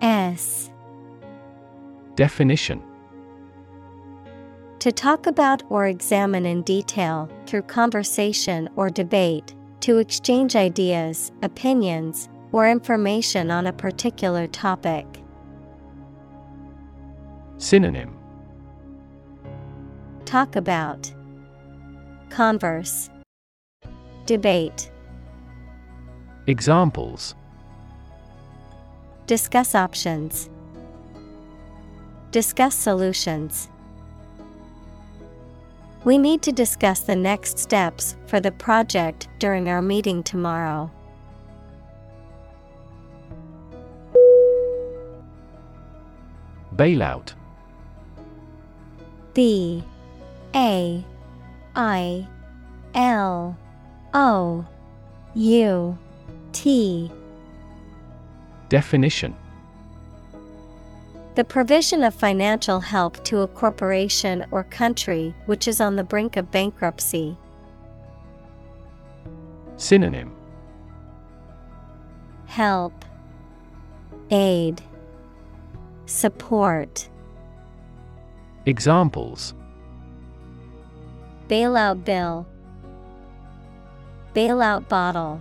[0.00, 0.70] S.
[2.14, 2.82] Definition.
[4.78, 12.30] To talk about or examine in detail, through conversation or debate, to exchange ideas, opinions,
[12.52, 15.04] or information on a particular topic.
[17.58, 18.17] Synonym
[20.28, 21.10] Talk about
[22.28, 23.08] Converse
[24.26, 24.90] Debate
[26.46, 27.34] Examples
[29.26, 30.50] Discuss options.
[32.30, 33.70] Discuss solutions.
[36.04, 40.90] We need to discuss the next steps for the project during our meeting tomorrow.
[46.76, 47.32] Bailout
[49.32, 49.82] B
[50.54, 51.04] A
[51.76, 52.26] I
[52.94, 53.56] L
[54.14, 54.66] O
[55.34, 55.98] U
[56.52, 57.10] T.
[58.68, 59.34] Definition.
[61.34, 66.36] The provision of financial help to a corporation or country which is on the brink
[66.36, 67.36] of bankruptcy.
[69.76, 70.34] Synonym.
[72.46, 73.04] Help,
[74.30, 74.82] Aid,
[76.06, 77.08] Support.
[78.66, 79.54] Examples
[81.48, 82.46] Bailout bill,
[84.34, 85.40] Bailout bottle.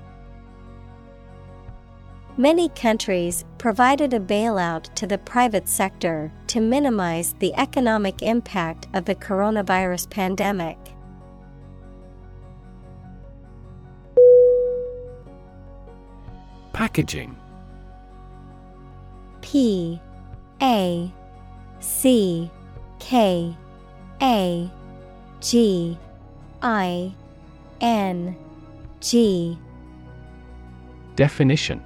[2.38, 9.04] Many countries provided a bailout to the private sector to minimize the economic impact of
[9.04, 10.78] the coronavirus pandemic.
[16.72, 17.36] Packaging
[19.42, 20.00] P
[20.62, 21.12] A
[21.80, 22.50] C
[23.00, 23.58] K
[24.22, 24.72] A
[25.42, 25.98] G
[26.62, 27.14] I
[27.82, 28.36] N
[29.00, 29.58] G.
[31.16, 31.84] Definition.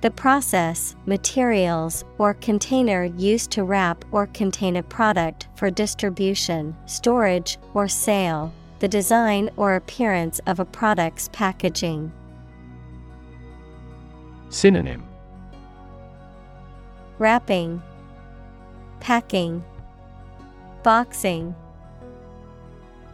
[0.00, 7.58] The process, materials, or container used to wrap or contain a product for distribution, storage,
[7.74, 8.52] or sale.
[8.78, 12.12] The design or appearance of a product's packaging.
[14.50, 15.04] Synonym.
[17.18, 17.82] Wrapping,
[19.00, 19.64] Packing,
[20.82, 21.56] Boxing.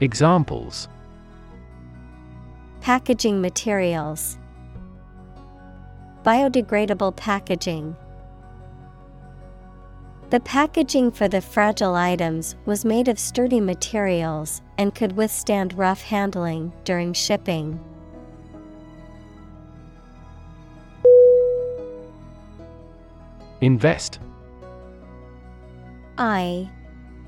[0.01, 0.89] Examples
[2.83, 4.39] Packaging materials.
[6.25, 7.97] Biodegradable packaging.
[10.29, 16.03] The packaging for the fragile items was made of sturdy materials and could withstand rough
[16.03, 17.81] handling during shipping.
[23.63, 24.19] Invest
[26.19, 26.71] I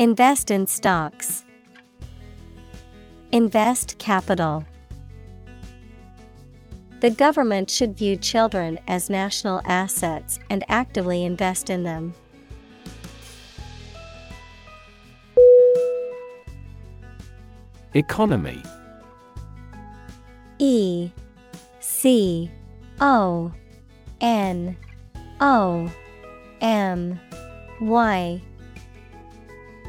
[0.00, 1.44] Invest in stocks.
[3.32, 4.64] Invest capital.
[7.00, 12.14] The government should view children as national assets and actively invest in them.
[17.92, 18.62] Economy
[20.60, 21.10] E
[21.80, 22.48] C
[23.00, 23.52] O
[24.20, 24.76] N
[25.40, 25.90] O
[26.60, 27.18] M
[27.80, 28.40] Y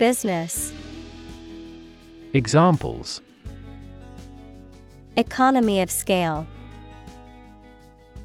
[0.00, 0.72] Business.
[2.32, 3.20] Examples
[5.18, 6.46] Economy of scale,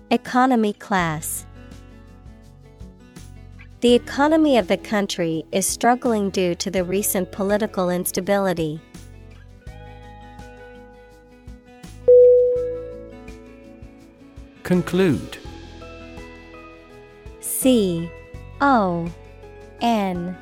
[0.10, 1.46] Economy class.
[3.82, 8.80] The economy of the country is struggling due to the recent political instability.
[14.64, 15.38] Conclude
[17.42, 18.10] C
[18.62, 19.12] O
[19.82, 20.38] N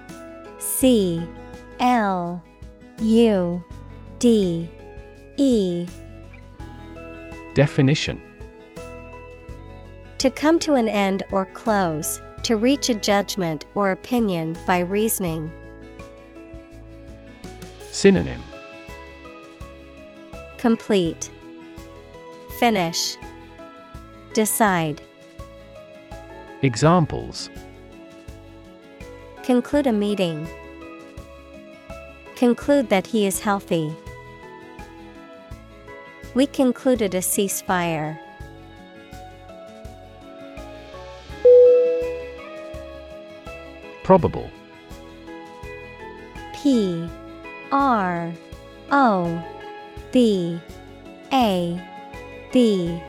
[0.78, 1.22] C
[1.80, 2.44] L
[3.00, 3.64] U
[4.18, 4.68] D
[5.38, 5.88] E
[7.54, 8.20] Definition
[10.18, 15.52] To come to an end or close, to reach a judgment or opinion by reasoning.
[17.92, 18.42] Synonym
[20.58, 21.30] Complete,
[22.58, 23.16] Finish,
[24.34, 25.02] Decide.
[26.64, 27.52] Examples
[29.44, 30.48] Conclude a meeting.
[32.44, 33.96] Conclude that he is healthy.
[36.34, 38.20] We concluded a ceasefire.
[44.04, 44.52] Probable
[46.54, 47.10] P
[47.72, 48.34] R
[48.92, 49.44] O
[50.12, 50.60] B
[51.32, 51.82] A
[52.52, 53.02] B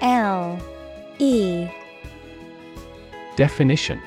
[0.00, 0.58] L
[1.18, 1.68] E
[3.36, 4.00] Definition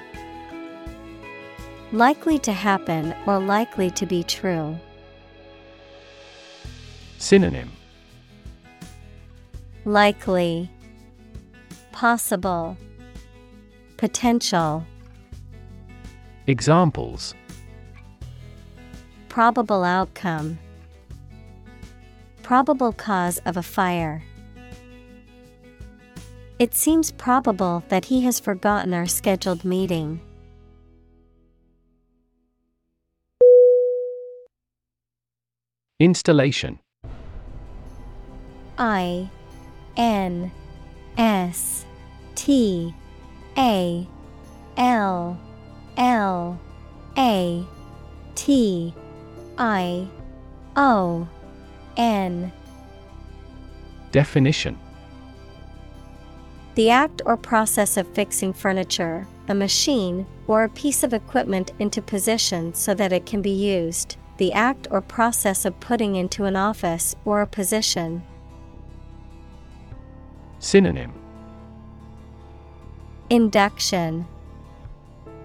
[1.95, 4.77] Likely to happen or likely to be true.
[7.19, 7.71] Synonym
[9.85, 10.69] Likely,
[11.93, 12.75] Possible,
[13.95, 14.85] Potential.
[16.47, 17.33] Examples
[19.29, 20.59] Probable outcome.
[22.43, 24.21] Probable cause of a fire.
[26.59, 30.19] It seems probable that he has forgotten our scheduled meeting.
[35.99, 36.79] Installation.
[38.77, 39.29] I
[39.95, 40.51] N
[41.17, 41.85] S
[42.35, 42.93] T
[43.57, 44.05] A
[44.75, 45.39] L
[45.95, 46.59] L
[47.17, 47.65] A
[48.35, 48.93] T
[49.57, 50.07] I
[50.75, 51.27] O
[51.95, 52.51] N.
[54.11, 54.77] Definition.
[56.75, 62.01] The act or process of fixing furniture, a machine, or a piece of equipment into
[62.01, 64.17] position so that it can be used.
[64.37, 68.23] The act or process of putting into an office or a position.
[70.59, 71.13] Synonym
[73.29, 74.27] Induction,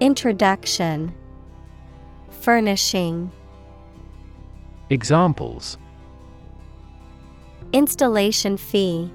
[0.00, 1.14] Introduction,
[2.30, 3.30] Furnishing.
[4.88, 5.78] Examples
[7.72, 9.12] Installation fee,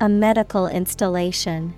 [0.00, 1.74] A medical installation.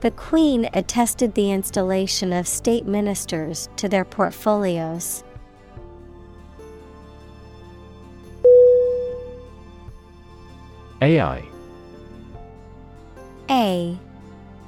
[0.00, 5.22] The Queen attested the installation of state ministers to their portfolios.
[11.02, 11.42] AI
[13.50, 13.98] A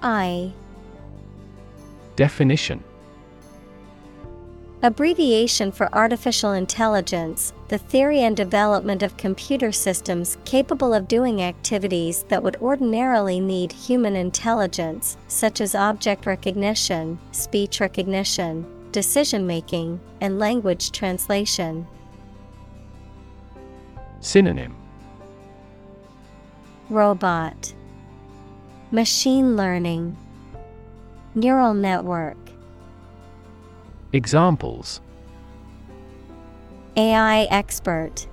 [0.02, 0.52] I.
[2.16, 2.84] Definition
[4.84, 12.24] Abbreviation for artificial intelligence, the theory and development of computer systems capable of doing activities
[12.24, 20.40] that would ordinarily need human intelligence, such as object recognition, speech recognition, decision making, and
[20.40, 21.86] language translation.
[24.18, 24.74] Synonym.
[26.90, 27.72] Robot.
[28.90, 30.16] Machine learning.
[31.36, 32.41] Neural network
[34.14, 35.00] Examples
[36.98, 38.26] AI expert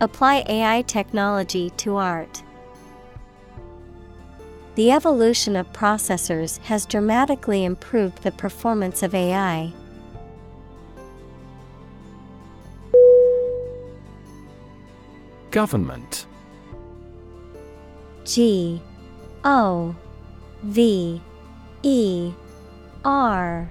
[0.00, 2.42] Apply AI technology to art.
[4.74, 9.70] The evolution of processors has dramatically improved the performance of AI.
[15.50, 16.24] Government
[18.24, 18.80] G
[19.44, 19.94] O
[20.62, 21.20] V
[21.82, 22.32] E
[23.04, 23.70] R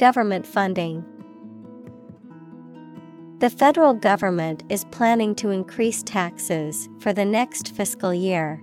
[0.00, 1.04] Government funding.
[3.40, 8.62] The federal government is planning to increase taxes for the next fiscal year.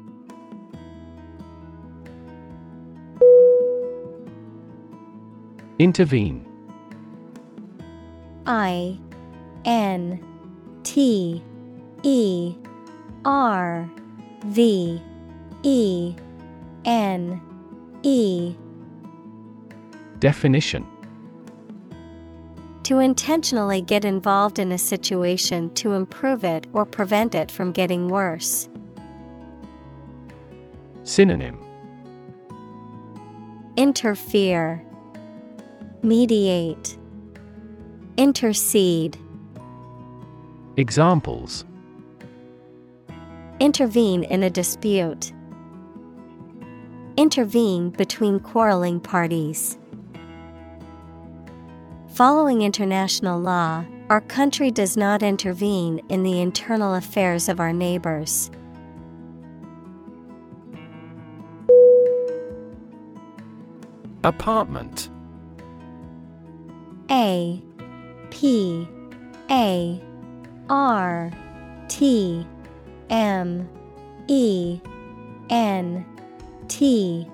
[5.78, 6.44] Intervene.
[8.48, 8.98] I
[9.64, 10.20] N
[10.82, 11.44] T
[12.02, 12.56] E
[13.26, 13.88] R
[14.48, 15.00] V
[15.62, 16.16] E
[16.84, 17.40] N
[18.02, 18.56] E.
[20.18, 20.97] Definition
[22.88, 28.08] To intentionally get involved in a situation to improve it or prevent it from getting
[28.08, 28.70] worse.
[31.04, 31.60] Synonym
[33.76, 34.82] Interfere,
[36.02, 36.98] Mediate,
[38.16, 39.18] Intercede.
[40.78, 41.66] Examples
[43.60, 45.34] Intervene in a dispute.
[47.18, 49.78] Intervene between quarreling parties.
[52.18, 58.50] Following international law, our country does not intervene in the internal affairs of our neighbors.
[64.24, 65.12] Apartment.
[67.12, 67.62] A
[68.32, 68.88] P
[69.52, 70.02] A
[70.72, 71.32] R
[71.88, 72.48] T
[73.12, 73.70] M
[74.28, 74.82] E
[75.52, 76.04] N
[76.68, 77.28] T.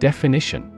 [0.00, 0.71] Definition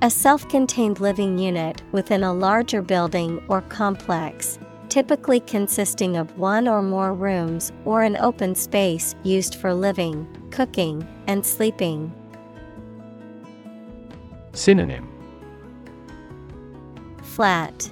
[0.00, 6.68] A self contained living unit within a larger building or complex, typically consisting of one
[6.68, 12.14] or more rooms or an open space used for living, cooking, and sleeping.
[14.52, 15.08] Synonym.
[17.24, 17.90] Flat.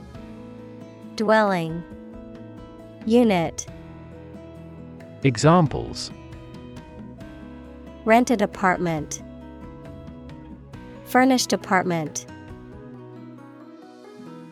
[1.16, 1.82] Dwelling.
[3.04, 3.66] Unit.
[5.24, 6.12] Examples.
[8.04, 9.22] Rented apartment
[11.16, 12.26] Furnished apartment.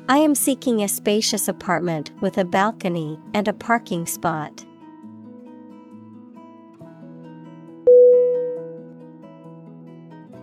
[0.09, 4.65] I am seeking a spacious apartment with a balcony and a parking spot.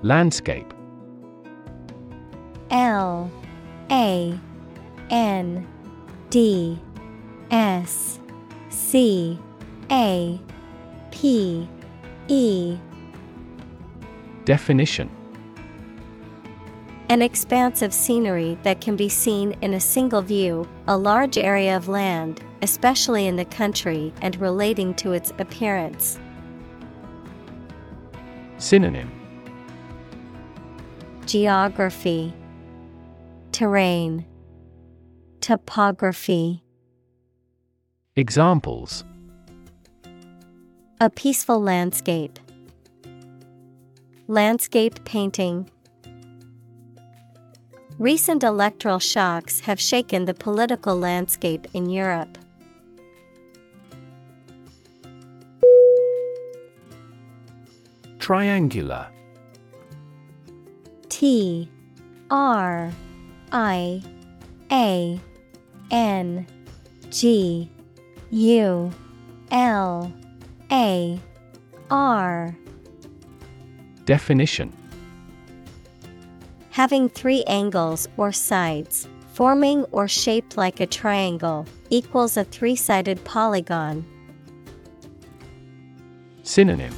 [0.04, 0.72] Landscape.
[2.70, 3.32] L
[3.90, 4.40] A
[5.10, 5.68] N
[6.30, 6.80] D
[7.50, 8.20] S
[8.70, 9.40] C
[9.90, 10.40] A
[11.10, 11.68] P
[12.28, 12.78] E.
[14.46, 15.10] Definition
[17.12, 21.76] An expanse of scenery that can be seen in a single view, a large area
[21.76, 26.18] of land, especially in the country and relating to its appearance.
[28.60, 29.12] Synonym
[31.26, 32.34] Geography
[33.52, 34.26] Terrain
[35.42, 36.64] Topography
[38.16, 39.04] Examples
[41.02, 42.40] A peaceful landscape.
[44.30, 45.70] Landscape painting.
[48.02, 52.36] Recent electoral shocks have shaken the political landscape in Europe.
[58.18, 59.08] Triangular.
[61.10, 61.70] T
[62.32, 62.92] R
[63.52, 64.02] I
[64.72, 65.22] A
[65.92, 66.48] N
[67.12, 67.70] G
[68.32, 68.92] U
[69.52, 70.12] L
[70.72, 71.20] A
[71.92, 72.58] R.
[74.06, 74.74] Definition
[76.72, 83.22] Having three angles or sides, forming or shaped like a triangle, equals a three sided
[83.26, 84.06] polygon.
[86.44, 86.94] Synonym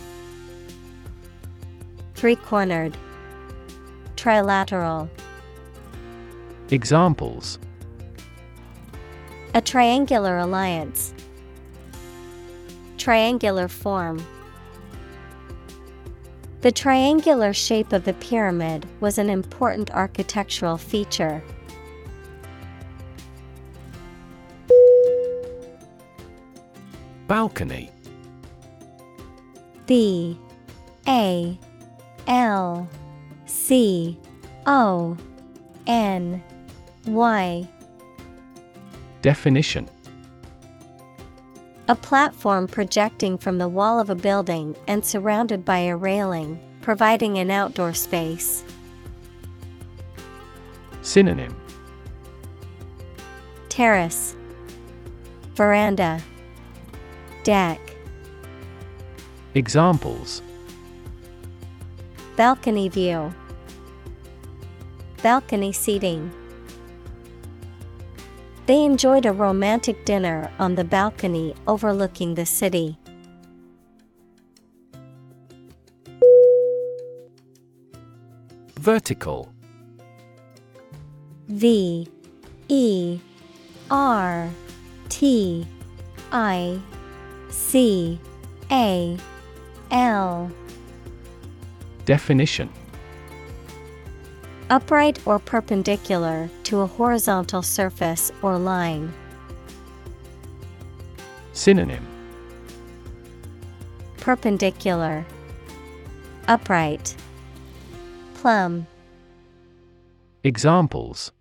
[2.14, 2.95] Three cornered,
[4.16, 5.10] Trilateral.
[6.69, 7.58] Examples
[9.56, 11.16] A triangular alliance.
[12.98, 14.24] Triangular form.
[16.64, 21.43] The triangular shape of the pyramid was an important architectural feature.
[27.27, 27.92] Balcony.
[29.88, 30.40] B
[31.06, 31.59] A
[32.27, 32.88] L
[33.45, 34.17] C
[34.66, 35.17] O
[35.85, 36.42] N
[37.06, 37.67] Y.
[39.22, 39.90] Definition
[41.90, 47.38] A platform projecting from the wall of a building and surrounded by a railing, providing
[47.40, 48.64] an outdoor space.
[51.02, 51.53] Synonym.
[53.68, 54.38] Terrace,
[55.56, 56.22] Veranda,
[57.44, 57.82] Deck,
[59.53, 60.42] Examples.
[62.38, 63.34] Balcony view,
[65.22, 66.32] Balcony seating.
[68.66, 72.98] They enjoyed a romantic dinner on the balcony overlooking the city.
[78.80, 79.50] Vertical.
[81.50, 82.08] V
[82.69, 83.19] E
[83.92, 84.50] R
[85.09, 85.67] T
[86.32, 86.80] I
[87.50, 88.17] C
[88.72, 89.17] A
[89.92, 90.51] L.
[92.06, 92.69] Definition
[94.69, 99.14] Upright or perpendicular to a horizontal surface or line.
[101.51, 102.06] Synonym.
[104.17, 105.25] Perpendicular.
[106.48, 107.16] Upright.
[108.35, 108.88] Plumb.
[110.43, 111.32] Examples.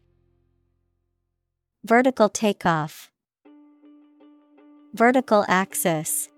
[1.84, 3.10] Vertical takeoff.
[4.94, 6.28] Vertical axis.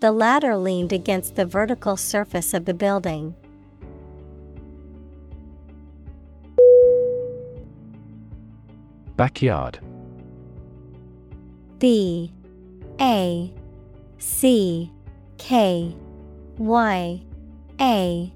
[0.00, 3.34] The ladder leaned against the vertical surface of the building.
[9.18, 9.80] Backyard.
[11.80, 12.32] B
[13.00, 13.52] A
[14.18, 14.92] C
[15.38, 15.96] K
[16.56, 17.20] Y
[17.80, 18.32] A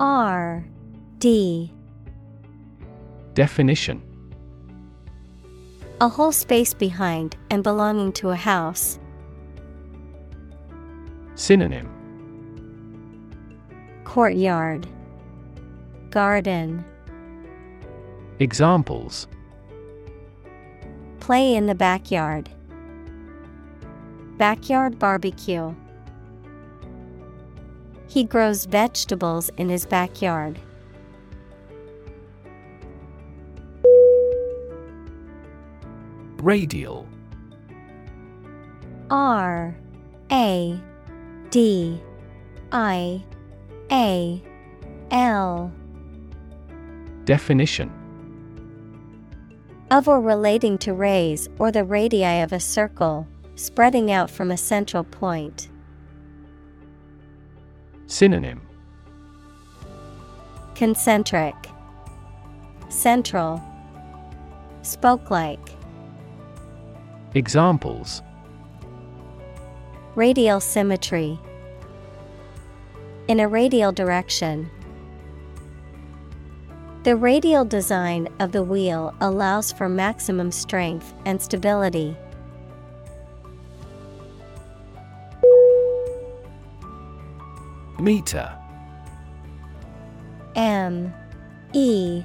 [0.00, 0.64] R
[1.20, 1.72] D.
[3.34, 4.02] Definition.
[6.00, 8.98] A whole space behind and belonging to a house.
[11.36, 11.88] Synonym.
[14.02, 14.88] Courtyard.
[16.10, 16.84] Garden.
[18.40, 19.28] Examples
[21.28, 22.48] Play in the backyard.
[24.38, 25.74] Backyard barbecue.
[28.06, 30.58] He grows vegetables in his backyard.
[36.38, 37.06] Radial
[39.10, 39.76] R
[40.32, 40.80] A
[41.50, 42.00] D
[42.72, 43.22] I
[43.92, 44.42] A
[45.10, 45.70] L
[47.26, 47.97] Definition
[49.90, 54.56] of or relating to rays or the radii of a circle, spreading out from a
[54.56, 55.68] central point.
[58.06, 58.60] Synonym
[60.74, 61.54] Concentric,
[62.88, 63.62] Central,
[64.82, 65.76] Spoke like,
[67.34, 68.22] Examples
[70.14, 71.38] Radial symmetry.
[73.28, 74.70] In a radial direction.
[77.04, 82.16] The radial design of the wheel allows for maximum strength and stability.
[88.00, 88.52] Meter.
[90.56, 91.14] M
[91.72, 92.24] E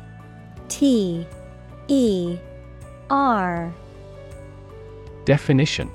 [0.70, 1.28] T
[1.88, 2.38] E
[3.10, 3.74] R.
[5.26, 5.90] Definition.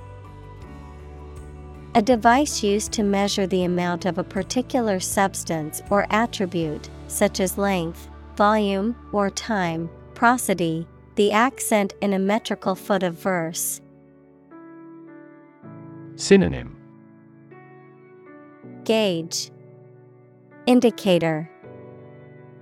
[1.96, 7.58] A device used to measure the amount of a particular substance or attribute, such as
[7.58, 10.86] length, volume, or time, prosody,
[11.16, 13.80] the accent in a metrical foot of verse.
[16.14, 16.76] Synonym
[18.84, 19.50] Gauge,
[20.66, 21.50] Indicator,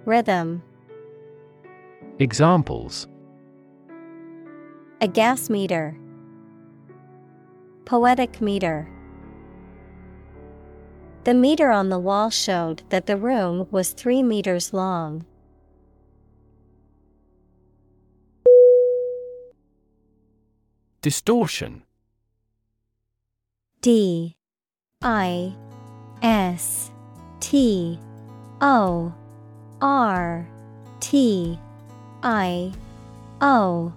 [0.07, 0.63] Rhythm,
[2.19, 3.07] Examples
[5.03, 5.95] a gas meter,
[7.85, 8.89] Poetic meter.
[11.25, 15.27] The meter on the wall showed that the room was three meters long.
[21.03, 21.83] Distortion.
[23.81, 24.37] D.
[25.03, 25.55] I.
[26.23, 26.91] S.
[27.41, 28.01] T.
[28.61, 29.15] O.
[29.81, 30.49] R.
[31.01, 31.59] T.
[32.23, 32.73] I.
[33.41, 33.93] O.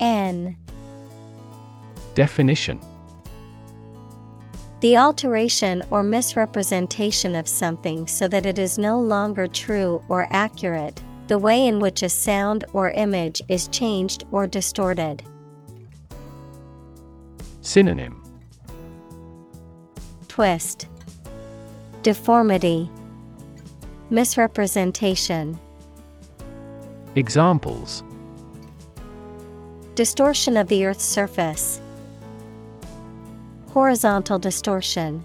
[0.00, 0.56] N.
[2.14, 2.80] Definition.
[4.80, 11.00] The alteration or misrepresentation of something so that it is no longer true or accurate,
[11.28, 15.22] the way in which a sound or image is changed or distorted.
[17.64, 18.22] Synonym.
[20.28, 20.86] Twist,
[22.02, 22.90] Deformity,
[24.10, 25.58] Misrepresentation,
[27.16, 28.04] Examples.
[29.94, 31.80] Distortion of the Earth's surface,
[33.70, 35.24] Horizontal distortion.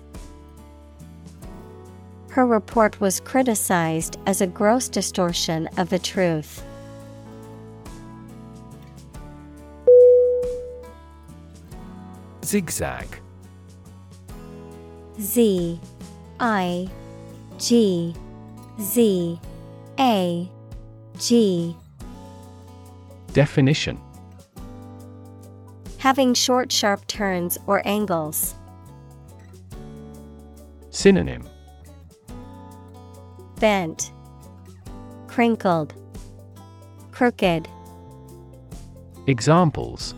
[2.29, 6.63] Her report was criticized as a gross distortion of the truth.
[12.49, 13.05] Zigzag.
[15.21, 15.79] Z
[16.39, 16.89] I
[17.59, 18.15] G
[18.81, 19.39] Z
[19.99, 20.49] A
[21.19, 21.75] G.
[23.33, 23.99] Definition.
[25.99, 28.55] Having short, sharp turns or angles.
[30.89, 31.47] Synonym.
[33.59, 34.11] Bent,
[35.27, 35.93] Crinkled,
[37.11, 37.67] Crooked.
[39.27, 40.15] Examples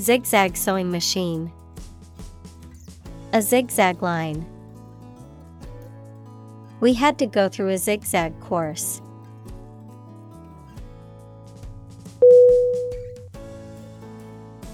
[0.00, 1.52] Zigzag sewing machine,
[3.34, 4.46] a zigzag line.
[6.80, 9.02] We had to go through a zigzag course.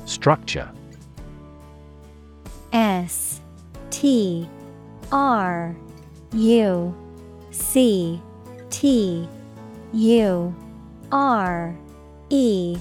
[0.04, 0.70] Structure
[2.72, 3.40] S
[3.90, 4.48] T
[5.10, 5.74] R
[6.34, 6.94] U
[7.50, 8.22] C
[8.70, 9.28] T
[9.92, 10.54] U
[11.10, 11.76] R
[12.30, 12.78] E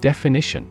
[0.00, 0.66] Definition.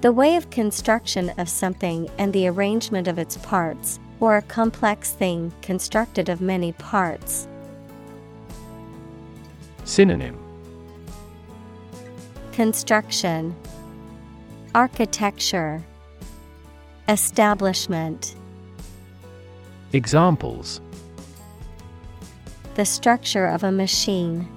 [0.00, 5.12] The way of construction of something and the arrangement of its parts, or a complex
[5.12, 7.48] thing constructed of many parts.
[9.84, 10.38] Synonym.
[12.52, 13.54] Construction.
[14.74, 15.82] Architecture.
[17.08, 18.34] Establishment.
[19.92, 20.80] Examples.
[22.74, 24.48] The structure of a machine.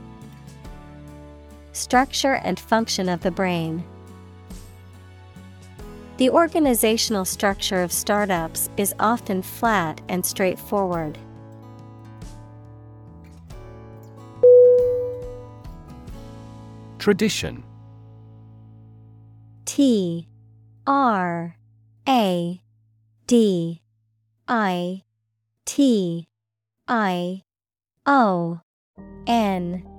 [1.71, 3.83] Structure and function of the brain.
[6.17, 11.17] The organizational structure of startups is often flat and straightforward.
[16.97, 17.63] Tradition
[19.63, 20.27] T
[20.85, 21.55] R
[22.07, 22.61] A
[23.27, 23.81] D
[24.47, 25.03] I
[25.63, 26.27] T
[26.87, 27.43] I
[28.05, 28.59] O
[29.27, 29.98] N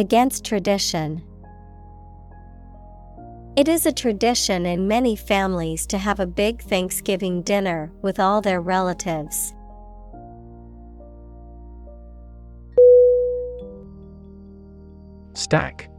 [0.00, 1.22] Against tradition.
[3.54, 8.40] It is a tradition in many families to have a big Thanksgiving dinner with all
[8.40, 9.52] their relatives.
[15.34, 15.90] Stack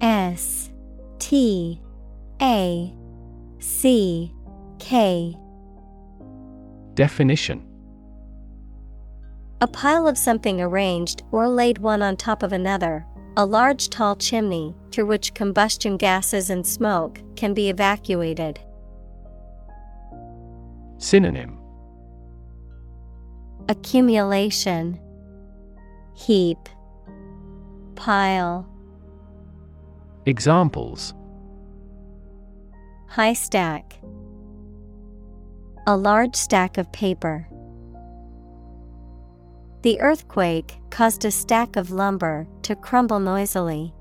[0.00, 0.70] S
[1.18, 1.82] T
[2.40, 2.94] A
[3.58, 4.32] C
[4.78, 5.36] K
[6.94, 7.65] Definition
[9.62, 13.06] A pile of something arranged or laid one on top of another,
[13.38, 18.60] a large tall chimney through which combustion gases and smoke can be evacuated.
[20.98, 21.58] Synonym.
[23.70, 25.00] Accumulation.
[26.14, 26.68] Heap.
[27.94, 28.68] Pile.
[30.26, 31.14] Examples.
[33.08, 33.98] High stack.
[35.86, 37.48] A large stack of paper.
[39.82, 43.92] The earthquake caused a stack of lumber to crumble noisily.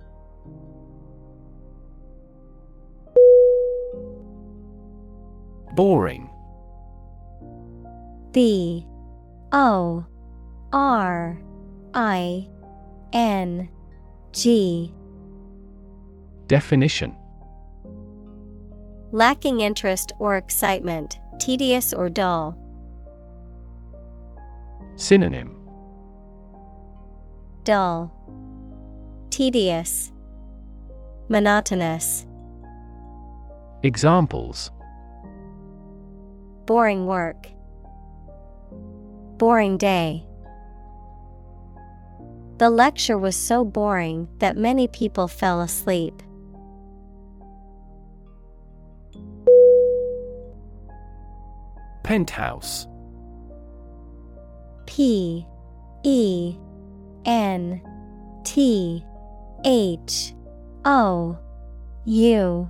[5.75, 6.29] Boring
[8.31, 8.85] B
[9.51, 10.05] O
[10.71, 11.37] R
[11.93, 12.47] I
[13.13, 13.69] N
[14.31, 14.93] G
[16.47, 17.15] Definition
[19.11, 22.57] Lacking interest or excitement, tedious or dull.
[24.97, 25.54] Synonym
[27.65, 28.11] Dull,
[29.31, 30.11] tedious,
[31.29, 32.27] monotonous.
[33.81, 34.69] Examples
[36.67, 37.47] Boring work.
[39.39, 40.27] Boring day.
[42.59, 46.21] The lecture was so boring that many people fell asleep.
[52.03, 52.87] Penthouse
[54.85, 55.47] P
[56.03, 56.59] E
[57.25, 57.81] N
[58.43, 59.03] T
[59.65, 60.33] H
[60.85, 61.37] O
[62.05, 62.69] U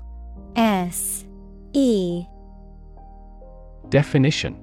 [0.55, 1.25] S
[1.73, 2.25] E
[3.89, 4.55] Definition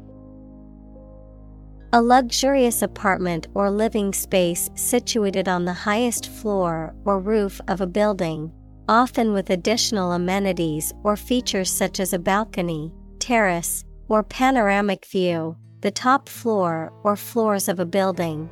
[1.92, 7.86] A luxurious apartment or living space situated on the highest floor or roof of a
[7.86, 8.50] building,
[8.88, 15.90] often with additional amenities or features such as a balcony, terrace, or panoramic view, the
[15.90, 18.48] top floor or floors of a building.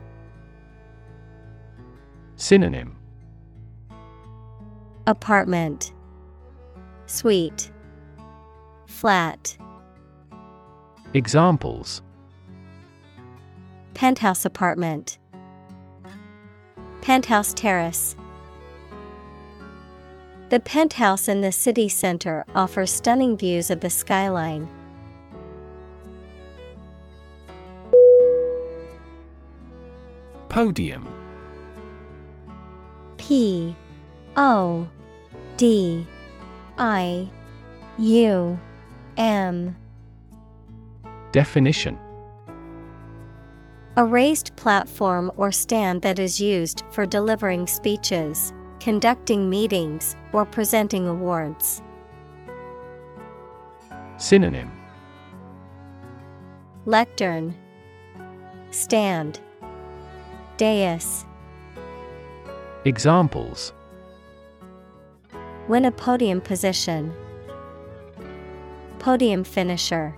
[2.41, 2.97] Synonym.
[5.07, 5.93] Apartment.
[7.05, 7.71] Suite.
[8.87, 9.59] Flat.
[11.13, 12.01] Examples.
[13.93, 15.19] Penthouse apartment.
[17.03, 18.17] Penthouse terrace.
[20.49, 24.67] The penthouse in the city center offers stunning views of the skyline.
[30.49, 31.20] Podium
[33.21, 33.77] P
[34.35, 34.89] O
[35.59, 36.07] D
[36.79, 37.29] I
[37.99, 38.59] U
[39.19, 39.77] M.
[41.31, 41.99] Definition
[43.99, 51.07] A raised platform or stand that is used for delivering speeches, conducting meetings, or presenting
[51.07, 51.83] awards.
[54.17, 54.73] Synonym
[56.87, 57.55] Lectern,
[58.71, 59.41] Stand,
[60.57, 61.27] Dais.
[62.87, 63.75] Examples
[65.69, 67.13] Win a podium position.
[68.99, 70.17] Podium finisher.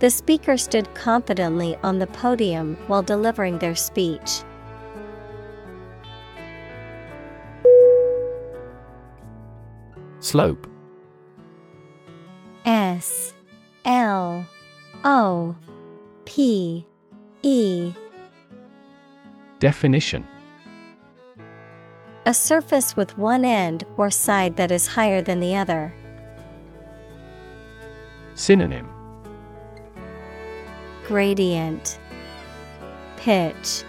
[0.00, 4.42] The speaker stood confidently on the podium while delivering their speech.
[10.20, 10.68] Slope
[12.66, 13.32] S
[13.86, 14.46] L
[15.04, 15.56] O
[16.26, 16.86] P
[17.42, 17.94] E
[19.60, 20.24] Definition
[22.26, 25.92] A surface with one end or side that is higher than the other.
[28.34, 28.88] Synonym
[31.08, 31.98] Gradient
[33.16, 33.82] Pitch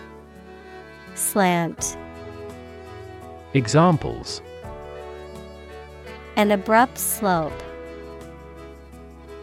[1.14, 1.98] Slant
[3.54, 4.42] Examples
[6.36, 7.62] An abrupt slope.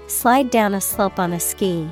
[0.08, 1.88] Slide down a slope on a ski.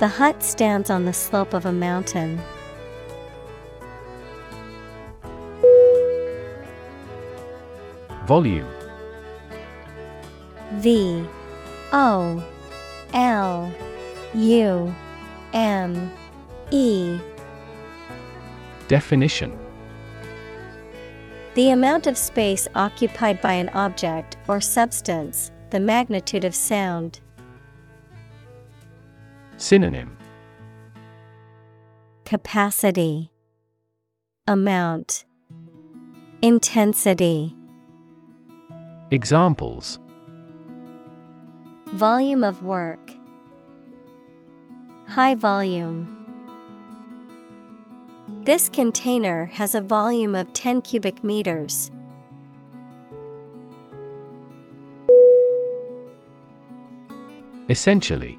[0.00, 2.40] The hut stands on the slope of a mountain.
[8.24, 8.66] Volume.
[10.76, 11.22] V.
[11.92, 12.42] O.
[13.12, 13.70] L.
[14.32, 14.94] U.
[15.52, 16.10] M.
[16.70, 17.20] E.
[18.88, 19.58] Definition.
[21.52, 27.20] The amount of space occupied by an object or substance, the magnitude of sound.
[29.60, 30.16] Synonym.
[32.24, 33.30] Capacity.
[34.46, 35.26] Amount.
[36.40, 37.54] Intensity.
[39.10, 39.98] Examples.
[41.88, 43.12] Volume of work.
[45.06, 46.16] High volume.
[48.44, 51.90] This container has a volume of 10 cubic meters.
[57.68, 58.38] Essentially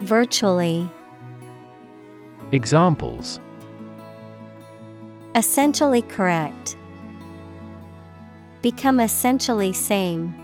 [0.00, 0.90] Virtually,
[2.52, 3.38] Examples
[5.34, 6.76] Essentially correct.
[8.62, 10.34] Become essentially same.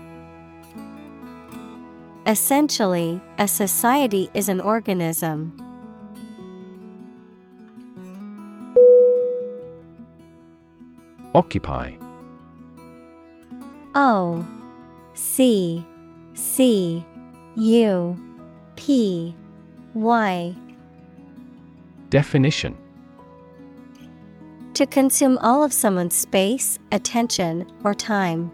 [2.25, 5.51] Essentially, a society is an organism.
[11.35, 11.93] Occupy
[13.95, 14.45] O
[15.13, 15.85] C
[16.33, 17.05] C
[17.55, 18.17] U
[18.75, 19.35] P
[19.97, 20.55] Y
[22.11, 22.77] Definition
[24.75, 28.51] To consume all of someone's space, attention, or time.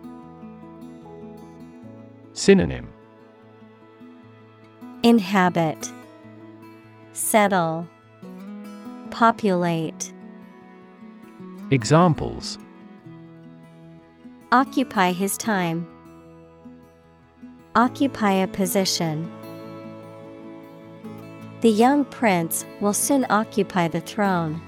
[2.32, 2.88] Synonym
[5.04, 5.92] Inhabit,
[7.12, 7.90] Settle,
[9.12, 10.14] Populate.
[11.72, 12.58] Examples
[14.54, 15.86] Occupy his time.
[17.76, 19.30] Occupy a position.
[21.64, 24.60] The young prince will soon occupy the throne.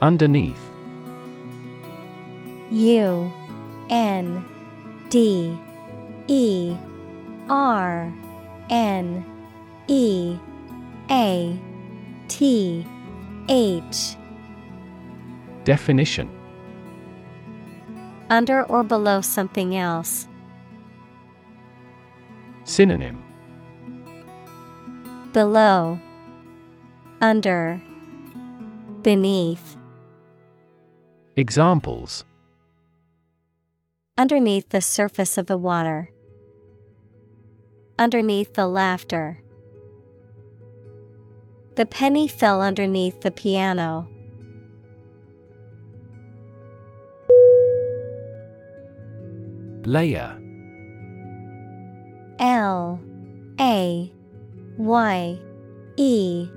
[0.00, 0.60] Underneath
[2.70, 3.32] U
[3.90, 4.44] N
[5.08, 5.58] D
[6.28, 6.76] E
[7.50, 8.14] R
[8.70, 9.24] N
[9.88, 10.38] E
[11.10, 11.58] A
[12.28, 12.86] T
[13.48, 14.14] H
[15.64, 16.30] Definition
[18.30, 20.28] Under or below something else.
[22.66, 23.22] Synonym
[25.32, 26.00] Below,
[27.20, 27.80] Under,
[29.02, 29.76] Beneath.
[31.36, 32.24] Examples
[34.18, 36.10] Underneath the surface of the water.
[38.00, 39.40] Underneath the laughter.
[41.76, 44.08] The penny fell underneath the piano.
[49.84, 50.40] Layer
[52.38, 53.00] L
[53.58, 54.12] A
[54.76, 55.38] Y
[55.96, 56.48] E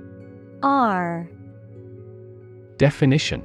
[0.62, 1.28] R.
[2.76, 3.42] Definition.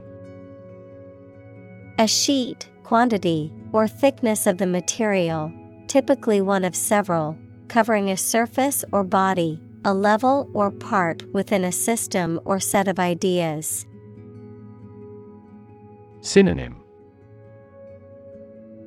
[1.98, 5.52] A sheet, quantity, or thickness of the material,
[5.88, 7.38] typically one of several,
[7.70, 13.00] covering a surface or body, a level or part within a system or set of
[13.00, 13.86] ideas.
[16.20, 16.76] Synonym.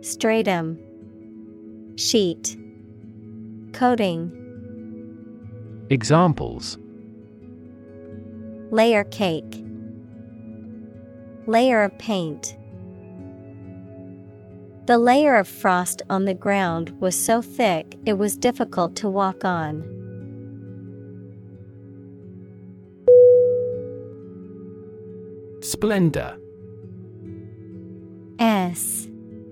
[0.02, 0.78] Stratum.
[1.96, 2.56] Sheet
[3.72, 4.38] Coating
[5.90, 6.78] Examples.
[8.70, 9.64] Layer cake.
[11.46, 12.56] Layer of paint.
[14.86, 19.44] The layer of frost on the ground was so thick it was difficult to walk
[19.44, 19.82] on.
[25.62, 26.36] Splendor.
[28.38, 29.08] S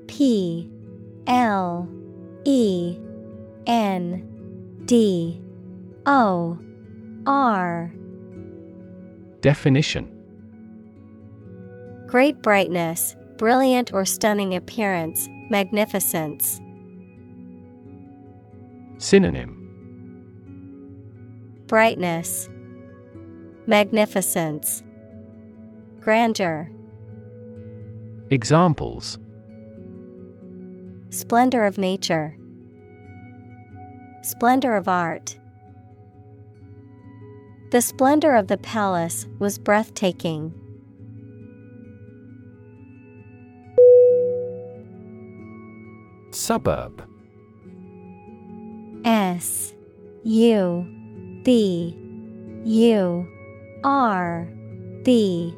[0.06, 0.70] P
[1.26, 1.88] L
[2.44, 2.98] E
[3.66, 5.40] N D
[6.06, 6.58] O
[7.26, 7.92] R
[9.40, 10.12] Definition.
[12.06, 16.60] Great brightness, brilliant or stunning appearance, magnificence.
[18.98, 19.52] Synonym.
[21.66, 22.48] Brightness,
[23.66, 24.82] magnificence,
[26.00, 26.70] grandeur,
[28.30, 29.20] Examples.
[31.10, 32.35] Splendor of nature,
[34.26, 35.38] splendor of art.
[37.70, 40.52] The splendor of the palace was breathtaking.
[46.32, 47.08] Suburb
[49.04, 49.72] S
[50.24, 50.86] U
[51.44, 51.96] B
[52.64, 53.28] U
[53.84, 54.48] R
[55.04, 55.54] B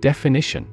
[0.00, 0.68] Definition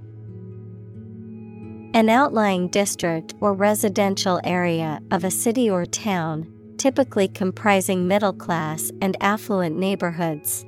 [1.95, 8.91] An outlying district or residential area of a city or town, typically comprising middle class
[9.01, 10.65] and affluent neighborhoods.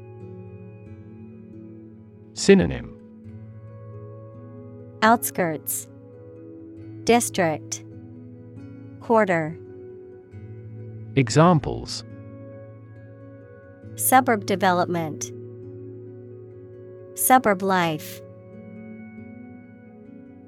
[2.34, 2.98] Synonym.
[5.02, 5.90] Outskirts.
[7.04, 7.84] District.
[9.02, 9.60] Quarter.
[11.18, 12.06] Examples.
[13.96, 15.34] Suburb development.
[17.16, 18.22] Suburb life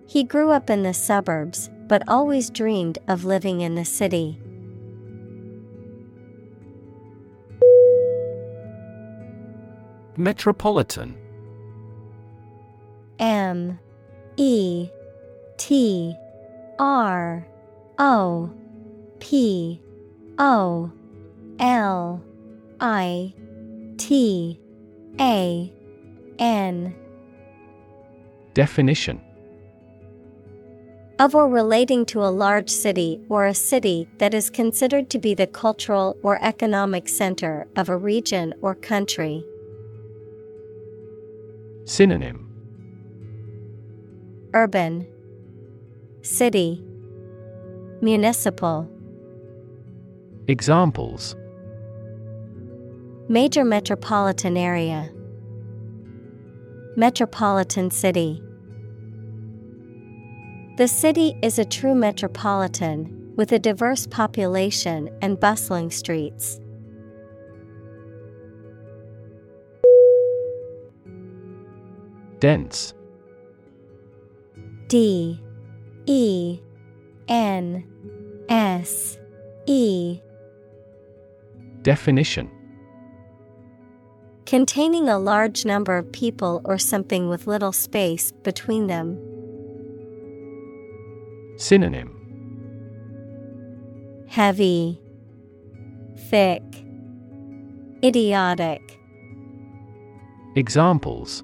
[0.09, 4.41] He grew up in the suburbs but always dreamed of living in the city.
[10.17, 11.15] Metropolitan.
[13.19, 13.77] M.
[14.35, 14.89] E.
[15.57, 16.15] T.
[16.79, 17.47] R.
[17.99, 18.51] O.
[19.19, 19.79] P.
[20.39, 20.91] O.
[21.59, 22.23] L.
[22.79, 23.35] I.
[23.97, 24.59] T.
[25.19, 25.71] A.
[26.39, 26.95] N.
[28.55, 29.21] Definition
[31.19, 35.33] of or relating to a large city or a city that is considered to be
[35.33, 39.43] the cultural or economic center of a region or country.
[41.83, 42.47] Synonym.
[44.53, 45.05] Urban.
[46.21, 46.81] City.
[48.01, 48.89] Municipal.
[50.47, 51.35] Examples.
[53.27, 55.11] Major metropolitan area.
[56.95, 58.41] Metropolitan city
[60.79, 66.61] The city is a true metropolitan with a diverse population and bustling streets.
[72.39, 72.93] Dense.
[74.87, 75.43] D.
[76.05, 76.61] E.
[77.27, 77.85] N.
[78.47, 79.19] S.
[79.65, 80.21] E.
[81.81, 82.49] Definition.
[84.45, 89.38] Containing a large number of people or something with little space between them.
[91.59, 92.15] Synonym
[94.29, 94.97] Heavy,
[96.29, 96.63] Thick,
[98.01, 98.97] Idiotic.
[100.55, 101.43] Examples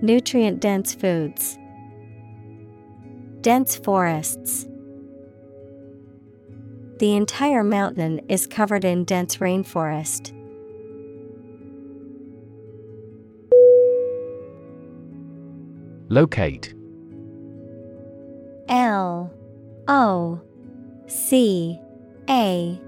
[0.00, 1.58] Nutrient dense foods.
[3.42, 4.66] Dense forests.
[7.00, 10.32] The entire mountain is covered in dense rainforest.
[16.08, 16.72] Locate
[18.68, 19.32] L
[19.88, 20.40] O
[21.06, 21.78] C
[22.28, 22.80] A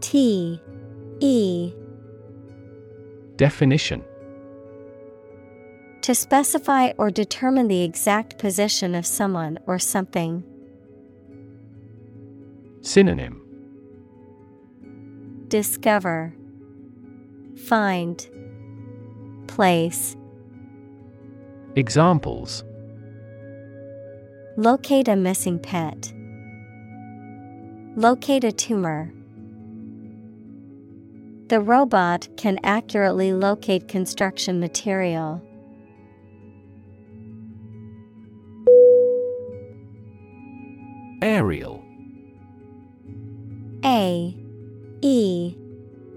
[0.00, 0.60] T
[1.20, 1.72] E.
[3.36, 4.04] Definition.
[6.02, 10.42] To specify or determine the exact position of someone or something.
[12.80, 13.42] Synonym.
[15.48, 16.34] Discover,
[17.66, 18.28] Find,
[19.46, 20.16] Place.
[21.76, 22.64] Examples
[24.58, 26.12] Locate a missing pet.
[27.94, 29.12] Locate a tumor.
[31.46, 35.40] The robot can accurately locate construction material.
[41.22, 41.84] Aerial.
[43.84, 44.36] A.
[45.02, 45.54] E.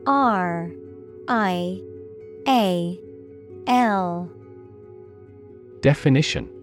[0.08, 0.72] R.
[1.28, 1.80] I.
[2.48, 3.00] A.
[3.68, 4.32] L.
[5.82, 6.61] Definition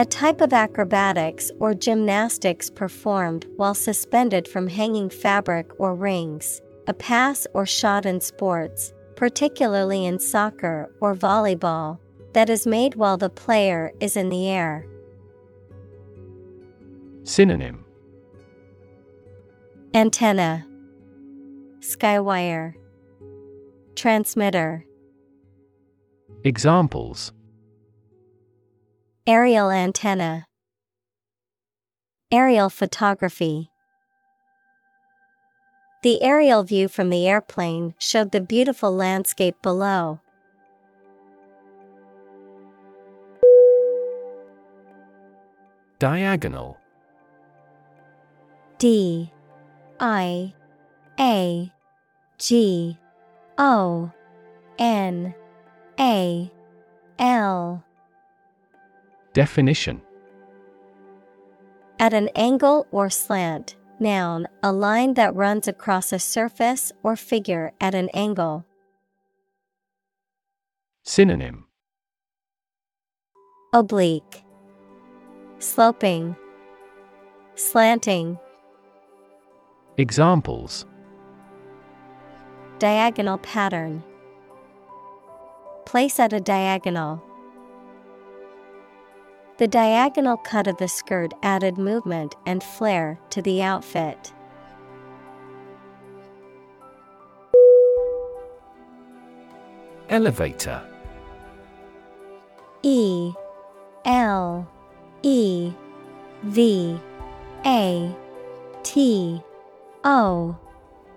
[0.00, 6.94] A type of acrobatics or gymnastics performed while suspended from hanging fabric or rings, a
[6.94, 11.98] pass or shot in sports, particularly in soccer or volleyball,
[12.32, 14.86] that is made while the player is in the air.
[17.24, 17.84] Synonym.
[19.92, 20.66] Antenna.
[21.80, 22.72] Skywire.
[23.94, 24.86] Transmitter.
[26.42, 27.34] Examples
[29.26, 30.46] Aerial antenna.
[32.32, 33.70] Aerial photography.
[36.02, 40.20] The aerial view from the airplane showed the beautiful landscape below.
[45.98, 46.78] Diagonal.
[48.78, 49.30] D.
[50.00, 50.54] I.
[51.18, 51.70] A.
[52.38, 52.96] G.
[53.58, 54.10] O.
[54.78, 55.34] N.
[55.98, 56.50] A.
[57.18, 57.84] L
[59.32, 60.02] Definition.
[61.98, 67.72] At an angle or slant, noun, a line that runs across a surface or figure
[67.80, 68.64] at an angle.
[71.04, 71.66] Synonym.
[73.72, 74.42] Oblique,
[75.58, 76.36] sloping,
[77.54, 78.38] slanting,
[80.00, 80.86] Examples.
[82.78, 84.02] Diagonal pattern.
[85.84, 87.22] Place at a diagonal.
[89.60, 94.32] The diagonal cut of the skirt added movement and flair to the outfit.
[100.08, 100.82] Elevator.
[102.82, 103.34] E
[104.06, 104.66] L
[105.22, 105.72] E
[106.44, 106.98] V
[107.66, 108.16] A
[108.82, 109.42] T
[110.04, 110.56] O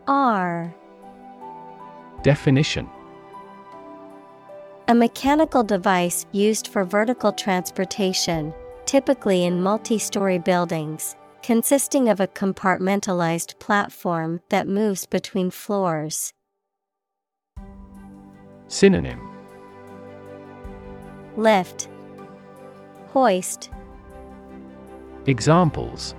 [0.06, 0.76] R.
[2.24, 2.90] Definition
[4.90, 8.54] A mechanical device used for vertical transportation,
[8.86, 16.34] typically in multi story buildings, consisting of a compartmentalized platform that moves between floors.
[18.68, 19.22] Synonym
[21.38, 21.88] Lift,
[23.14, 23.70] Hoist,
[25.28, 26.14] Examples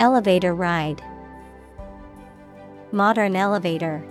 [0.00, 1.00] Elevator ride.
[2.90, 4.04] Modern elevator.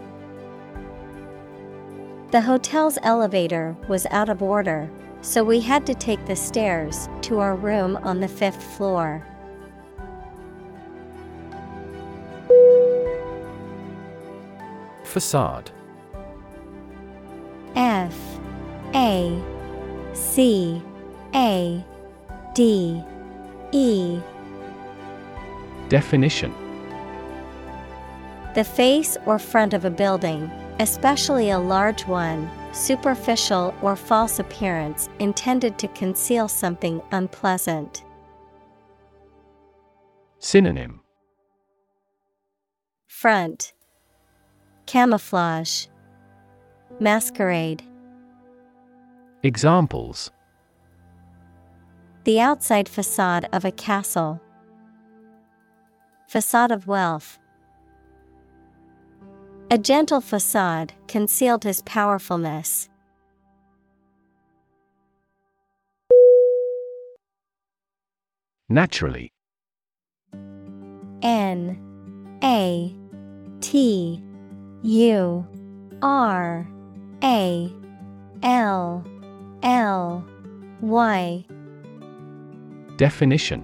[2.34, 4.90] The hotel's elevator was out of order,
[5.22, 9.24] so we had to take the stairs to our room on the fifth floor.
[15.04, 15.70] Facade.
[17.76, 18.18] F
[18.96, 19.40] A
[20.14, 20.82] C
[21.36, 21.86] A
[22.56, 23.04] D
[23.72, 24.20] E.
[25.88, 26.52] Definition.
[28.56, 35.10] The face or front of a building, especially a large one, superficial or false appearance
[35.20, 38.04] intended to conceal something unpleasant.
[40.40, 41.02] Synonym
[43.08, 43.74] Front
[44.86, 45.88] Camouflage
[47.00, 47.84] Masquerade
[49.44, 50.32] Examples
[52.24, 54.42] The outside facade of a castle.
[56.28, 57.40] Facade of wealth.
[59.74, 62.90] A gentle facade concealed his powerfulness.
[68.70, 69.34] Naturally
[71.24, 71.76] N
[72.44, 72.96] A
[73.62, 74.22] T
[74.84, 75.48] U
[76.04, 76.70] R
[77.24, 77.74] A
[78.44, 79.04] L
[79.64, 80.26] L
[80.82, 81.46] Y
[82.98, 83.64] Definition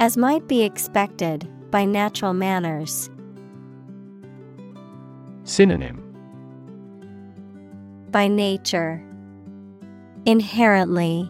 [0.00, 3.08] As might be expected by natural manners.
[5.50, 5.98] Synonym
[8.12, 9.02] By nature.
[10.24, 11.28] Inherently.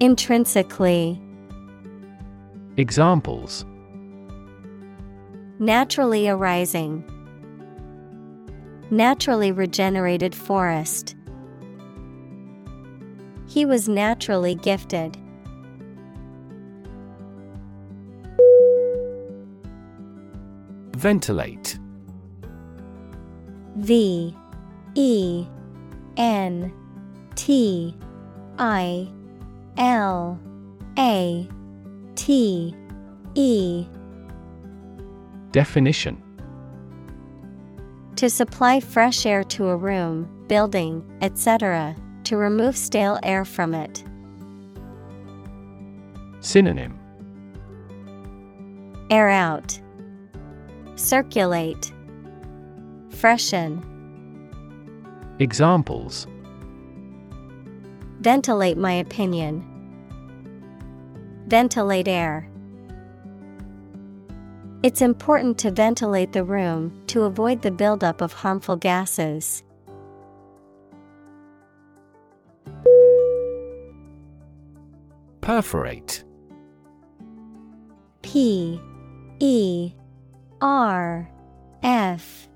[0.00, 1.18] Intrinsically.
[2.76, 3.64] Examples
[5.58, 7.02] Naturally arising.
[8.90, 11.16] Naturally regenerated forest.
[13.48, 15.16] He was naturally gifted.
[20.98, 21.78] Ventilate
[23.76, 24.34] V
[24.94, 25.46] E
[26.16, 26.72] N
[27.34, 27.96] T
[28.58, 29.08] I
[29.76, 30.40] L
[30.98, 31.48] A
[32.14, 32.74] T
[33.34, 33.86] E
[35.52, 36.22] Definition
[38.16, 44.04] To supply fresh air to a room, building, etc., to remove stale air from it.
[46.40, 46.98] Synonym
[49.10, 49.80] Air out,
[50.94, 51.92] Circulate,
[53.20, 53.84] Freshen.
[55.40, 56.26] Examples
[58.20, 59.62] Ventilate my opinion.
[61.46, 62.48] Ventilate air.
[64.82, 69.64] It's important to ventilate the room to avoid the buildup of harmful gases.
[75.42, 76.24] Perforate
[78.22, 78.80] P
[79.40, 79.92] E
[80.62, 81.30] R
[81.82, 82.49] F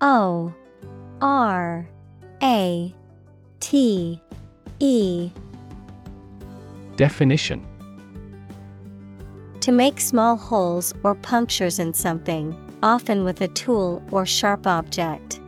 [0.00, 0.54] O
[1.20, 1.86] R
[2.42, 2.94] A
[3.60, 4.20] T
[4.78, 5.30] E.
[6.96, 7.66] Definition.
[9.60, 15.38] To make small holes or punctures in something, often with a tool or sharp object.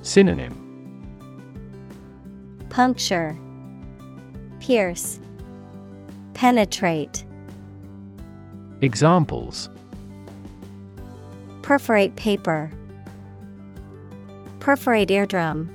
[0.00, 0.60] Synonym.
[2.70, 3.38] Puncture,
[4.60, 5.20] Pierce,
[6.32, 7.24] Penetrate.
[8.80, 9.68] Examples
[11.64, 12.70] Perforate paper.
[14.60, 15.74] Perforate eardrum.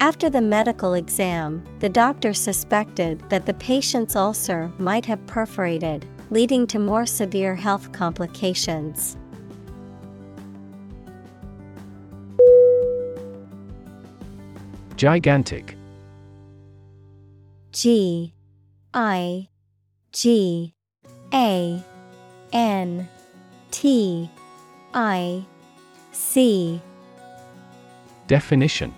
[0.00, 6.66] After the medical exam, the doctor suspected that the patient's ulcer might have perforated, leading
[6.68, 9.18] to more severe health complications.
[14.96, 15.76] Gigantic
[17.72, 18.32] G
[18.94, 19.50] I
[20.12, 20.74] G
[21.34, 21.84] A
[22.54, 23.06] N
[23.70, 24.30] T
[24.94, 25.44] I
[26.12, 26.80] C.
[28.26, 28.94] Definition.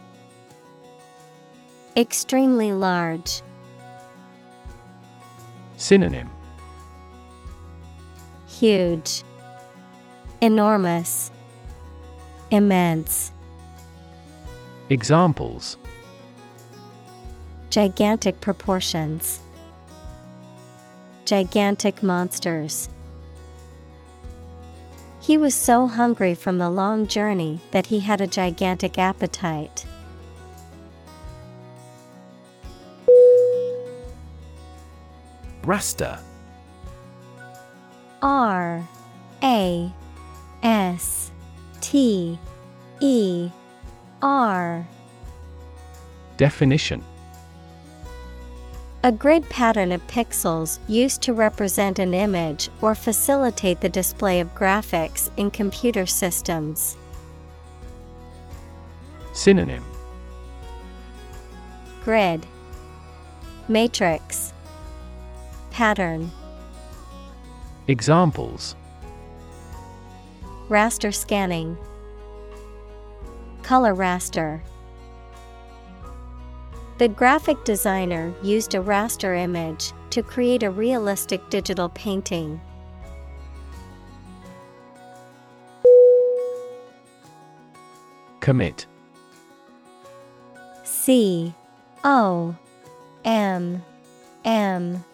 [1.96, 3.42] Extremely large,
[5.76, 6.30] Synonym.
[8.46, 9.22] Huge,
[10.40, 11.30] enormous,
[12.50, 13.32] immense,
[14.92, 15.78] Examples.
[17.70, 19.40] Gigantic proportions,
[21.24, 22.90] gigantic monsters.
[25.22, 29.86] He was so hungry from the long journey that he had a gigantic appetite.
[35.62, 36.18] Raster.
[38.20, 38.88] R
[39.44, 39.92] A
[40.64, 41.30] S
[41.80, 42.36] T
[43.00, 43.48] E
[44.20, 44.84] R.
[46.36, 47.04] Definition
[49.04, 54.54] A grid pattern of pixels used to represent an image or facilitate the display of
[54.54, 56.96] graphics in computer systems.
[59.32, 59.82] Synonym.
[62.04, 62.46] Grid.
[63.66, 64.52] Matrix.
[65.72, 66.30] Pattern.
[67.88, 68.76] Examples.
[70.68, 71.76] Raster scanning.
[73.64, 74.60] Color raster
[77.02, 82.60] The graphic designer used a raster image to create a realistic digital painting.
[88.38, 88.86] Commit
[90.84, 91.52] C
[92.04, 92.54] O
[93.24, 93.82] M
[94.44, 95.04] M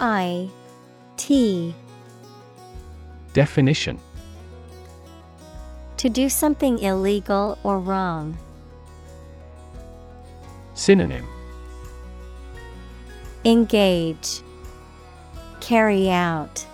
[0.00, 0.48] I
[1.18, 1.74] T
[3.34, 3.98] Definition
[5.98, 8.38] To do something illegal or wrong.
[10.76, 11.26] Synonym.
[13.46, 14.42] Engage,
[15.60, 16.64] Carry out,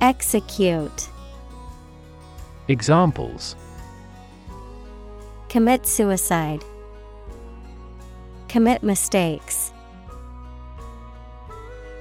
[0.00, 1.08] Execute,
[2.66, 3.54] Examples.
[5.48, 6.64] Commit suicide,
[8.48, 9.72] Commit mistakes.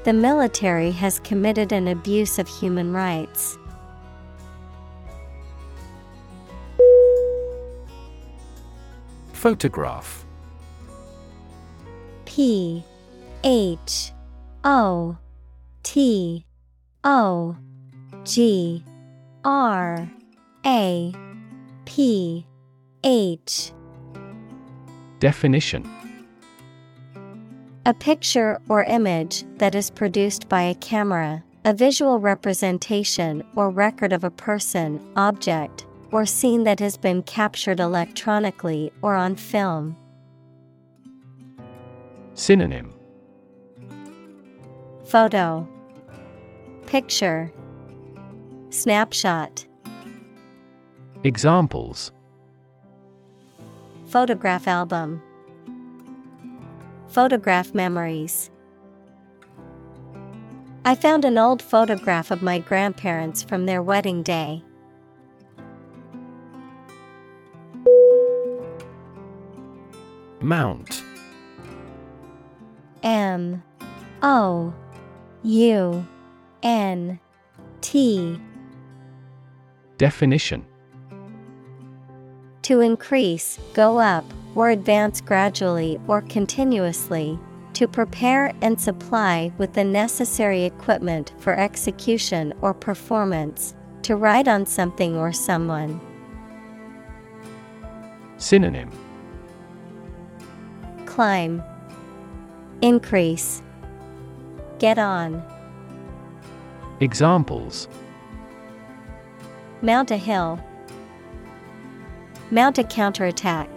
[0.06, 3.60] The military has committed an abuse of human rights.
[9.34, 10.26] Photograph
[12.40, 12.86] P
[13.44, 14.14] H
[14.64, 15.18] O
[15.84, 16.46] T
[17.04, 17.58] O
[18.24, 18.82] G
[19.44, 20.10] R
[20.66, 21.14] A
[21.84, 22.48] P
[23.04, 23.74] H
[25.20, 25.86] Definition
[27.86, 34.14] A picture or image that is produced by a camera, a visual representation or record
[34.14, 39.98] of a person, object, or scene that has been captured electronically or on film.
[42.40, 42.94] Synonym.
[45.04, 45.68] Photo.
[46.86, 47.52] Picture.
[48.70, 49.66] Snapshot.
[51.26, 52.14] Examples.
[54.06, 55.22] Photograph album.
[57.10, 58.50] Photograph memories.
[60.86, 64.64] I found an old photograph of my grandparents from their wedding day.
[70.40, 71.04] Mount
[73.04, 73.64] M
[74.22, 74.74] O
[75.44, 76.08] U
[76.64, 77.20] N
[77.82, 78.42] T.
[79.98, 80.66] Definition.
[82.64, 87.40] To increase, go up, or advance gradually or continuously,
[87.74, 94.66] to prepare and supply with the necessary equipment for execution or performance, to ride on
[94.66, 96.00] something or someone.
[98.38, 98.90] Synonym.
[101.06, 101.64] Climb,
[102.82, 103.62] Increase,
[104.78, 105.44] Get on.
[107.02, 107.90] Examples
[109.82, 110.64] Mount a hill,
[112.52, 113.70] Mount a counterattack.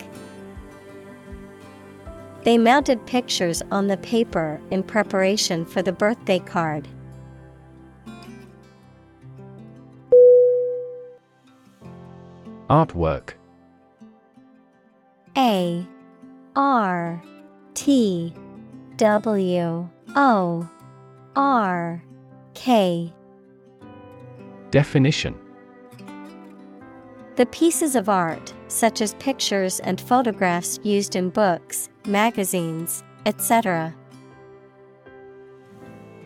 [2.44, 6.89] They mounted pictures on the paper in preparation for the birthday card.
[12.70, 13.34] Artwork
[15.36, 15.86] A
[16.56, 17.22] R
[17.74, 18.34] T
[19.02, 20.70] W O
[21.34, 22.05] R
[22.55, 23.12] K.
[24.70, 25.34] Definition.
[27.34, 33.92] The pieces of art, such as pictures and photographs used in books, magazines, etc.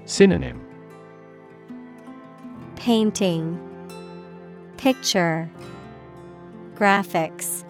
[0.05, 0.61] Synonym.
[2.75, 3.59] Painting,
[4.77, 5.51] Picture,
[6.75, 7.65] Graphics.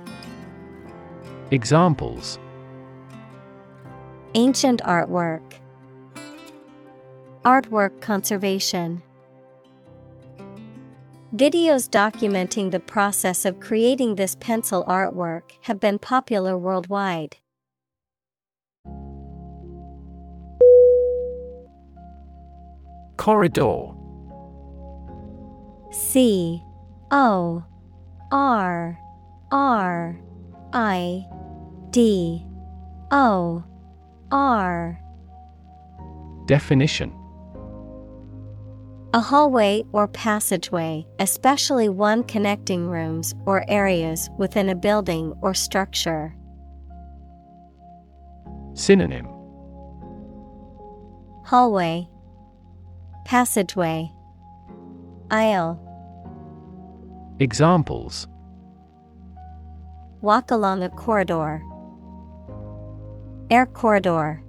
[1.52, 2.40] Examples
[4.36, 5.54] Ancient artwork,
[7.42, 9.02] Artwork conservation.
[11.34, 17.38] Videos documenting the process of creating this pencil artwork have been popular worldwide.
[23.16, 23.94] Corridor.
[25.90, 26.62] C.
[27.10, 27.64] O.
[28.30, 28.98] R.
[29.50, 30.20] R.
[30.74, 31.24] I.
[31.90, 32.44] D.
[33.10, 33.64] O
[34.32, 34.98] R
[36.46, 37.12] Definition
[39.14, 46.34] A hallway or passageway, especially one connecting rooms or areas within a building or structure.
[48.74, 49.26] Synonym
[51.44, 52.08] Hallway,
[53.24, 54.10] Passageway,
[55.30, 55.80] Aisle.
[57.38, 58.26] Examples
[60.20, 61.62] Walk along a corridor.
[63.48, 64.42] Air corridor.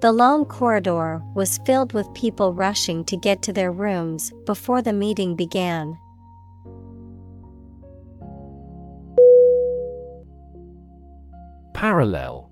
[0.00, 4.92] The long corridor was filled with people rushing to get to their rooms before the
[4.94, 5.98] meeting began.
[11.74, 12.50] Parallel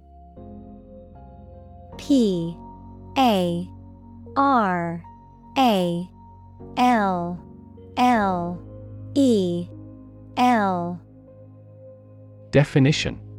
[1.96, 2.54] P
[3.16, 3.66] A
[4.36, 5.02] R
[5.56, 6.10] A
[6.76, 7.40] L
[7.96, 8.62] L
[9.14, 9.66] E
[10.36, 11.00] L
[12.50, 13.29] Definition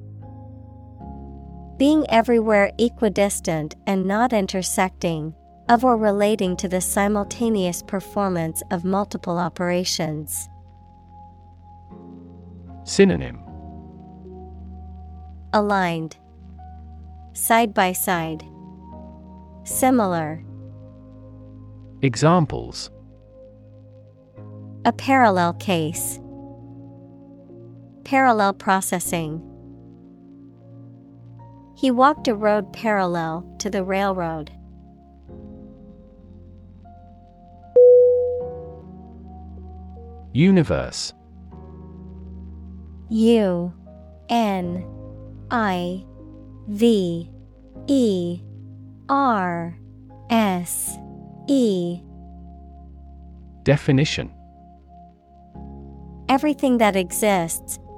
[1.82, 5.34] Being everywhere equidistant and not intersecting,
[5.68, 10.48] of or relating to the simultaneous performance of multiple operations.
[12.84, 13.40] Synonym
[15.54, 16.18] Aligned,
[17.34, 18.44] Side by side,
[19.64, 20.46] Similar,
[22.04, 22.92] Examples
[24.86, 26.20] a parallel case.
[28.04, 29.51] Parallel processing.
[31.82, 34.52] He walked a road parallel to the railroad.
[40.32, 41.12] Universe.
[43.10, 43.74] U
[44.30, 44.86] N
[45.50, 46.06] I
[46.68, 47.32] V
[47.88, 48.42] E
[49.10, 49.76] R
[50.30, 51.00] S
[51.48, 52.00] E.
[53.64, 54.32] Definition.
[56.30, 57.80] Everything that exists,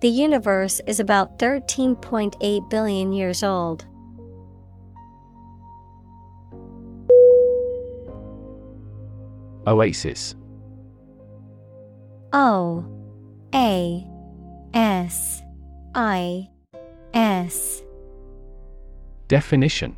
[0.00, 3.84] The universe is about 13.8 billion years old.
[9.66, 10.36] Oasis.
[12.32, 12.84] O
[13.54, 14.06] A
[14.72, 15.42] S
[15.94, 16.48] I
[17.12, 17.82] S.
[19.26, 19.96] Definition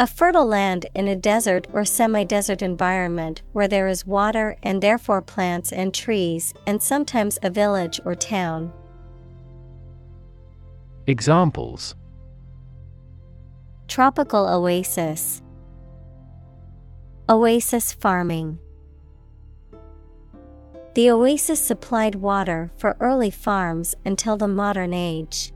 [0.00, 4.82] A fertile land in a desert or semi desert environment where there is water and
[4.82, 8.72] therefore plants and trees, and sometimes a village or town.
[11.06, 11.94] Examples
[13.86, 15.42] Tropical oasis,
[17.28, 18.58] Oasis farming.
[20.94, 25.53] The oasis supplied water for early farms until the modern age.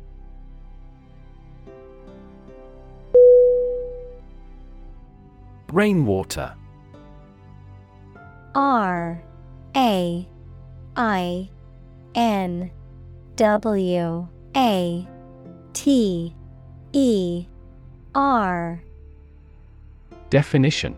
[5.73, 6.55] Rainwater.
[8.55, 9.23] R
[9.77, 10.29] A
[10.97, 11.51] I
[12.15, 12.71] N
[13.37, 15.09] W A
[15.75, 16.35] T
[16.93, 17.47] E
[18.15, 18.83] R.
[20.31, 20.97] Definition.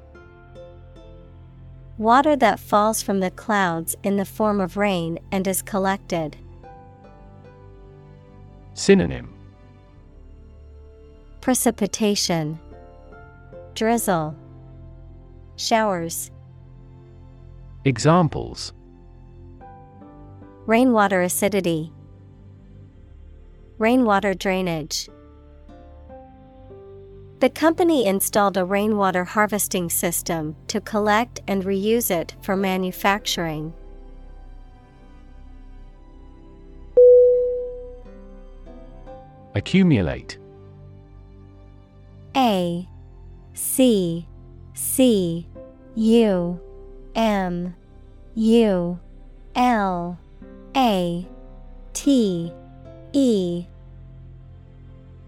[1.99, 6.37] Water that falls from the clouds in the form of rain and is collected.
[8.75, 9.35] Synonym.
[11.41, 12.59] Precipitation.
[13.75, 14.35] Drizzle
[15.61, 16.31] Showers.
[17.85, 18.73] Examples.
[20.65, 21.93] Rainwater acidity.
[23.77, 25.11] Rainwater drainage.
[27.41, 33.75] The company installed a rainwater harvesting system to collect and reuse it for manufacturing.
[39.55, 40.39] Accumulate.
[42.35, 42.89] A
[43.53, 44.27] C
[44.73, 45.47] C
[45.97, 46.61] U
[47.15, 47.75] M
[48.35, 48.99] U
[49.55, 50.19] L
[50.77, 51.27] A
[51.93, 52.53] T
[53.13, 53.67] E.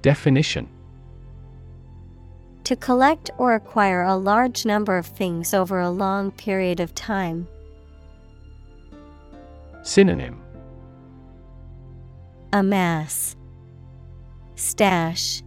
[0.02, 0.68] Definition.
[2.64, 7.48] To collect or acquire a large number of things over a long period of time.
[9.82, 10.40] Synonym.
[12.52, 13.36] Amass.
[14.54, 15.42] Stash.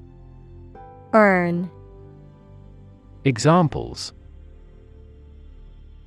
[1.14, 1.70] Earn.
[3.24, 4.12] Examples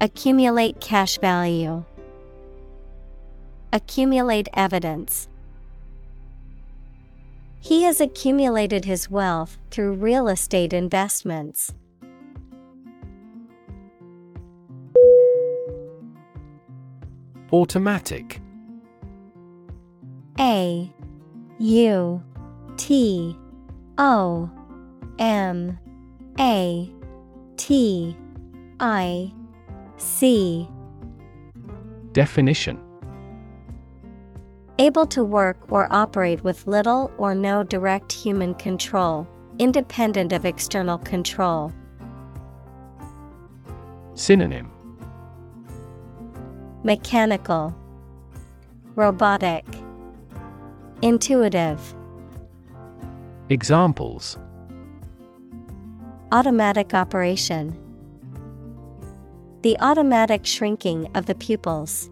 [0.00, 1.84] Accumulate cash value.
[3.72, 5.28] Accumulate evidence.
[7.58, 11.74] He has accumulated his wealth through real estate investments.
[17.52, 18.40] Automatic
[20.38, 20.92] A
[21.58, 22.22] U
[22.76, 23.36] T
[23.98, 24.48] O
[25.18, 25.76] M
[26.38, 26.92] A
[27.56, 28.16] T
[28.78, 29.32] I
[29.98, 30.68] C.
[32.12, 32.80] Definition.
[34.78, 39.26] Able to work or operate with little or no direct human control,
[39.58, 41.72] independent of external control.
[44.14, 44.70] Synonym.
[46.84, 47.74] Mechanical,
[48.94, 49.64] Robotic,
[51.02, 51.94] Intuitive,
[53.50, 54.38] Examples.
[56.30, 57.87] Automatic operation.
[59.62, 62.10] The automatic shrinking of the pupils.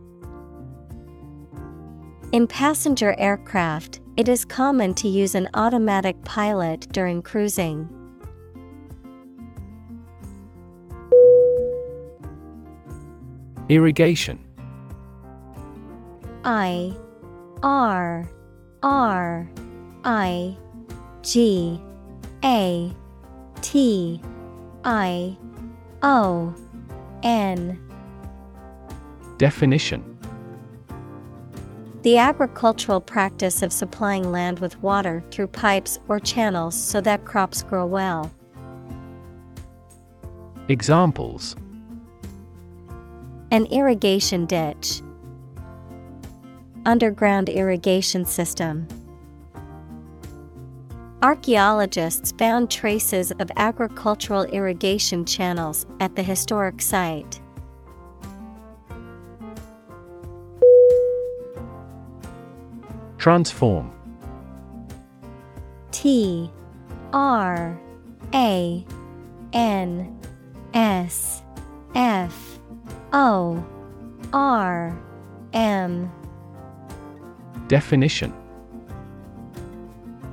[2.32, 7.88] In passenger aircraft, it is common to use an automatic pilot during cruising.
[13.68, 14.38] Irrigation
[16.44, 16.96] I
[17.62, 18.28] R
[18.82, 19.50] R
[20.04, 20.56] I
[21.22, 21.80] G
[22.44, 22.92] A
[23.60, 24.20] T
[24.84, 25.36] I
[26.02, 26.54] O
[27.22, 27.80] N
[29.38, 30.18] Definition
[32.02, 37.62] The agricultural practice of supplying land with water through pipes or channels so that crops
[37.62, 38.32] grow well.
[40.68, 41.54] Examples
[43.50, 45.02] An irrigation ditch.
[46.84, 48.88] Underground irrigation system.
[51.22, 57.40] Archaeologists found traces of agricultural irrigation channels at the historic site.
[63.16, 63.90] Transform.
[65.90, 66.50] T
[67.14, 67.80] R
[68.34, 68.86] A
[69.54, 70.20] N
[70.74, 71.42] S
[71.94, 72.60] F
[73.14, 73.66] O
[74.34, 74.96] R
[75.54, 76.12] M.
[77.68, 78.34] Definition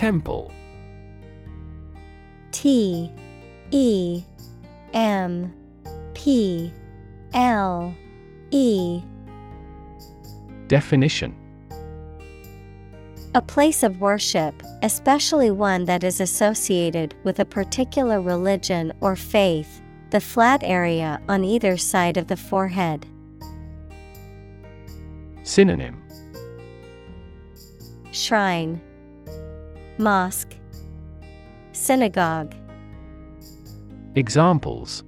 [0.00, 0.50] Temple.
[2.52, 3.12] T
[3.70, 4.22] E
[4.94, 5.52] M
[6.14, 6.72] P
[7.34, 7.94] L
[8.50, 9.02] E
[10.68, 11.36] Definition
[13.34, 19.82] A place of worship, especially one that is associated with a particular religion or faith,
[20.08, 23.06] the flat area on either side of the forehead.
[25.42, 26.02] Synonym
[28.12, 28.80] Shrine
[30.00, 30.56] Mosque.
[31.72, 32.54] Synagogue.
[34.14, 35.04] Examples.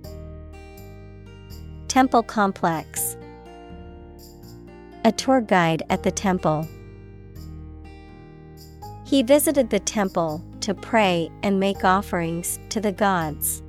[1.88, 3.16] Temple complex.
[5.06, 6.68] A tour guide at the temple.
[9.06, 13.62] He visited the temple to pray and make offerings to the gods.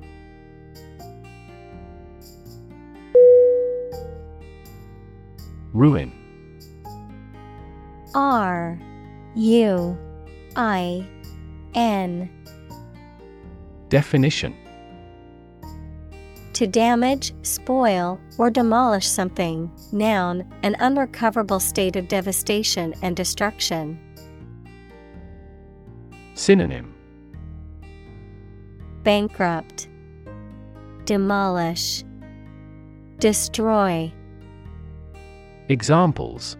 [5.72, 6.12] Ruin.
[8.14, 8.78] R
[9.34, 9.98] U
[10.56, 11.04] I
[11.74, 12.30] N.
[13.88, 14.54] Definition.
[16.54, 23.98] To damage, spoil, or demolish something, noun, an unrecoverable state of devastation and destruction.
[26.34, 26.94] Synonym.
[29.02, 29.88] Bankrupt,
[31.04, 32.04] Demolish,
[33.18, 34.12] Destroy,
[35.68, 36.56] Examples.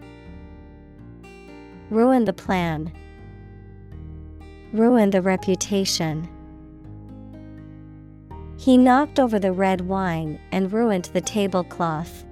[1.91, 2.91] Ruin the plan,
[4.75, 6.27] Ruin the reputation.
[8.57, 12.25] He knocked over the red wine and ruined the tablecloth.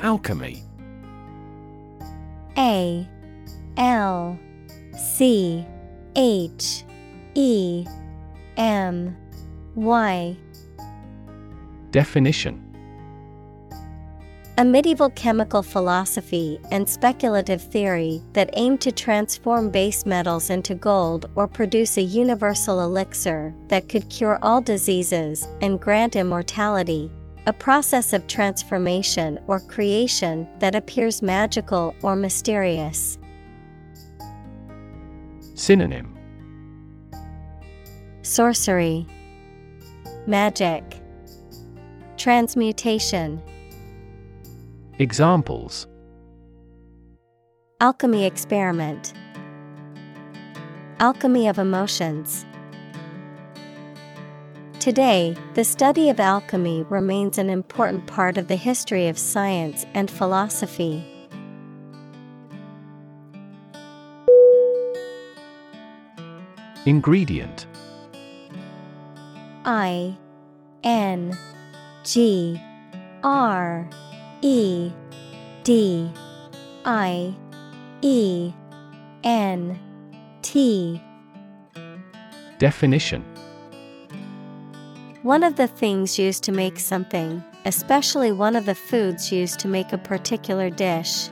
[0.00, 0.64] Alchemy
[2.58, 3.08] A
[3.76, 4.36] L
[4.98, 5.64] C
[6.16, 6.84] H
[7.36, 7.86] E
[8.56, 9.16] M
[9.76, 10.36] Y
[11.92, 12.63] Definition
[14.56, 21.28] A medieval chemical philosophy and speculative theory that aimed to transform base metals into gold
[21.34, 27.10] or produce a universal elixir that could cure all diseases and grant immortality.
[27.48, 33.18] A process of transformation or creation that appears magical or mysterious.
[35.54, 36.16] Synonym
[38.22, 39.04] Sorcery,
[40.28, 41.00] Magic,
[42.16, 43.42] Transmutation,
[45.00, 45.88] Examples
[47.80, 49.12] Alchemy experiment,
[51.00, 52.46] Alchemy of emotions.
[54.78, 60.08] Today, the study of alchemy remains an important part of the history of science and
[60.08, 61.04] philosophy.
[66.86, 67.66] Ingredient
[69.64, 70.16] I
[70.84, 71.36] N
[72.04, 72.60] G
[73.24, 73.90] R
[74.46, 74.92] E
[75.62, 76.12] D
[76.84, 77.34] I
[78.02, 78.52] E
[79.24, 79.78] N
[80.42, 81.02] T.
[82.58, 83.24] Definition.
[85.22, 89.68] One of the things used to make something, especially one of the foods used to
[89.68, 91.30] make a particular dish.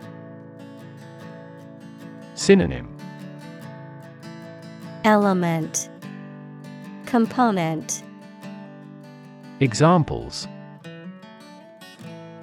[2.35, 2.97] Synonym.
[5.05, 5.91] Element.
[7.05, 8.03] Component.
[9.61, 10.49] Examples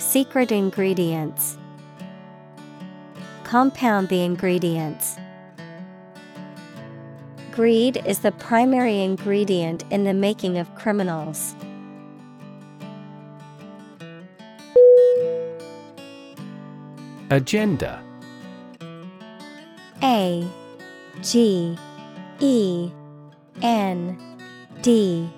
[0.09, 1.55] Secret ingredients
[3.43, 5.17] Compound the ingredients.
[7.51, 11.53] Greed is the primary ingredient in the making of criminals.
[17.29, 18.03] Agenda
[20.01, 20.43] A
[21.21, 21.77] G
[22.39, 22.91] E
[23.61, 24.17] N
[24.81, 25.29] D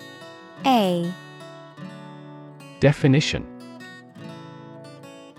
[0.64, 1.12] A
[2.80, 3.51] Definition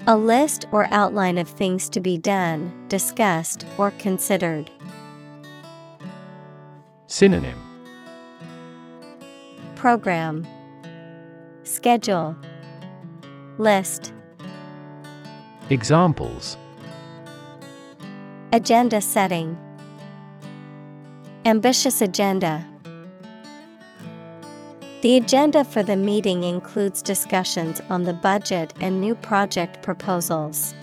[0.05, 4.69] A list or outline of things to be done, discussed, or considered.
[7.07, 7.57] Synonym.
[9.75, 10.45] Program.
[11.63, 12.35] Schedule.
[13.57, 14.11] List.
[15.69, 16.57] Examples.
[18.51, 19.57] Agenda setting.
[21.45, 22.72] Ambitious agenda.
[25.03, 30.73] The agenda for the meeting includes discussions on the budget and new project proposals.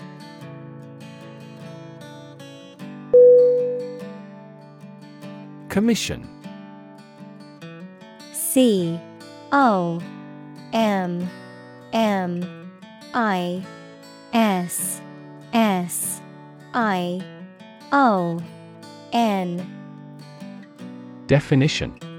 [5.69, 6.29] Commission.
[8.31, 8.99] C
[9.51, 9.99] O
[10.71, 11.27] M
[11.91, 12.71] M
[13.15, 13.65] I
[14.33, 15.01] S
[15.51, 16.21] S
[16.75, 17.25] I
[17.91, 18.39] O
[19.13, 19.67] N.
[21.25, 22.10] Definition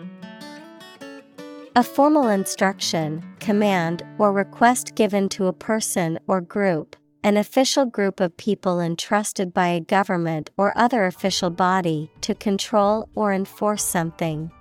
[1.75, 8.21] A formal instruction, command, or request given to a person or group, an official group
[8.21, 14.53] of people entrusted by a government or other official body to control or enforce something.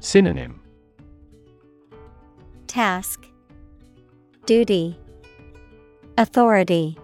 [0.00, 0.60] Synonym.
[2.66, 3.26] Task.
[4.44, 4.98] Duty.
[6.18, 6.98] Authority.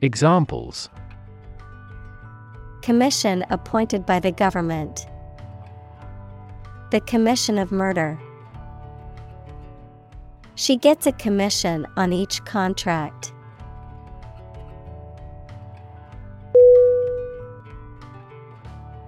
[0.00, 0.90] Examples.
[2.82, 5.09] Commission appointed by the government.
[6.90, 8.18] The Commission of Murder.
[10.56, 13.32] She gets a commission on each contract.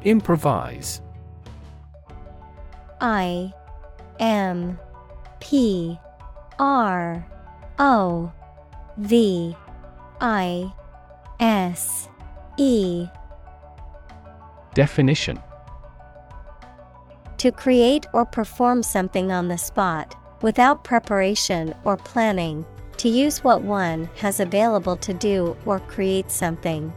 [0.04, 1.00] Improvise
[3.00, 3.52] I
[4.20, 4.78] M
[5.40, 5.98] P
[6.60, 7.26] R
[7.80, 8.32] O
[8.96, 9.56] V
[10.20, 10.72] I
[11.40, 12.08] S
[12.56, 13.08] E
[14.74, 15.40] Definition
[17.42, 22.64] To create or perform something on the spot, without preparation or planning,
[22.98, 26.92] to use what one has available to do or create something.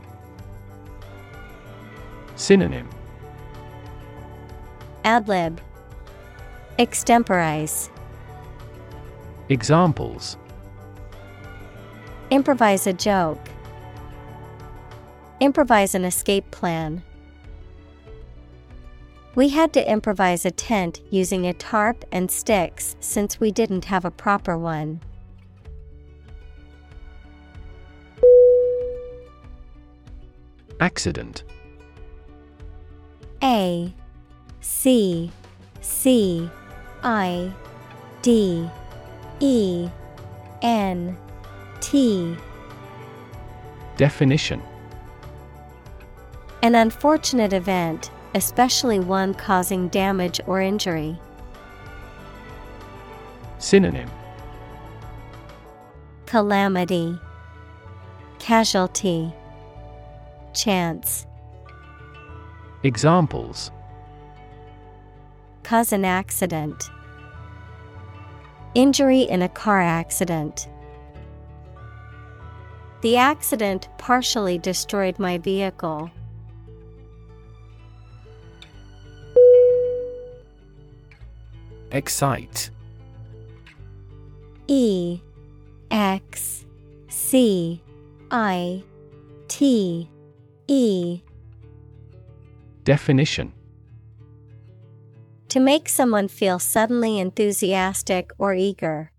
[2.36, 2.88] Synonym
[5.04, 5.58] Adlib
[6.78, 7.90] Extemporize
[9.50, 10.38] Examples
[12.30, 13.50] Improvise a joke.
[15.40, 17.02] Improvise an escape plan.
[19.36, 24.06] We had to improvise a tent using a tarp and sticks since we didn't have
[24.06, 25.02] a proper one.
[30.80, 31.44] Accident.
[33.44, 33.94] A
[34.62, 35.30] C
[35.82, 36.50] C
[37.04, 37.52] I
[38.22, 38.70] D
[39.42, 39.90] E
[40.62, 41.18] N
[41.82, 42.38] T.
[43.98, 44.62] Definition.
[46.64, 51.18] An unfortunate event, especially one causing damage or injury.
[53.58, 54.12] Synonym
[56.26, 57.18] Calamity
[58.38, 59.34] Casualty
[60.54, 61.26] Chance
[62.84, 63.72] Examples
[65.64, 66.92] Cause an accident.
[68.76, 70.68] Injury in a car accident.
[73.02, 76.12] The accident partially destroyed my vehicle.
[81.96, 82.72] Excite.
[84.68, 85.22] E
[85.90, 86.66] X
[87.08, 87.82] C
[88.30, 88.84] I
[89.48, 90.10] T
[90.68, 91.22] E.
[92.84, 93.54] Definition.
[95.48, 99.14] To make someone feel suddenly enthusiastic or eager.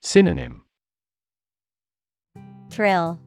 [0.00, 0.62] Synonym.
[2.70, 3.18] Thrill,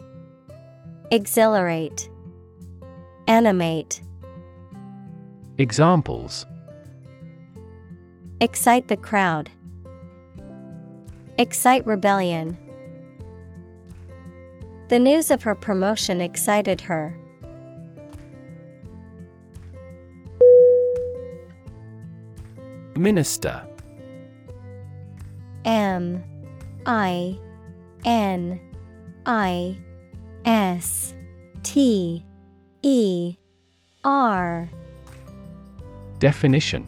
[1.11, 2.09] Exhilarate,
[3.27, 4.01] Animate,
[5.57, 6.45] Examples
[8.41, 9.49] Excite the crowd,
[11.37, 12.57] Excite rebellion.
[14.89, 17.17] The news of her promotion excited her.
[22.95, 23.65] Minister
[25.63, 26.21] M
[26.85, 27.37] I
[28.03, 28.59] N
[29.25, 29.77] I
[30.43, 31.13] S
[31.63, 32.25] T
[32.81, 33.37] E
[34.03, 34.69] R
[36.19, 36.85] Definition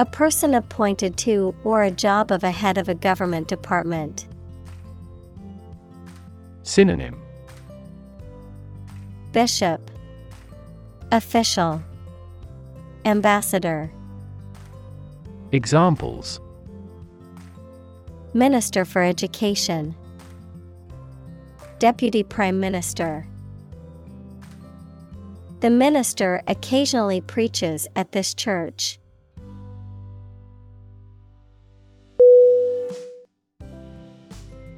[0.00, 4.26] A person appointed to or a job of a head of a government department.
[6.62, 7.20] Synonym.
[9.32, 9.90] Bishop.
[11.12, 11.82] Official.
[13.04, 13.92] Ambassador.
[15.52, 16.40] Examples.
[18.32, 19.94] Minister for Education.
[21.78, 23.26] Deputy Prime Minister.
[25.60, 28.99] The minister occasionally preaches at this church.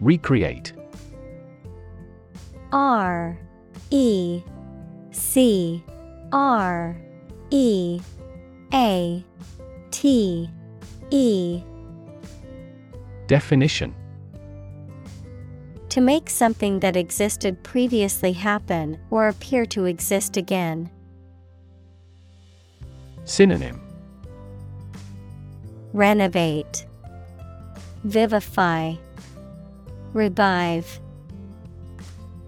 [0.03, 0.73] Recreate.
[2.73, 3.39] R
[3.91, 4.43] E
[5.13, 5.85] C
[6.33, 6.97] R
[7.51, 8.01] E
[8.75, 9.25] A
[9.93, 10.51] T
[11.11, 11.63] E.
[13.29, 13.95] Definition.
[15.91, 20.91] To make something that existed previously happen or appear to exist again.
[23.25, 23.81] Synonym.
[25.93, 26.87] Renovate,
[28.03, 28.95] Vivify,
[30.12, 31.00] Revive.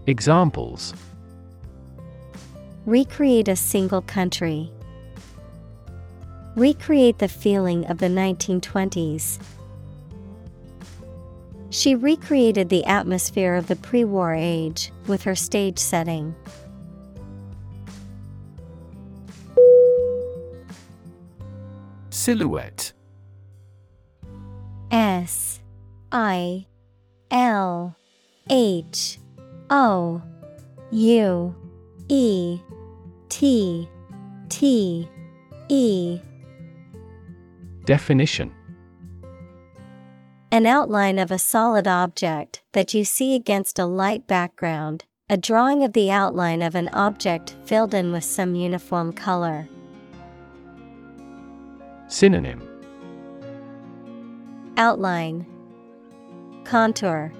[0.06, 0.92] Examples
[2.84, 4.70] Recreate a single country.
[6.56, 9.38] Recreate the feeling of the 1920s.
[11.70, 16.34] She recreated the atmosphere of the pre war age with her stage setting.
[22.10, 22.92] Silhouette
[24.90, 25.60] S
[26.12, 26.66] I
[27.34, 27.96] L
[28.48, 29.18] H
[29.68, 30.22] O
[30.92, 31.54] U
[32.08, 32.60] E
[33.28, 33.88] T
[34.48, 35.08] T
[35.68, 36.20] E.
[37.86, 38.54] Definition.
[40.52, 45.82] An outline of a solid object that you see against a light background, a drawing
[45.82, 49.68] of the outline of an object filled in with some uniform color.
[52.06, 52.62] Synonym.
[54.76, 55.46] Outline
[56.64, 57.32] Contour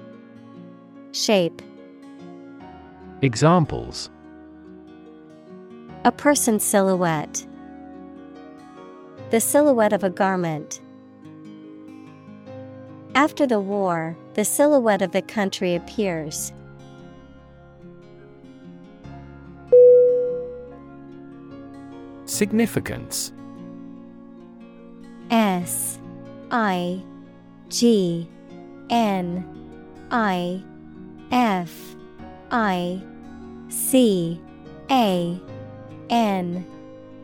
[1.11, 1.61] Shape
[3.21, 4.09] Examples
[6.03, 7.45] A person's silhouette.
[9.31, 10.79] The silhouette of a garment.
[13.15, 16.53] After the war, the silhouette of the country appears.
[22.25, 23.31] Significance
[25.31, 25.99] S
[26.51, 27.01] I
[27.69, 28.29] G
[28.89, 29.45] N
[30.11, 30.63] I
[31.31, 31.95] F
[32.51, 33.01] I
[33.69, 34.39] C
[34.89, 35.39] A
[36.09, 36.65] N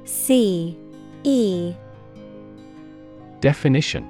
[0.05, 0.77] C
[1.23, 1.73] E.
[3.39, 4.07] Definition.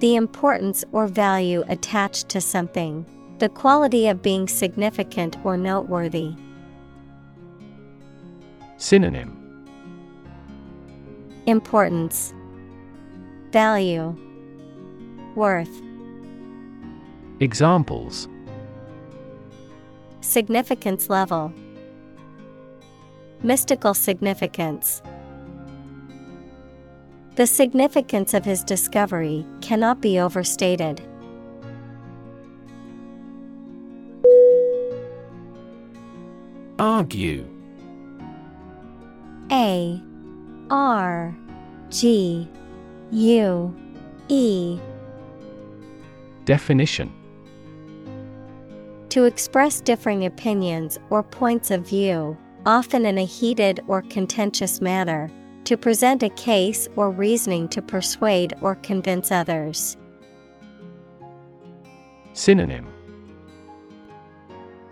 [0.00, 3.06] The importance or value attached to something,
[3.38, 6.34] the quality of being significant or noteworthy.
[8.76, 9.40] Synonym.
[11.46, 12.34] Importance.
[13.50, 14.16] Value
[15.34, 15.82] Worth.
[17.40, 18.28] Examples.
[20.20, 21.52] Significance level.
[23.42, 25.02] Mystical significance.
[27.34, 31.02] The significance of his discovery cannot be overstated.
[36.78, 37.44] Argue.
[39.50, 40.00] A.
[40.70, 41.36] R.
[41.90, 42.48] G.
[43.10, 43.76] U.
[44.28, 44.78] E
[46.44, 47.12] Definition
[49.10, 55.30] To express differing opinions or points of view, often in a heated or contentious manner,
[55.64, 59.96] to present a case or reasoning to persuade or convince others.
[62.34, 62.86] Synonym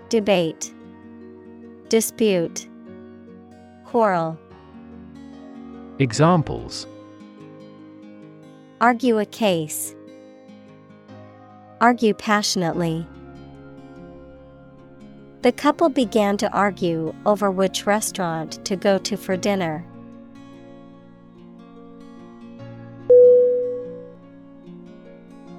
[0.08, 0.72] Debate,
[1.88, 2.68] Dispute,
[3.84, 4.38] Quarrel.
[5.98, 6.86] Examples
[8.80, 9.94] Argue a case.
[11.82, 13.04] Argue passionately.
[15.42, 19.84] The couple began to argue over which restaurant to go to for dinner.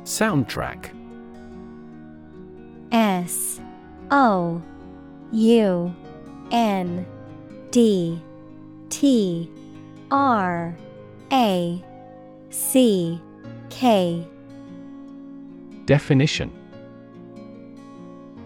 [0.06, 0.92] Soundtrack
[2.94, 3.60] S
[4.10, 4.62] O
[5.34, 5.96] U
[6.52, 7.06] N
[7.72, 8.22] D
[8.90, 9.52] T
[10.10, 10.78] R
[11.34, 11.84] A
[12.50, 13.22] C
[13.70, 14.26] K
[15.86, 16.50] Definition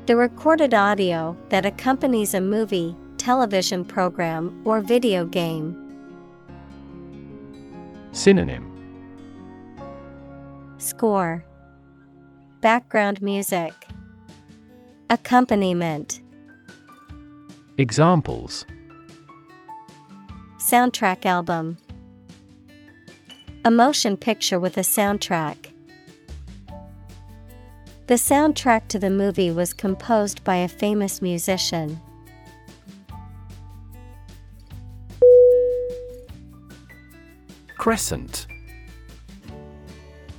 [0.07, 5.75] The recorded audio that accompanies a movie, television program, or video game.
[8.11, 8.73] Synonym
[10.79, 11.45] Score
[12.61, 13.73] Background music
[15.11, 16.21] Accompaniment
[17.77, 18.65] Examples
[20.57, 21.77] Soundtrack album
[23.63, 25.66] A motion picture with a soundtrack.
[28.07, 31.99] The soundtrack to the movie was composed by a famous musician.
[37.77, 38.47] Crescent.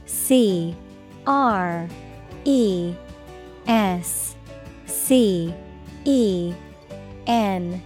[0.06, 0.74] C
[1.26, 1.86] R
[2.47, 2.94] E
[3.66, 4.34] S
[4.86, 5.55] C
[6.06, 6.55] E
[7.26, 7.82] N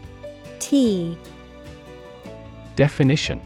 [0.61, 1.19] T.
[2.77, 3.43] Definition.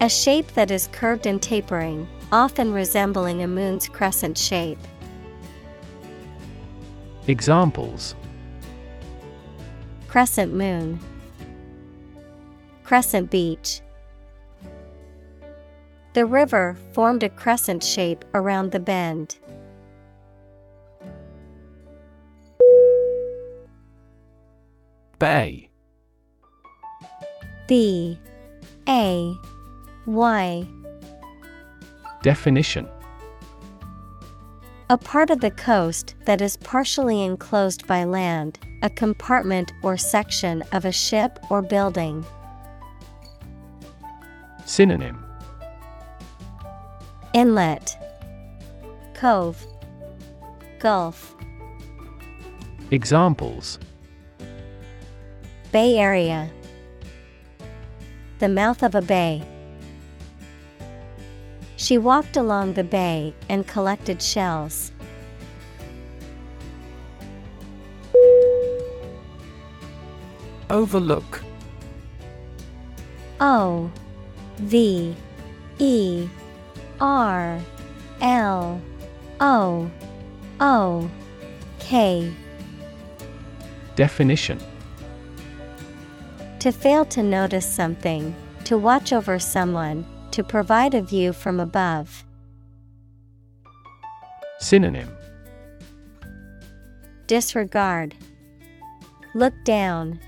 [0.00, 4.78] A shape that is curved and tapering, often resembling a moon's crescent shape.
[7.26, 8.14] Examples
[10.08, 10.98] Crescent moon,
[12.82, 13.80] Crescent beach.
[16.14, 19.38] The river formed a crescent shape around the bend.
[25.20, 25.68] Bay
[27.68, 28.18] B
[28.88, 29.36] A
[30.06, 30.66] Y
[32.22, 32.88] Definition.
[34.90, 40.62] A part of the coast that is partially enclosed by land, a compartment or section
[40.72, 42.26] of a ship or building.
[44.66, 45.24] Synonym.
[47.32, 47.96] Inlet.
[49.14, 49.64] Cove.
[50.78, 51.34] Gulf.
[52.90, 53.78] Examples.
[55.72, 56.50] Bay Area.
[58.40, 59.42] The mouth of a bay.
[61.80, 64.92] She walked along the bay and collected shells.
[70.68, 71.42] Overlook.
[73.40, 73.90] O
[74.58, 75.16] V
[75.78, 76.28] E
[77.00, 77.58] R
[78.20, 78.82] L
[79.40, 79.90] O
[80.60, 81.10] O
[81.78, 82.30] K.
[83.96, 84.60] Definition.
[86.58, 92.24] To fail to notice something, to watch over someone, to provide a view from above.
[94.58, 95.08] Synonym
[97.26, 98.14] Disregard.
[99.34, 100.18] Look down.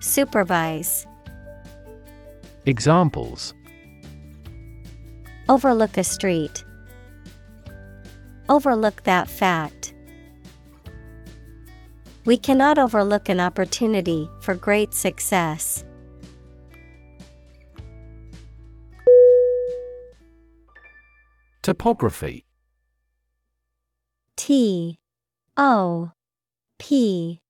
[0.00, 1.06] Supervise.
[2.66, 3.54] Examples
[5.48, 6.64] Overlook a street.
[8.48, 9.94] Overlook that fact.
[12.24, 15.84] We cannot overlook an opportunity for great success.
[21.64, 22.44] Topography.
[24.36, 24.98] T
[25.56, 26.12] O
[26.78, 27.40] P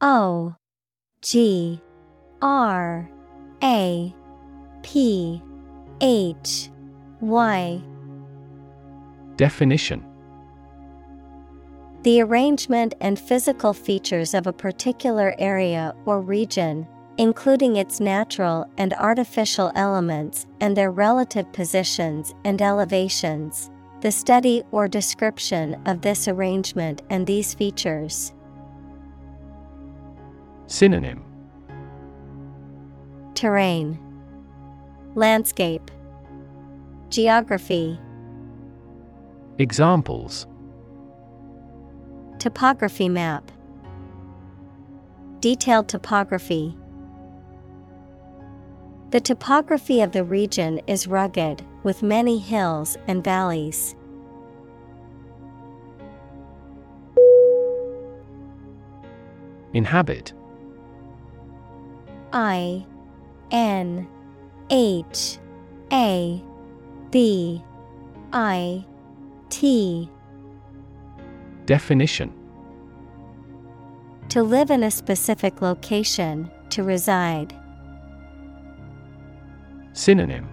[0.00, 0.56] O
[1.20, 1.78] G
[2.40, 3.10] R
[3.62, 4.14] A
[4.82, 5.42] P
[6.00, 6.70] H
[7.20, 7.82] Y.
[9.36, 10.02] Definition.
[12.04, 16.88] The arrangement and physical features of a particular area or region,
[17.18, 23.70] including its natural and artificial elements and their relative positions and elevations.
[24.00, 28.32] The study or description of this arrangement and these features.
[30.68, 31.24] Synonym
[33.34, 33.98] Terrain,
[35.16, 35.90] Landscape,
[37.08, 37.98] Geography,
[39.58, 40.46] Examples
[42.38, 43.50] Topography map,
[45.40, 46.76] Detailed topography.
[49.10, 53.96] The topography of the region is rugged, with many hills and valleys.
[59.72, 60.34] Inhabit
[62.32, 62.84] I
[63.50, 64.06] N
[64.70, 65.38] H
[65.90, 66.42] A
[67.10, 67.64] B
[68.32, 68.84] I
[69.48, 70.10] T
[71.64, 72.34] Definition
[74.28, 77.54] To live in a specific location, to reside.
[79.98, 80.48] Synonym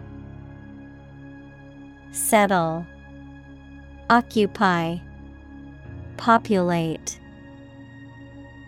[2.10, 2.84] Settle,
[4.10, 4.98] Occupy,
[6.18, 7.20] Populate.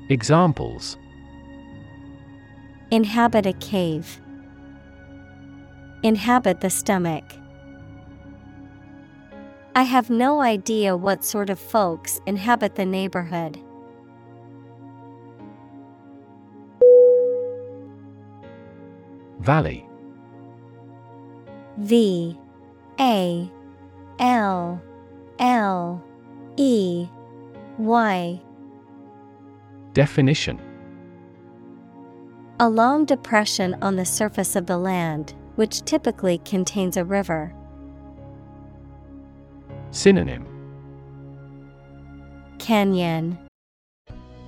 [0.09, 0.95] Examples
[2.91, 4.22] Inhabit a cave.
[6.03, 7.25] Inhabit the stomach.
[9.75, 13.57] I have no idea what sort of folks inhabit the neighborhood.
[19.39, 19.86] Valley
[21.77, 22.38] V
[22.99, 23.51] A
[24.19, 24.81] L
[25.39, 26.03] L
[26.57, 27.07] E
[27.77, 28.41] Y.
[29.93, 30.59] Definition.
[32.59, 37.53] A long depression on the surface of the land, which typically contains a river.
[39.91, 40.45] Synonym.
[42.57, 43.38] Canyon,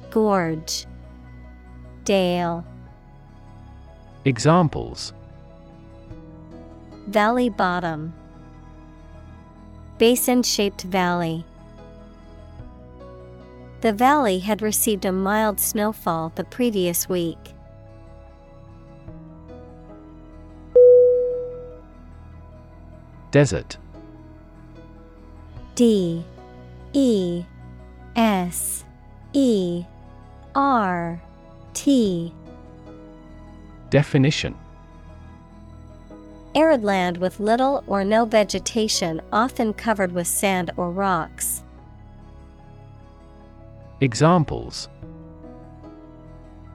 [0.10, 0.88] Gorge,
[2.04, 2.66] Dale,
[4.26, 5.14] Examples
[7.10, 8.14] Valley bottom,
[9.98, 11.44] Basin shaped valley.
[13.82, 17.56] The valley had received a mild snowfall the previous week.
[23.32, 23.78] Desert.
[25.74, 26.24] D.
[26.94, 27.44] E.
[28.16, 28.86] S.
[29.34, 29.84] E.
[30.54, 31.20] R.
[31.74, 32.32] T.
[33.90, 34.56] Definition
[36.56, 41.64] Arid land with little or no vegetation, often covered with sand or rocks.
[44.02, 44.90] Examples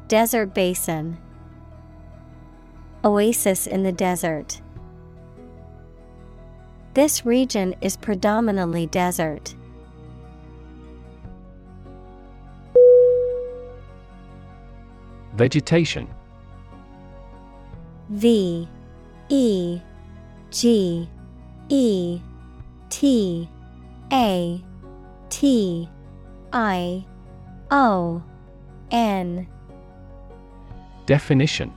[0.06, 1.16] Desert basin,
[3.04, 4.60] Oasis in the desert.
[6.94, 9.54] This region is predominantly desert.
[15.34, 16.08] Vegetation
[18.10, 18.68] V
[19.28, 19.80] E
[20.50, 21.08] G
[21.68, 22.20] E
[22.90, 23.48] T
[24.12, 24.62] A
[25.30, 25.88] T
[26.52, 27.04] I
[27.70, 28.22] O
[28.90, 29.46] N.
[31.06, 31.72] Definition.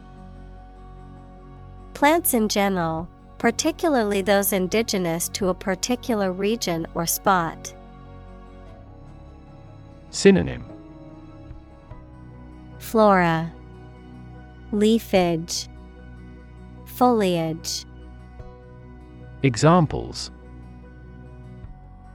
[1.93, 3.09] Plants in general,
[3.39, 7.73] particularly those indigenous to a particular region or spot.
[10.11, 10.63] Synonym.
[12.77, 13.51] Flora,
[14.71, 15.67] Leafage,
[16.97, 17.85] Foliage.
[19.43, 20.31] Examples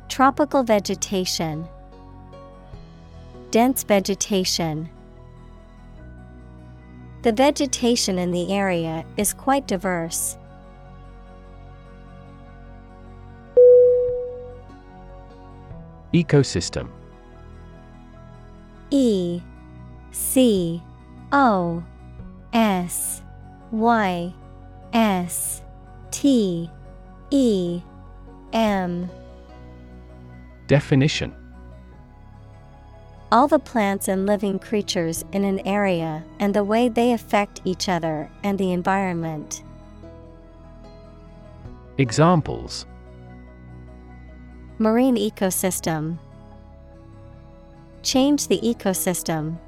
[0.09, 1.69] Tropical vegetation,
[3.53, 4.91] dense vegetation.
[7.23, 10.37] The vegetation in the area is quite diverse.
[16.13, 16.89] Ecosystem
[18.91, 19.41] E
[20.11, 20.83] C
[21.31, 21.85] O
[22.53, 23.23] S
[23.71, 24.35] Y
[24.93, 25.63] S
[26.11, 26.71] T
[27.31, 27.81] E
[28.53, 29.11] M
[30.67, 31.35] Definition
[33.31, 37.89] All the plants and living creatures in an area and the way they affect each
[37.89, 39.63] other and the environment.
[41.99, 42.87] Examples
[44.79, 46.19] Marine ecosystem
[48.03, 49.59] Change the ecosystem.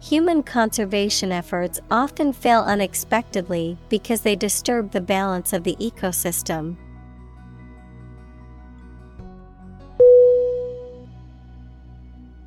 [0.00, 6.76] Human conservation efforts often fail unexpectedly because they disturb the balance of the ecosystem.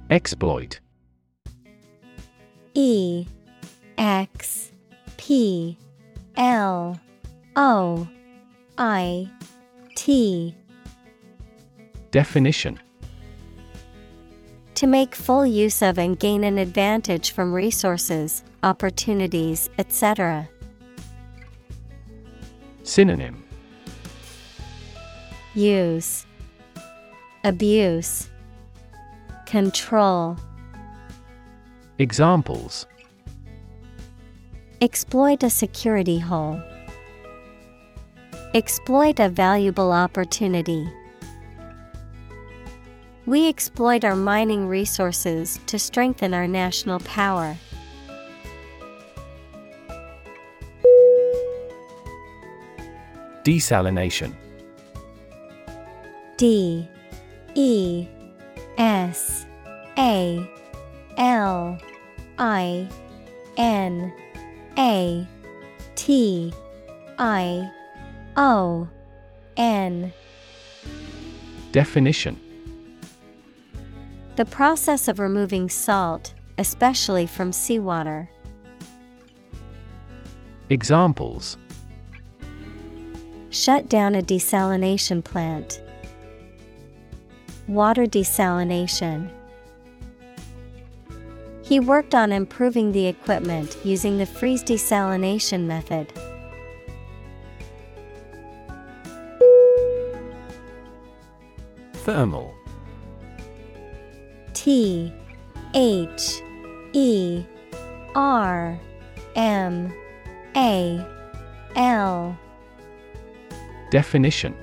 [0.09, 0.79] Exploit.
[2.73, 3.27] E
[3.97, 4.71] X
[5.17, 5.77] P
[6.35, 6.99] L
[7.55, 8.07] O
[8.77, 9.29] I
[9.95, 10.55] T.
[12.09, 12.79] Definition
[14.83, 20.49] To make full use of and gain an advantage from resources, opportunities, etc.
[22.83, 23.45] Synonym
[25.55, 26.25] Use
[27.45, 28.27] Abuse
[29.45, 30.35] Control
[31.97, 32.85] Examples
[34.81, 36.61] Exploit a security hole.
[38.53, 40.85] Exploit a valuable opportunity.
[43.25, 47.55] We exploit our mining resources to strengthen our national power.
[53.45, 54.33] Desalination.
[56.35, 56.87] D
[57.55, 58.07] E
[58.77, 59.45] S
[59.97, 60.45] A
[61.17, 61.77] L
[62.37, 62.89] I
[63.55, 64.13] N
[64.77, 65.27] A
[65.95, 66.53] T
[67.17, 67.71] I
[68.35, 68.89] O
[69.55, 70.11] N.
[71.71, 72.42] Definition
[74.35, 78.27] The process of removing salt, especially from seawater.
[80.71, 81.55] Examples
[83.51, 85.83] Shut down a desalination plant.
[87.67, 89.29] Water desalination.
[91.61, 96.11] He worked on improving the equipment using the freeze desalination method.
[101.93, 102.55] Thermal
[104.53, 105.11] T
[105.73, 106.41] H
[106.93, 107.43] E
[108.15, 108.79] R
[109.35, 109.93] M
[110.55, 111.05] A
[111.75, 112.37] L
[113.93, 114.55] Definition.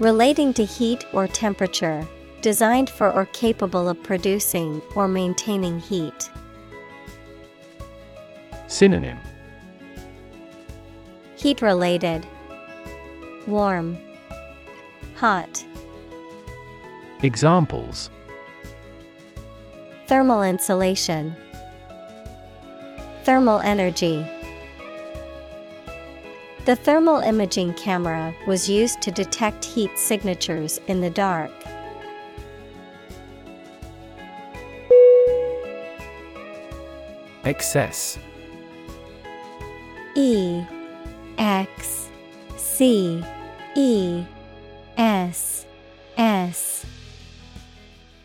[0.00, 2.04] Relating to heat or temperature,
[2.40, 6.30] designed for or capable of producing or maintaining heat.
[8.66, 9.18] Synonym.
[11.36, 12.26] Heat related,
[13.46, 13.96] warm,
[15.14, 15.64] hot.
[17.22, 18.10] Examples
[20.06, 21.34] Thermal insulation,
[23.24, 24.24] thermal energy.
[26.64, 31.50] The thermal imaging camera was used to detect heat signatures in the dark.
[37.44, 38.18] Excess
[40.14, 40.62] E
[41.36, 42.08] X
[42.56, 43.24] C
[43.76, 44.24] E
[44.96, 45.66] S
[46.16, 46.84] S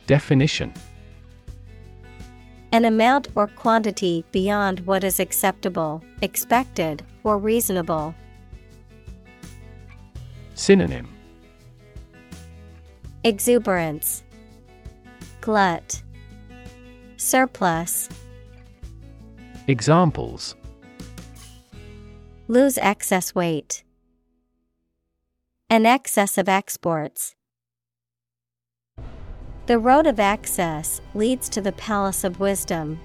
[0.08, 0.74] Definition
[2.72, 8.14] An amount or quantity beyond what is acceptable, expected, or reasonable.
[10.56, 11.08] Synonym
[13.24, 14.24] Exuberance,
[15.40, 16.04] Glut,
[17.16, 18.10] Surplus.
[19.68, 20.56] Examples
[22.50, 23.86] Lose excess weight.
[25.70, 27.34] An excess of exports.
[29.66, 33.00] The road of access leads to the palace of wisdom.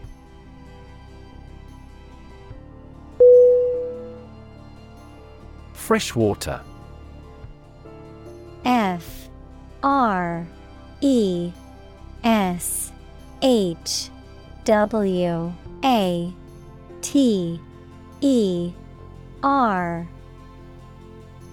[5.73, 6.61] Freshwater
[8.65, 9.29] F
[9.83, 10.47] R
[11.01, 11.53] E
[12.25, 12.93] S
[13.41, 14.11] H
[14.65, 15.53] W
[15.85, 16.33] A
[17.01, 17.61] T
[18.21, 18.73] E
[19.43, 20.09] R.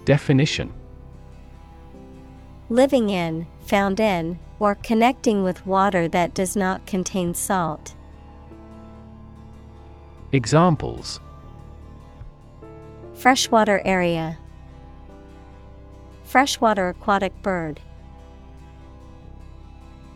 [0.04, 0.74] Definition.
[2.70, 7.96] Living in, found in, or connecting with water that does not contain salt.
[10.32, 11.20] Examples
[13.14, 14.38] Freshwater area.
[16.24, 17.80] Freshwater aquatic bird.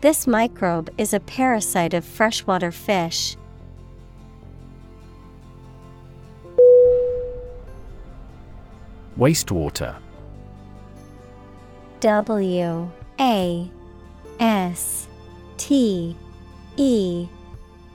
[0.00, 3.36] This microbe is a parasite of freshwater fish.
[9.18, 9.96] Wastewater.
[12.00, 13.70] W A
[14.40, 15.06] S
[15.58, 16.16] T
[16.76, 17.28] E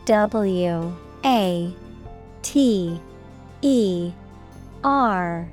[0.05, 1.75] W A
[2.43, 3.01] T
[3.63, 4.11] E
[4.83, 5.49] R.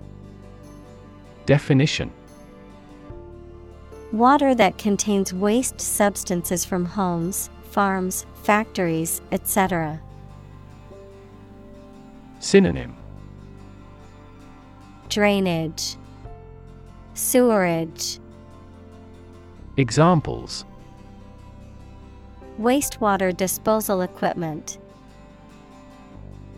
[1.47, 2.13] Definition.
[4.13, 9.99] Water that contains waste substances from homes, farms, factories, etc.
[12.39, 12.95] Synonym.
[15.09, 15.97] Drainage,
[17.15, 18.19] Sewerage,
[19.79, 20.67] Examples
[22.61, 24.79] Wastewater disposal equipment,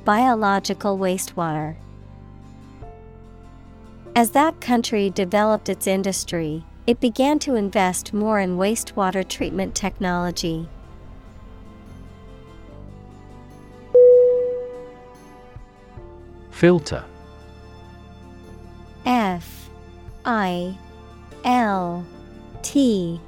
[0.05, 1.77] Biological wastewater.
[4.15, 10.69] As that country developed its industry, it began to invest more in wastewater treatment technology.
[16.51, 17.05] Filter.
[19.07, 19.71] F.
[20.27, 20.77] I.
[21.45, 22.05] L.
[22.63, 23.19] T.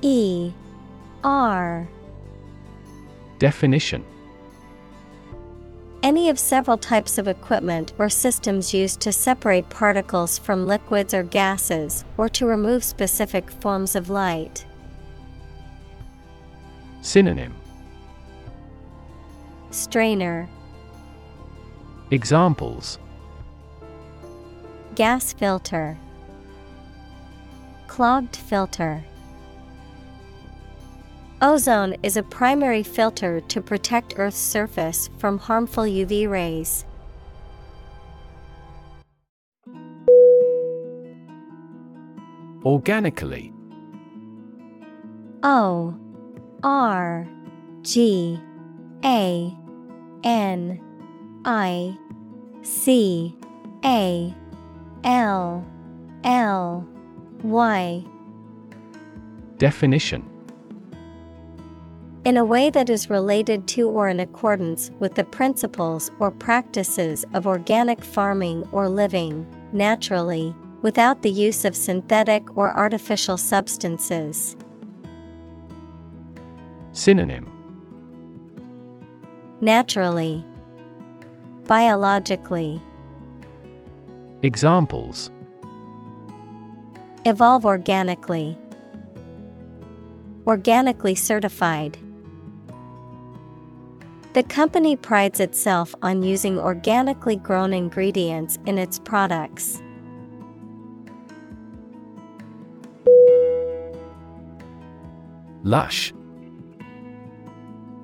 [0.00, 0.52] E.
[1.22, 1.86] R
[3.44, 4.02] Definition.
[6.02, 11.24] Any of several types of equipment or systems used to separate particles from liquids or
[11.24, 14.64] gases or to remove specific forms of light.
[17.02, 17.54] Synonym.
[19.70, 20.48] Strainer,
[22.10, 22.98] Examples.
[24.94, 25.98] Gas filter,
[27.88, 29.04] Clogged filter.
[31.44, 36.86] Ozone is a primary filter to protect Earth's surface from harmful UV rays.
[42.64, 43.52] Organically.
[45.42, 45.94] O
[46.62, 47.28] R
[47.82, 48.40] G
[49.04, 49.54] A
[50.24, 50.80] N
[51.44, 51.98] I
[52.62, 53.36] C
[53.84, 54.34] A
[55.04, 55.66] L
[56.24, 56.88] L
[57.42, 58.02] Y.
[59.58, 60.33] Definition
[62.24, 67.26] In a way that is related to or in accordance with the principles or practices
[67.34, 74.56] of organic farming or living, naturally, without the use of synthetic or artificial substances.
[76.92, 77.50] Synonym
[79.60, 80.42] Naturally,
[81.66, 82.80] Biologically,
[84.42, 85.30] Examples
[87.26, 88.56] Evolve organically.
[90.46, 91.98] Organically certified.
[94.34, 99.80] The company prides itself on using organically grown ingredients in its products.
[105.62, 106.12] Lush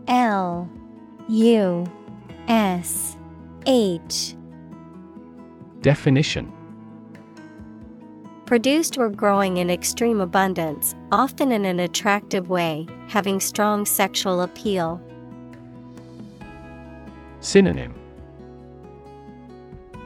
[0.07, 0.71] L
[1.29, 1.85] U
[2.47, 3.17] S
[3.67, 4.37] H
[5.81, 6.53] Definition
[8.47, 15.01] Produced or growing in extreme abundance, often in an attractive way, having strong sexual appeal.
[17.41, 17.95] Synonym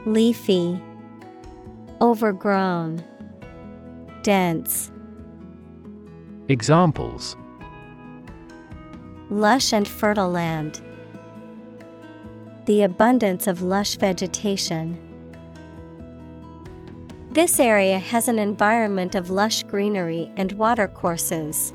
[0.05, 0.79] Leafy,
[1.99, 3.03] Overgrown,
[4.21, 4.91] Dense.
[6.47, 7.35] Examples
[9.29, 10.81] Lush and fertile land.
[12.65, 14.97] The abundance of lush vegetation.
[17.31, 21.73] This area has an environment of lush greenery and watercourses.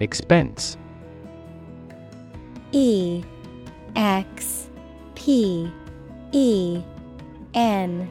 [0.00, 0.78] Expense.
[2.72, 3.22] E
[3.94, 4.70] X
[5.14, 5.70] P
[6.32, 6.82] E
[7.54, 8.10] N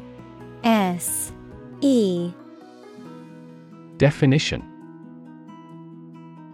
[0.64, 1.32] S
[1.82, 2.32] E.
[3.98, 4.64] Definition.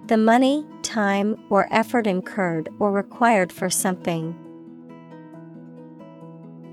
[0.07, 4.35] The money, time, or effort incurred or required for something.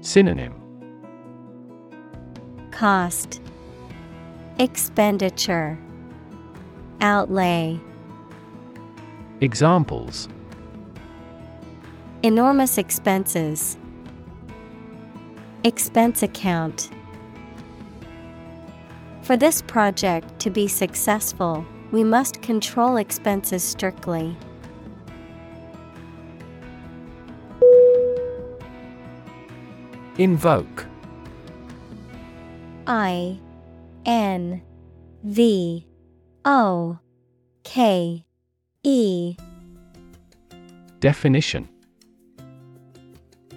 [0.03, 0.55] Synonym.
[2.71, 3.41] Cost.
[4.59, 5.79] Expenditure.
[7.01, 7.81] Outlay
[9.43, 10.29] Examples
[12.23, 13.77] Enormous expenses.
[15.65, 16.91] Expense account.
[19.23, 24.37] For this project to be successful, we must control expenses strictly.
[30.19, 30.87] Invoke
[32.87, 33.41] I
[34.07, 34.63] N
[35.25, 35.89] V
[36.45, 37.01] O
[37.65, 38.25] K
[38.85, 39.37] E
[40.99, 41.69] Definition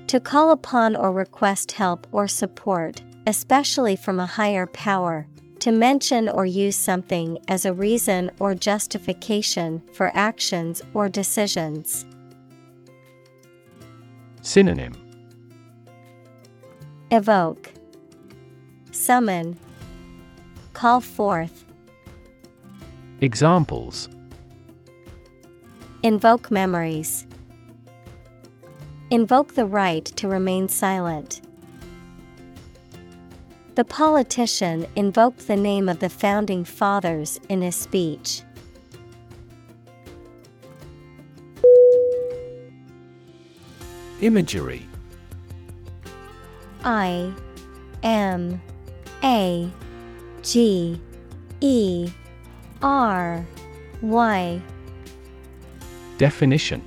[0.06, 5.26] To call upon or request help or support, especially from a higher power.
[5.62, 12.06] To mention or use something as a reason or justification for actions or decisions.
[14.44, 14.94] Synonym
[17.10, 17.72] Evoke,
[18.92, 19.58] Summon,
[20.74, 21.66] Call forth.
[23.22, 24.08] Examples
[26.06, 27.26] Invoke memories.
[29.10, 31.42] Invoke the right to remain silent.
[33.74, 38.44] The politician invoked the name of the founding fathers in his speech.
[44.22, 44.86] Imagery
[46.84, 47.34] I
[48.04, 48.62] M
[49.24, 49.72] A
[50.44, 51.02] G
[51.62, 52.12] E
[52.84, 53.44] R
[54.04, 54.62] Y
[56.18, 56.82] Definition.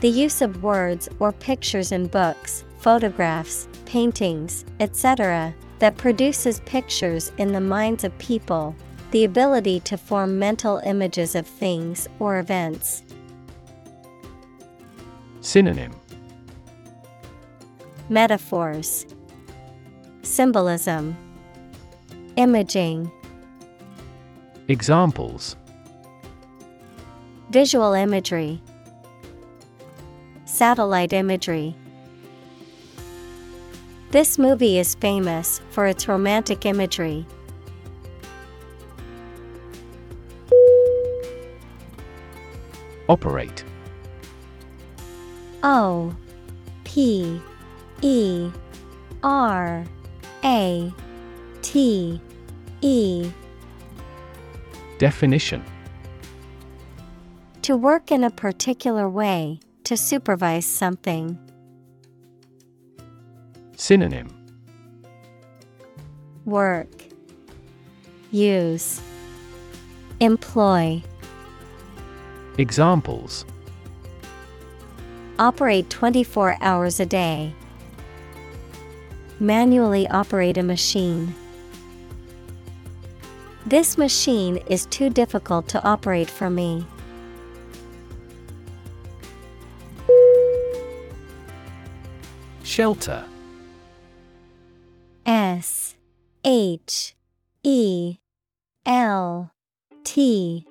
[0.00, 7.52] The use of words or pictures in books, photographs, paintings, etc., that produces pictures in
[7.52, 8.74] the minds of people,
[9.12, 13.02] the ability to form mental images of things or events.
[15.40, 15.92] Synonym.
[18.08, 19.06] Metaphors.
[20.22, 21.16] Symbolism.
[22.36, 23.10] Imaging.
[24.68, 25.56] Examples
[27.52, 28.62] Visual imagery.
[30.46, 31.76] Satellite imagery.
[34.10, 37.26] This movie is famous for its romantic imagery.
[43.10, 43.64] Operate.
[45.62, 46.16] O
[46.84, 47.38] P
[48.00, 48.50] E
[49.22, 49.84] R
[50.42, 50.90] A
[51.60, 52.18] T
[52.80, 53.30] E.
[54.96, 55.62] Definition
[57.62, 61.38] To work in a particular way, to supervise something.
[63.76, 64.28] Synonym
[66.44, 67.04] Work
[68.32, 69.00] Use
[70.18, 71.04] Employ
[72.58, 73.44] Examples
[75.38, 77.54] Operate 24 hours a day.
[79.38, 81.32] Manually operate a machine.
[83.64, 86.84] This machine is too difficult to operate for me.
[92.72, 93.22] Shelter
[95.26, 95.94] S
[96.42, 97.14] H
[97.62, 98.16] E
[98.86, 99.50] L
[100.04, 100.66] T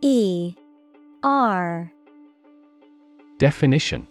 [0.00, 0.54] E
[1.24, 1.90] R
[3.38, 4.06] Definition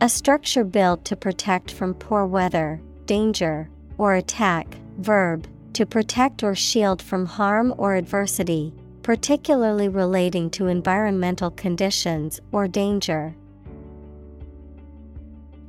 [0.00, 4.66] A structure built to protect from poor weather, danger, or attack.
[4.98, 12.66] Verb to protect or shield from harm or adversity, particularly relating to environmental conditions or
[12.66, 13.36] danger.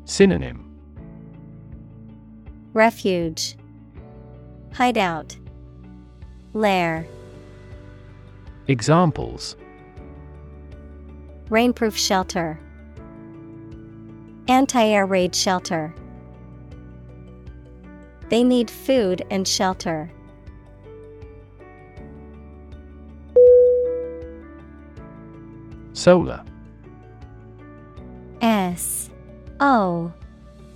[0.08, 0.64] Synonym.
[2.72, 3.58] Refuge,
[4.74, 5.36] Hideout,
[6.53, 7.06] Lair,
[8.69, 9.58] Examples.
[11.50, 12.58] Rainproof shelter,
[14.48, 15.94] Anti air raid shelter.
[18.30, 20.10] They need food and shelter.
[25.92, 26.45] Solar.
[28.42, 29.07] S
[29.60, 30.11] O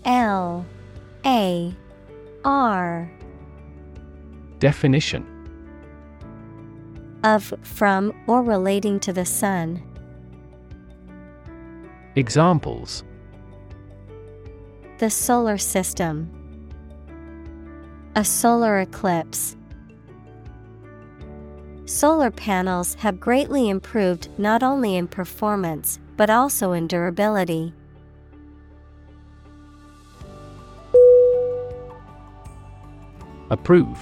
[0.05, 0.65] L
[1.25, 1.75] A
[2.43, 3.11] R
[4.59, 5.31] Definition
[7.23, 9.81] of, from, or relating to the sun.
[12.15, 13.03] Examples
[14.97, 16.29] The solar system.
[18.15, 19.55] A solar eclipse.
[21.85, 27.73] Solar panels have greatly improved not only in performance, but also in durability.
[33.51, 33.99] Approve.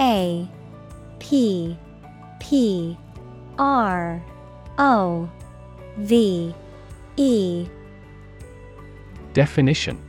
[0.00, 0.46] A
[1.20, 1.78] P
[2.40, 2.98] P
[3.56, 4.20] R
[4.78, 5.30] O
[5.98, 6.52] V
[7.16, 7.66] E.
[9.32, 10.02] Definition.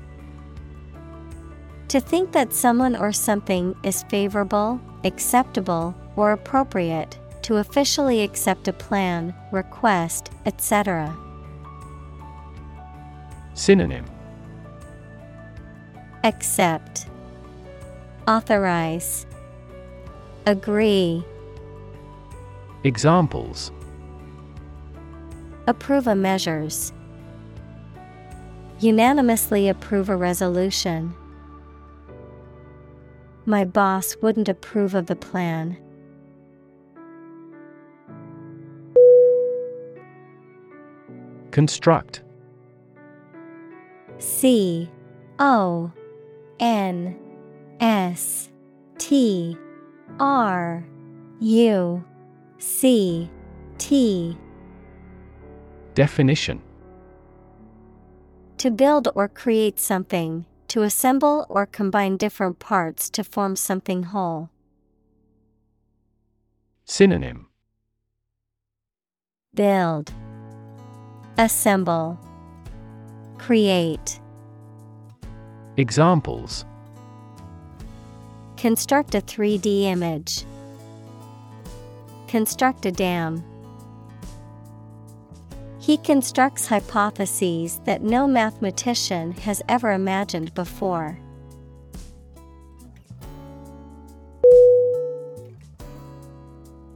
[1.90, 8.74] To think that someone or something is favorable, acceptable, or appropriate, to officially accept a
[8.74, 11.16] plan, request, etc.
[13.54, 14.06] Synonym.
[16.24, 16.97] Accept,
[18.28, 19.26] Authorize,
[20.46, 21.24] Agree,
[22.84, 23.72] Examples
[25.66, 26.92] Approve a measures.
[28.80, 31.14] Unanimously approve a resolution.
[33.46, 35.78] My boss wouldn't approve of the plan.
[41.52, 42.24] Construct.
[44.20, 44.90] C
[45.40, 45.92] O
[46.60, 47.18] N
[47.80, 48.50] S
[48.98, 49.58] T
[50.20, 50.84] R
[51.40, 52.04] U
[52.58, 53.30] C
[53.78, 54.38] T.
[55.94, 56.62] Definition.
[58.58, 64.50] To build or create something, to assemble or combine different parts to form something whole.
[66.86, 67.48] Synonym.
[69.54, 70.14] Build,
[71.38, 72.20] Assemble,
[73.38, 74.20] Create.
[75.78, 76.66] Examples
[78.58, 80.44] Construct a 3D image.
[82.28, 83.44] Construct a dam.
[85.80, 91.18] He constructs hypotheses that no mathematician has ever imagined before.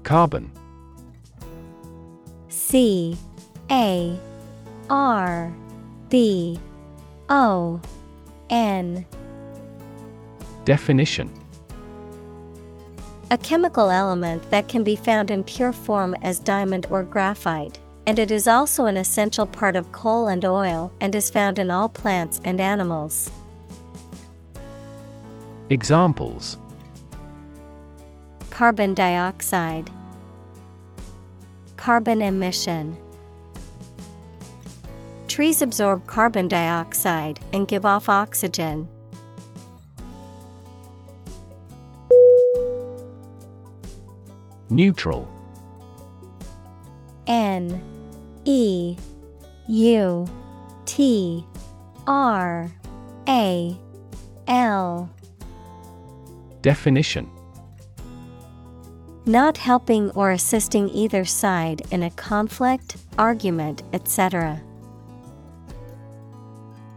[0.03, 0.51] Carbon
[2.49, 3.15] C
[3.69, 4.19] A
[4.89, 5.53] R
[6.09, 6.59] B
[7.29, 7.79] O
[8.49, 9.05] N
[10.65, 11.40] Definition
[13.31, 18.19] A chemical element that can be found in pure form as diamond or graphite, and
[18.19, 21.87] it is also an essential part of coal and oil and is found in all
[21.87, 23.31] plants and animals.
[25.69, 26.57] Examples
[28.49, 29.89] Carbon dioxide,
[31.77, 32.97] Carbon emission.
[35.29, 38.89] Trees absorb carbon dioxide and give off oxygen.
[44.71, 45.27] Neutral.
[47.27, 47.83] N
[48.45, 48.95] E
[49.67, 50.27] U
[50.85, 51.45] T
[52.07, 52.71] R
[53.27, 53.77] A
[54.47, 55.09] L.
[56.61, 57.29] Definition.
[59.25, 64.61] Not helping or assisting either side in a conflict, argument, etc.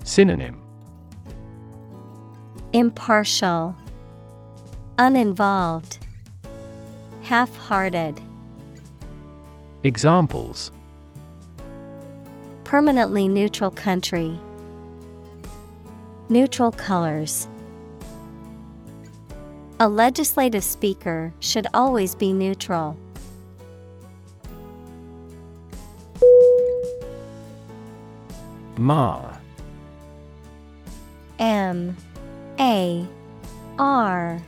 [0.05, 0.63] Synonym.
[2.73, 3.75] Impartial,
[4.97, 6.04] Uninvolved,
[7.25, 8.21] Half hearted,
[9.83, 10.71] Examples.
[12.65, 14.39] Permanently neutral country,
[16.29, 17.49] Neutral colors.
[19.81, 22.95] A legislative speaker should always be neutral.
[28.77, 29.41] Mar
[31.39, 31.97] M
[32.61, 33.07] A
[33.79, 34.43] R.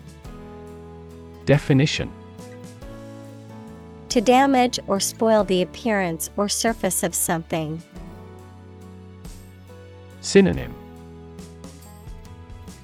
[1.47, 2.11] Definition
[4.11, 7.83] To damage or spoil the appearance or surface of something.
[10.21, 10.75] Synonym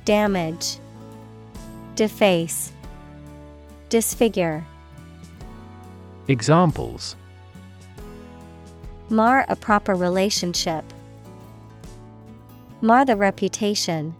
[0.05, 0.79] Damage,
[1.95, 2.73] Deface,
[3.89, 4.65] Disfigure.
[6.29, 7.17] Examples
[9.09, 10.85] Mar a proper relationship.
[12.81, 14.15] Mar the reputation.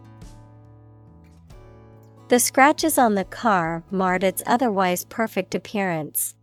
[2.29, 6.35] The scratches on the car marred its otherwise perfect appearance.